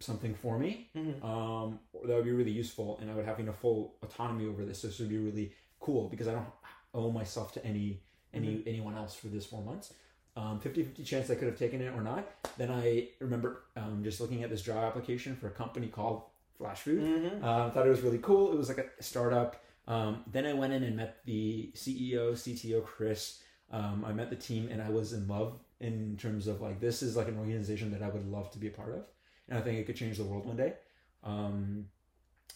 something 0.00 0.34
for 0.34 0.58
me. 0.58 0.90
Mhm. 0.96 1.22
Um, 1.24 1.78
that 2.04 2.16
would 2.16 2.24
be 2.24 2.32
really 2.32 2.50
useful, 2.50 2.98
and 3.00 3.10
I 3.10 3.14
would 3.14 3.26
have 3.26 3.38
you 3.38 3.44
know 3.46 3.52
full 3.52 3.94
autonomy 4.02 4.46
over 4.46 4.64
this. 4.64 4.82
This 4.82 4.98
would 4.98 5.08
be 5.10 5.18
really 5.18 5.52
cool 5.84 6.08
because 6.08 6.28
I 6.28 6.32
don't 6.32 6.46
owe 6.92 7.10
myself 7.10 7.52
to 7.54 7.64
any 7.64 8.00
any 8.32 8.62
anyone 8.66 8.96
else 8.96 9.14
for 9.14 9.28
this 9.28 9.46
four 9.46 9.62
months. 9.62 9.92
Um, 10.36 10.60
50-50 10.60 11.04
chance 11.06 11.30
I 11.30 11.36
could 11.36 11.46
have 11.46 11.58
taken 11.58 11.80
it 11.80 11.92
or 11.94 12.00
not. 12.00 12.26
Then 12.58 12.70
I 12.70 13.10
remember 13.20 13.62
um, 13.76 14.00
just 14.02 14.20
looking 14.20 14.42
at 14.42 14.50
this 14.50 14.62
job 14.62 14.82
application 14.82 15.36
for 15.36 15.46
a 15.46 15.50
company 15.52 15.86
called 15.86 16.22
Flashfood. 16.58 16.98
Mhm. 17.00 17.44
Um, 17.44 17.70
thought 17.70 17.86
it 17.86 17.90
was 17.90 18.00
really 18.00 18.18
cool. 18.18 18.52
It 18.52 18.56
was 18.58 18.68
like 18.68 18.78
a 18.78 19.02
startup. 19.02 19.62
Um, 19.86 20.24
then 20.26 20.44
I 20.46 20.52
went 20.54 20.72
in 20.72 20.82
and 20.82 20.96
met 20.96 21.18
the 21.24 21.70
CEO, 21.76 22.32
CTO, 22.32 22.84
Chris. 22.84 23.42
Um, 23.70 24.04
I 24.04 24.12
met 24.12 24.28
the 24.30 24.36
team, 24.36 24.68
and 24.72 24.82
I 24.82 24.88
was 24.88 25.12
in 25.12 25.28
love 25.28 25.60
in 25.80 26.16
terms 26.16 26.46
of 26.48 26.60
like 26.60 26.80
this 26.80 27.02
is 27.02 27.16
like 27.16 27.28
an 27.28 27.38
organization 27.38 27.90
that 27.92 28.02
I 28.02 28.08
would 28.08 28.26
love 28.26 28.50
to 28.52 28.58
be 28.58 28.68
a 28.68 28.70
part 28.70 28.92
of, 28.94 29.04
and 29.48 29.58
I 29.58 29.60
think 29.60 29.78
it 29.78 29.84
could 29.86 29.96
change 29.96 30.16
the 30.16 30.24
world 30.24 30.46
one 30.46 30.56
day. 30.56 30.74
Um, 31.22 31.86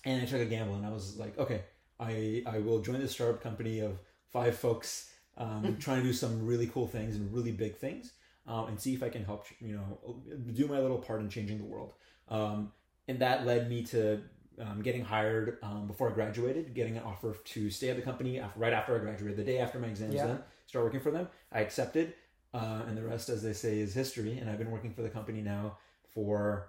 and 0.05 0.23
I 0.23 0.27
took 0.27 0.41
a 0.41 0.47
gamble, 0.47 0.75
and 0.77 0.87
I 0.87 0.91
was 0.91 1.17
like, 1.17 1.39
okay, 1.39 1.63
I 2.01 2.43
I 2.47 2.59
will 2.59 2.81
join 2.81 3.01
this 3.01 3.13
startup 3.13 3.43
company 3.43 3.81
of 3.81 3.99
five 4.33 4.57
folks 4.57 5.11
um, 5.37 5.77
trying 5.81 5.99
to 5.99 6.07
do 6.07 6.13
some 6.13 6.47
really 6.47 6.67
cool 6.67 6.87
things 6.87 7.17
and 7.17 7.33
really 7.33 7.53
big 7.53 7.77
things, 7.77 8.13
um, 8.47 8.69
and 8.69 8.81
see 8.81 8.95
if 8.95 9.03
I 9.03 9.09
can 9.09 9.25
help 9.25 9.47
you 9.61 9.77
know 9.77 10.23
do 10.53 10.67
my 10.67 10.79
little 10.79 10.99
part 10.99 11.21
in 11.21 11.29
changing 11.29 11.59
the 11.59 11.65
world. 11.65 11.95
Um, 12.29 12.73
and 13.07 13.21
that 13.21 13.47
led 13.47 13.71
me 13.71 13.83
to 13.85 14.21
um, 14.61 14.83
getting 14.83 15.05
hired 15.05 15.59
um, 15.63 15.87
before 15.87 16.11
I 16.11 16.13
graduated, 16.13 16.75
getting 16.75 16.97
an 16.97 17.05
offer 17.05 17.35
to 17.43 17.71
stay 17.71 17.89
at 17.89 17.97
the 17.97 18.03
company 18.03 18.39
after, 18.39 18.59
right 18.59 18.73
after 18.73 18.95
I 18.95 18.99
graduated, 18.99 19.39
the 19.39 19.45
day 19.45 19.59
after 19.59 19.79
my 19.79 19.89
exams. 19.89 20.15
Yeah. 20.15 20.27
Then 20.27 20.39
start 20.67 20.85
working 20.85 21.01
for 21.01 21.11
them. 21.11 21.29
I 21.53 21.61
accepted, 21.61 22.15
uh, 22.53 22.83
and 22.87 22.97
the 22.97 23.03
rest, 23.03 23.29
as 23.29 23.43
they 23.43 23.55
say, 23.55 23.79
is 23.79 23.95
history. 23.95 24.37
And 24.39 24.51
I've 24.51 24.59
been 24.59 24.71
working 24.71 24.93
for 24.93 25.03
the 25.03 25.09
company 25.09 25.41
now 25.41 25.79
for 26.13 26.69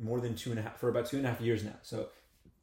more 0.00 0.20
than 0.20 0.34
two 0.34 0.50
and 0.50 0.58
a 0.58 0.62
half 0.62 0.78
for 0.78 0.88
about 0.88 1.06
two 1.06 1.18
and 1.18 1.26
a 1.26 1.30
half 1.30 1.40
years 1.40 1.64
now. 1.64 1.76
So. 1.82 2.08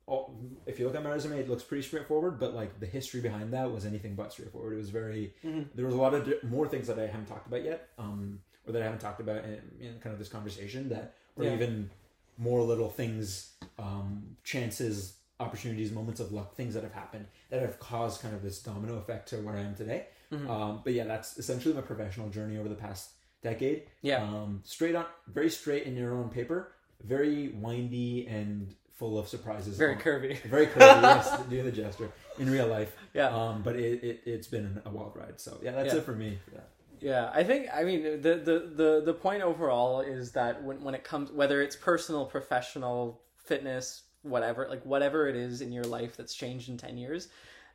All, 0.07 0.35
if 0.67 0.77
you 0.79 0.85
look 0.85 0.95
at 0.95 1.03
my 1.03 1.09
resume, 1.09 1.39
it 1.39 1.49
looks 1.49 1.63
pretty 1.63 1.81
straightforward, 1.81 2.39
but 2.39 2.53
like 2.53 2.79
the 2.79 2.85
history 2.85 3.21
behind 3.21 3.51
that 3.53 3.71
was 3.71 3.85
anything 3.85 4.13
but 4.15 4.31
straightforward. 4.31 4.73
It 4.73 4.77
was 4.77 4.89
very 4.91 5.33
Mhm. 5.43 5.67
there 5.73 5.85
was 5.85 5.95
a 5.95 5.97
lot 5.97 6.13
of 6.13 6.25
di- 6.25 6.47
more 6.47 6.67
things 6.67 6.85
that 6.87 6.99
I 6.99 7.07
haven't 7.07 7.25
talked 7.25 7.47
about 7.47 7.63
yet, 7.63 7.89
um, 7.97 8.41
or 8.67 8.73
that 8.73 8.81
I 8.81 8.85
haven't 8.85 8.99
talked 8.99 9.19
about 9.19 9.43
in, 9.45 9.61
in 9.79 9.99
kind 9.99 10.13
of 10.13 10.19
this 10.19 10.29
conversation 10.29 10.89
that, 10.89 11.15
or 11.35 11.45
Yeah. 11.45 11.53
even 11.55 11.89
more 12.37 12.61
little 12.61 12.89
things, 12.89 13.53
um, 13.79 14.37
chances, 14.43 15.17
opportunities, 15.39 15.91
moments 15.91 16.19
of 16.19 16.31
luck, 16.31 16.55
things 16.55 16.73
that 16.75 16.83
have 16.83 16.93
happened 16.93 17.25
that 17.49 17.61
have 17.61 17.79
caused 17.79 18.21
kind 18.21 18.35
of 18.35 18.43
this 18.43 18.61
domino 18.61 18.97
effect 18.97 19.29
to 19.29 19.37
where 19.37 19.55
I 19.55 19.61
am 19.61 19.75
today. 19.75 20.07
Mhm. 20.31 20.47
Um, 20.49 20.81
but 20.83 20.93
yeah, 20.93 21.05
that's 21.05 21.37
essentially 21.39 21.73
my 21.73 21.81
professional 21.81 22.29
journey 22.29 22.57
over 22.57 22.69
the 22.69 22.75
past 22.75 23.11
decade. 23.41 23.87
Yeah. 24.01 24.23
Um, 24.23 24.61
straight 24.63 24.95
on, 24.95 25.05
very 25.27 25.49
straight 25.49 25.83
in 25.83 25.95
your 25.95 26.13
own 26.13 26.29
paper, 26.29 26.73
very 27.03 27.49
windy 27.49 28.27
and 28.27 28.73
full 28.95 29.19
of 29.19 29.27
surprises. 29.27 29.77
Very 29.77 29.95
curvy. 29.95 30.41
very 30.43 30.67
curvy. 30.67 30.79
yes, 31.01 31.41
doing 31.49 31.65
the 31.65 31.71
gesture 31.71 32.11
in 32.39 32.49
real 32.49 32.67
life. 32.67 32.95
Yeah. 33.13 33.27
Um, 33.29 33.61
but 33.61 33.75
it, 33.75 34.03
it 34.03 34.21
it's 34.25 34.47
been 34.47 34.81
a 34.85 34.89
wild 34.89 35.13
ride. 35.15 35.39
So 35.39 35.57
yeah, 35.61 35.71
that's 35.71 35.93
Yeah. 35.93 35.99
it 35.99 36.05
for 36.05 36.13
me. 36.13 36.39
That. 36.53 36.69
Yeah, 37.01 37.29
I 37.33 37.43
think 37.43 37.67
I 37.73 37.83
mean 37.83 38.03
the 38.21 38.35
the 38.35 38.71
the 38.75 39.01
the 39.05 39.13
point 39.13 39.43
overall 39.43 40.01
is 40.01 40.31
that 40.31 40.63
when 40.63 40.81
when 40.83 40.95
it 40.95 41.03
comes 41.03 41.31
whether 41.31 41.61
it's 41.61 41.75
personal, 41.75 42.25
professional, 42.25 43.21
fitness, 43.37 44.03
whatever, 44.23 44.67
like 44.69 44.83
whatever 44.85 45.27
it 45.27 45.35
is 45.35 45.61
in 45.61 45.71
your 45.71 45.83
life 45.83 46.15
that's 46.17 46.33
changed 46.33 46.69
in 46.69 46.77
ten 46.77 46.97
years, 46.97 47.27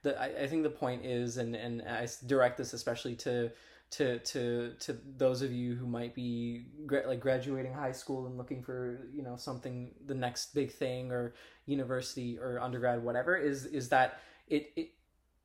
that 0.03 0.19
I, 0.21 0.45
I 0.45 0.47
think 0.47 0.63
the 0.63 0.71
point 0.71 1.05
is, 1.05 1.37
and 1.37 1.55
and 1.55 1.83
I 1.83 2.09
direct 2.27 2.57
this 2.57 2.73
especially 2.73 3.15
to 3.17 3.53
to 3.91 4.19
to 4.21 4.75
to 4.79 4.97
those 5.17 5.43
of 5.43 5.53
you 5.53 5.75
who 5.75 5.87
might 5.87 6.15
be 6.15 6.67
gra- 6.87 7.07
like 7.07 7.21
graduating 7.21 7.73
high 7.73 7.93
school 7.93 8.27
and 8.27 8.39
looking 8.39 8.63
for 8.63 9.09
you 9.13 9.23
know 9.23 9.37
something 9.37 9.93
the 10.07 10.15
next 10.15 10.55
big 10.55 10.71
thing 10.71 11.11
or 11.11 11.35
university 11.67 12.39
or 12.39 12.61
undergrad 12.61 13.03
whatever 13.03 13.37
is 13.37 13.67
is 13.67 13.89
that 13.89 14.21
it 14.49 14.73
it 14.77 14.91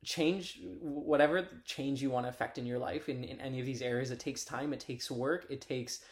change 0.04 0.60
whatever 0.80 1.48
change 1.64 2.00
you 2.00 2.10
want 2.10 2.24
to 2.24 2.30
affect 2.30 2.58
in 2.58 2.66
your 2.66 2.78
life 2.78 3.08
in, 3.08 3.24
in 3.24 3.40
any 3.40 3.58
of 3.58 3.66
these 3.66 3.82
areas 3.82 4.12
it 4.12 4.20
takes 4.20 4.44
time 4.44 4.72
it 4.72 4.78
takes 4.78 5.10
work 5.10 5.46
it 5.50 5.60
takes 5.60 6.04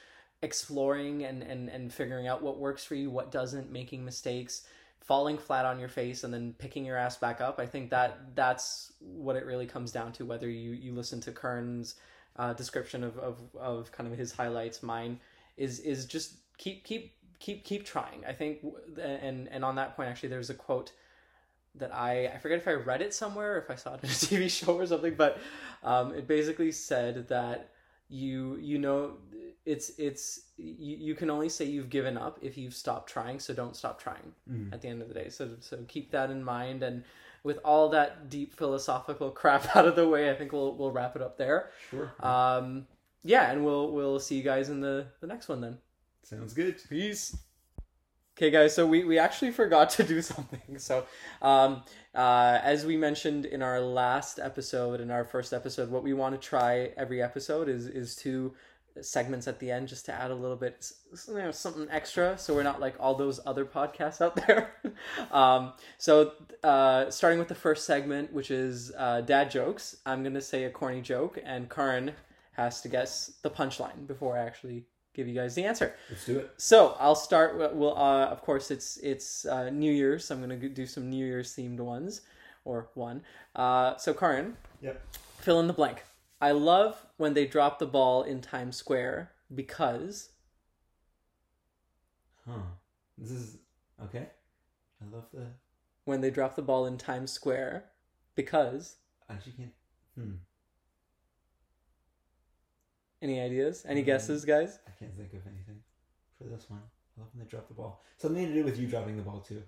exploring 0.43 1.25
and, 1.25 1.43
and 1.43 1.69
and 1.69 1.93
figuring 1.93 2.27
out 2.27 2.43
what 2.43 2.59
works 2.59 2.85
for 2.85 2.97
you 2.97 3.11
what 3.11 3.31
doesn't 3.31 3.71
making 3.71 4.05
mistakes 4.05 4.67
falling 5.05 5.37
flat 5.37 5.67
on 5.67 5.79
your 5.79 5.89
face 5.89 6.25
and 6.25 6.33
then 6.33 6.55
picking 6.59 6.85
your 6.85 6.97
ass 6.97 7.19
back 7.19 7.41
up. 7.41 7.61
I 7.61 7.67
think 7.67 7.91
that 7.91 8.35
that's 8.35 8.93
what 9.01 9.37
it 9.37 9.45
really 9.45 9.67
comes 9.67 9.93
down 9.93 10.13
to 10.13 10.25
whether 10.25 10.49
you 10.49 10.71
you 10.71 10.95
listen 10.95 11.21
to 11.23 11.33
Karan's 11.33 11.97
uh, 12.37 12.53
description 12.53 13.05
of, 13.05 13.19
of 13.19 13.39
of 13.59 13.93
kind 13.93 14.11
of 14.11 14.19
his 14.19 14.33
highlights 14.33 14.83
mine 14.83 15.19
is 15.57 15.81
is 15.81 16.07
just 16.07 16.35
keep 16.59 16.85
keep 16.85 17.15
keep 17.39 17.65
keep 17.65 17.85
trying 17.85 18.25
i 18.27 18.33
think 18.33 18.59
and 19.01 19.49
and 19.49 19.65
on 19.65 19.75
that 19.77 19.95
point 19.97 20.09
actually 20.09 20.29
there's 20.29 20.51
a 20.51 20.55
quote 20.55 20.93
that 21.77 21.93
I 21.93 22.29
I 22.29 22.39
forget 22.39 22.59
if 22.59 22.69
I 22.69 22.73
read 22.75 23.03
it 23.03 23.13
somewhere 23.13 23.55
or 23.55 23.59
if 23.59 23.71
I 23.71 23.75
saw 23.75 23.95
it 23.95 24.05
in 24.05 24.09
a 24.09 24.13
TV 24.29 24.49
show 24.49 24.77
or 24.79 24.87
something, 24.87 25.15
but 25.17 25.39
um, 25.83 26.15
it 26.15 26.29
basically 26.29 26.71
said 26.71 27.27
that 27.29 27.71
you 28.09 28.57
you 28.61 28.79
know 28.79 29.15
it's 29.67 29.91
it's 29.99 30.43
you, 30.57 30.97
you 30.99 31.15
can 31.17 31.31
only 31.31 31.49
say 31.49 31.65
you've 31.65 31.91
given 31.91 32.17
up 32.17 32.39
if 32.43 32.57
you've 32.57 32.75
stopped 32.75 33.11
trying, 33.11 33.41
so 33.41 33.53
don't 33.53 33.75
stop 33.75 34.01
trying 34.01 34.33
Mm. 34.49 34.73
at 34.73 34.83
the 34.83 34.89
end 34.89 35.03
of 35.03 35.09
the 35.09 35.15
day. 35.15 35.31
So 35.31 35.51
so 35.61 35.79
keep 35.89 36.13
that 36.13 36.31
in 36.31 36.45
mind 36.45 36.85
and 36.85 37.03
with 37.45 37.59
all 37.65 37.91
that 37.91 38.29
deep 38.29 38.55
philosophical 38.55 39.31
crap 39.41 39.77
out 39.77 39.87
of 39.87 39.95
the 39.95 40.09
way, 40.09 40.31
I 40.31 40.35
think 40.35 40.53
we'll 40.53 40.75
we'll 40.75 40.91
wrap 40.91 41.15
it 41.15 41.23
up 41.23 41.39
there. 41.39 41.71
Sure. 41.91 42.13
Um, 42.21 42.89
yeah, 43.23 43.53
and 43.53 43.65
we'll 43.65 43.93
we'll 43.93 44.19
see 44.19 44.37
you 44.37 44.43
guys 44.43 44.69
in 44.69 44.81
the 44.81 45.07
the 45.21 45.29
next 45.29 45.49
one 45.49 45.61
then. 45.61 45.79
Sounds 46.25 46.55
good. 46.55 46.77
Peace. 46.89 47.37
Okay, 48.37 48.51
guys. 48.51 48.75
So 48.75 48.85
we, 48.87 49.05
we 49.05 49.19
actually 49.19 49.51
forgot 49.53 49.91
to 49.91 50.03
do 50.03 50.21
something. 50.21 50.79
So, 50.79 51.07
um, 51.41 51.83
uh, 52.15 52.59
as 52.63 52.85
we 52.85 52.97
mentioned 52.97 53.45
in 53.45 53.63
our 53.63 53.81
last 53.81 54.41
episode, 54.41 55.01
in 55.01 55.11
our 55.11 55.25
first 55.25 55.53
episode, 55.53 55.91
what 55.91 56.03
we 56.03 56.15
want 56.15 56.41
to 56.41 56.49
try 56.49 56.91
every 56.97 57.23
episode 57.23 57.69
is 57.69 57.87
is 57.87 58.17
two 58.17 58.55
segments 59.01 59.49
at 59.49 59.59
the 59.59 59.71
end, 59.71 59.89
just 59.89 60.05
to 60.07 60.13
add 60.13 60.31
a 60.31 60.35
little 60.35 60.57
bit, 60.57 60.91
you 61.29 61.35
know, 61.35 61.51
something 61.51 61.87
extra, 61.91 62.39
so 62.39 62.55
we're 62.55 62.63
not 62.63 62.81
like 62.81 62.95
all 63.01 63.15
those 63.15 63.41
other 63.47 63.65
podcasts 63.65 64.21
out 64.21 64.37
there. 64.47 64.75
um, 65.33 65.73
so, 65.99 66.33
uh, 66.63 67.11
starting 67.11 67.39
with 67.39 67.49
the 67.49 67.55
first 67.55 67.85
segment, 67.87 68.33
which 68.33 68.51
is 68.51 68.93
uh, 68.97 69.21
dad 69.23 69.51
jokes. 69.51 69.97
I'm 70.07 70.23
gonna 70.23 70.41
say 70.41 70.65
a 70.65 70.71
corny 70.71 71.01
joke, 71.03 71.39
and 71.45 71.69
Karan 71.69 72.13
has 72.53 72.81
to 72.83 72.89
guess 72.89 73.33
the 73.43 73.51
punchline 73.51 74.07
before 74.07 74.37
I 74.39 74.43
actually 74.45 74.85
give 75.13 75.29
you 75.29 75.35
guys 75.35 75.55
the 75.55 75.65
answer. 75.65 75.95
Let's 76.11 76.25
do 76.27 76.39
it. 76.39 76.51
So 76.57 76.97
I'll 76.99 77.15
start. 77.17 77.59
with- 77.59 77.73
Well, 77.73 77.97
uh, 77.97 78.27
of 78.27 78.43
course, 78.43 78.71
it's 78.71 78.97
it's 78.99 79.45
uh, 79.45 79.71
New 79.71 79.93
Year's. 79.93 80.25
So 80.27 80.35
I'm 80.35 80.41
gonna 80.41 80.57
do 80.69 80.87
some 80.87 81.11
New 81.11 81.25
Year's 81.25 81.55
themed 81.55 81.79
ones, 81.81 82.23
or 82.65 82.89
one. 82.95 83.23
Uh, 83.57 83.97
so 83.97 84.15
Karan, 84.15 84.57
Yep. 84.83 85.03
fill 85.41 85.61
in 85.61 85.67
the 85.67 85.73
blank. 85.73 86.03
I 86.45 86.51
love 86.51 87.07
when 87.17 87.33
they 87.33 87.47
drop 87.47 87.79
the 87.79 87.87
ball 87.87 88.23
in 88.23 88.43
Times 88.43 88.77
Square 88.77 89.33
because 89.55 90.29
Huh. 92.47 92.61
This 93.17 93.31
is 93.31 93.57
okay. 94.03 94.27
I 95.01 95.05
love 95.11 95.25
the 95.33 95.47
when 96.05 96.21
they 96.21 96.31
drop 96.31 96.55
the 96.55 96.61
ball 96.61 96.85
in 96.85 96.99
Times 96.99 97.33
Square 97.33 97.87
because 98.35 98.97
I 99.27 99.33
actually 99.33 99.53
can't. 99.53 99.73
Hmm. 100.17 100.35
any 103.23 103.41
ideas? 103.41 103.87
Any 103.89 104.03
Mm. 104.03 104.07
guesses, 104.07 104.45
guys? 104.45 104.81
I 104.87 104.91
can't 104.99 105.17
think 105.17 105.33
of 105.33 105.47
anything 105.47 105.83
for 106.37 106.45
this 106.45 106.69
one. 106.69 106.83
I 107.17 107.21
love 107.23 107.31
when 107.33 107.43
they 107.43 107.49
drop 107.49 107.69
the 107.69 107.75
ball. 107.75 108.03
Something 108.19 108.47
to 108.49 108.53
do 108.53 108.65
with 108.65 108.79
you 108.79 108.87
dropping 108.87 109.17
the 109.17 109.23
ball 109.23 109.41
too. 109.41 109.63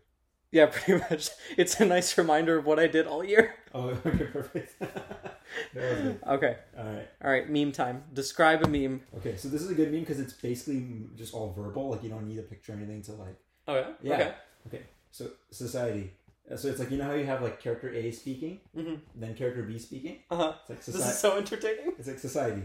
Yeah, 0.52 0.66
pretty 0.72 1.04
much. 1.10 1.30
It's 1.56 1.78
a 1.80 1.84
nice 1.84 2.16
reminder 2.16 2.58
of 2.58 2.64
what 2.66 2.78
I 2.78 2.86
did 2.86 3.06
all 3.06 3.24
year. 3.24 3.54
Oh, 3.76 3.88
okay, 4.06 4.24
perfect. 4.24 4.78
that 4.80 5.40
was 5.74 5.98
good. 6.00 6.20
Okay. 6.26 6.56
All 6.78 6.84
right. 6.86 7.08
All 7.22 7.30
right, 7.30 7.46
meme 7.50 7.72
time. 7.72 8.04
Describe 8.14 8.62
a 8.64 8.68
meme. 8.68 9.02
Okay, 9.18 9.36
so 9.36 9.48
this 9.50 9.60
is 9.60 9.70
a 9.70 9.74
good 9.74 9.92
meme 9.92 10.00
because 10.00 10.18
it's 10.18 10.32
basically 10.32 11.02
just 11.14 11.34
all 11.34 11.52
verbal. 11.52 11.90
Like 11.90 12.02
you 12.02 12.08
don't 12.08 12.26
need 12.26 12.38
a 12.38 12.42
picture 12.42 12.72
or 12.72 12.76
anything 12.76 13.02
to 13.02 13.12
like. 13.12 13.36
Oh 13.68 13.74
yeah. 13.74 13.88
Yeah. 14.02 14.14
Okay. 14.14 14.32
Okay. 14.68 14.82
So 15.10 15.28
society. 15.50 16.14
So 16.56 16.68
it's 16.68 16.78
like 16.78 16.90
you 16.90 16.96
know 16.96 17.04
how 17.04 17.12
you 17.12 17.26
have 17.26 17.42
like 17.42 17.60
character 17.60 17.92
A 17.92 18.10
speaking, 18.12 18.60
Mm-hmm. 18.74 18.94
then 19.14 19.34
character 19.34 19.62
B 19.62 19.78
speaking. 19.78 20.20
Uh 20.30 20.36
huh. 20.36 20.52
It's 20.60 20.70
like 20.70 20.78
This 20.78 20.94
society. 20.94 21.10
is 21.12 21.18
so 21.18 21.36
entertaining. 21.36 21.92
It's 21.98 22.08
like 22.08 22.18
society. 22.18 22.62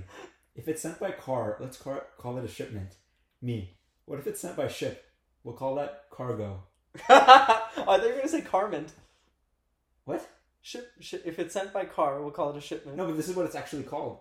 If 0.56 0.70
it's 0.70 0.82
sent 0.82 0.98
by 0.98 1.12
car, 1.12 1.58
let's 1.60 1.76
car- 1.78 2.06
call 2.18 2.38
it 2.38 2.46
a 2.46 2.48
shipment. 2.48 2.96
Me. 3.42 3.76
What 4.06 4.18
if 4.20 4.28
it's 4.28 4.40
sent 4.40 4.56
by 4.56 4.70
ship? 4.70 5.04
We'll 5.44 5.56
call 5.56 5.76
that 5.76 6.04
cargo. 6.10 6.64
I 7.10 7.62
thought 7.76 8.02
you 8.04 8.10
were 8.10 8.16
gonna 8.16 8.28
say 8.28 8.42
carment. 8.42 8.92
What? 10.06 10.28
Ship, 10.62 10.92
ship. 11.00 11.24
If 11.26 11.40
it's 11.40 11.54
sent 11.54 11.74
by 11.74 11.86
car, 11.86 12.22
we'll 12.22 12.32
call 12.32 12.52
it 12.52 12.58
a 12.58 12.62
shipment. 12.62 12.98
No, 12.98 13.08
but 13.08 13.18
this 13.18 13.28
is 13.30 13.36
what 13.36 13.46
it's 13.46 13.56
actually 13.56 13.84
called. 13.84 14.20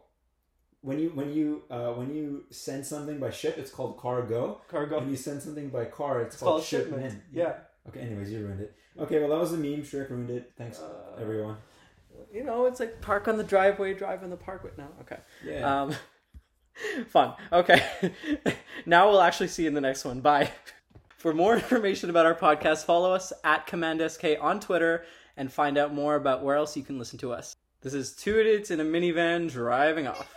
When 0.82 0.98
you 0.98 1.10
when 1.10 1.32
you 1.32 1.62
uh, 1.70 1.92
when 1.92 2.14
you 2.14 2.44
send 2.50 2.86
something 2.86 3.18
by 3.18 3.30
ship, 3.30 3.58
it's 3.58 3.70
called 3.70 3.98
cargo. 3.98 4.60
Cargo. 4.68 5.00
When 5.00 5.10
you 5.10 5.16
send 5.16 5.42
something 5.42 5.68
by 5.68 5.84
car, 5.86 6.22
it's, 6.22 6.34
It's 6.34 6.42
called, 6.42 6.52
called 6.60 6.64
shipment. 6.64 7.02
shipment. 7.02 7.22
Yeah. 7.32 7.54
Okay. 7.88 8.00
Anyways, 8.00 8.30
you 8.32 8.40
ruined 8.40 8.60
it. 8.62 8.74
Okay. 8.98 9.18
Well, 9.20 9.28
that 9.30 9.38
was 9.38 9.50
the 9.52 9.58
meme. 9.58 9.82
Shreyak 9.82 10.08
ruined 10.10 10.30
it. 10.30 10.52
Thanks, 10.56 10.80
Uh, 10.80 11.20
everyone. 11.20 11.56
You 12.32 12.44
know, 12.44 12.66
it's 12.66 12.80
like 12.80 13.00
park 13.00 13.28
on 13.28 13.36
the 13.36 13.44
driveway, 13.44 13.92
drive 13.94 14.22
on 14.22 14.30
the 14.30 14.36
parkway. 14.36 14.70
No, 14.78 14.86
okay. 15.02 15.18
Yeah. 15.44 15.82
Um, 15.82 15.94
fun. 17.08 17.34
Okay. 17.52 17.82
now 18.86 19.10
we'll 19.10 19.20
actually 19.20 19.48
see 19.48 19.62
you 19.64 19.68
in 19.68 19.74
the 19.74 19.80
next 19.80 20.04
one. 20.04 20.20
Bye. 20.20 20.50
For 21.20 21.34
more 21.34 21.52
information 21.56 22.08
about 22.08 22.24
our 22.24 22.34
podcast, 22.34 22.86
follow 22.86 23.12
us 23.12 23.30
at 23.44 23.66
CommandSK 23.66 24.42
on 24.42 24.58
Twitter 24.58 25.04
and 25.36 25.52
find 25.52 25.76
out 25.76 25.92
more 25.92 26.14
about 26.14 26.42
where 26.42 26.56
else 26.56 26.78
you 26.78 26.82
can 26.82 26.98
listen 26.98 27.18
to 27.18 27.30
us. 27.30 27.54
This 27.82 27.92
is 27.92 28.16
Two 28.16 28.40
Idiots 28.40 28.70
in 28.70 28.80
a 28.80 28.84
Minivan 28.84 29.50
driving 29.50 30.06
off. 30.06 30.34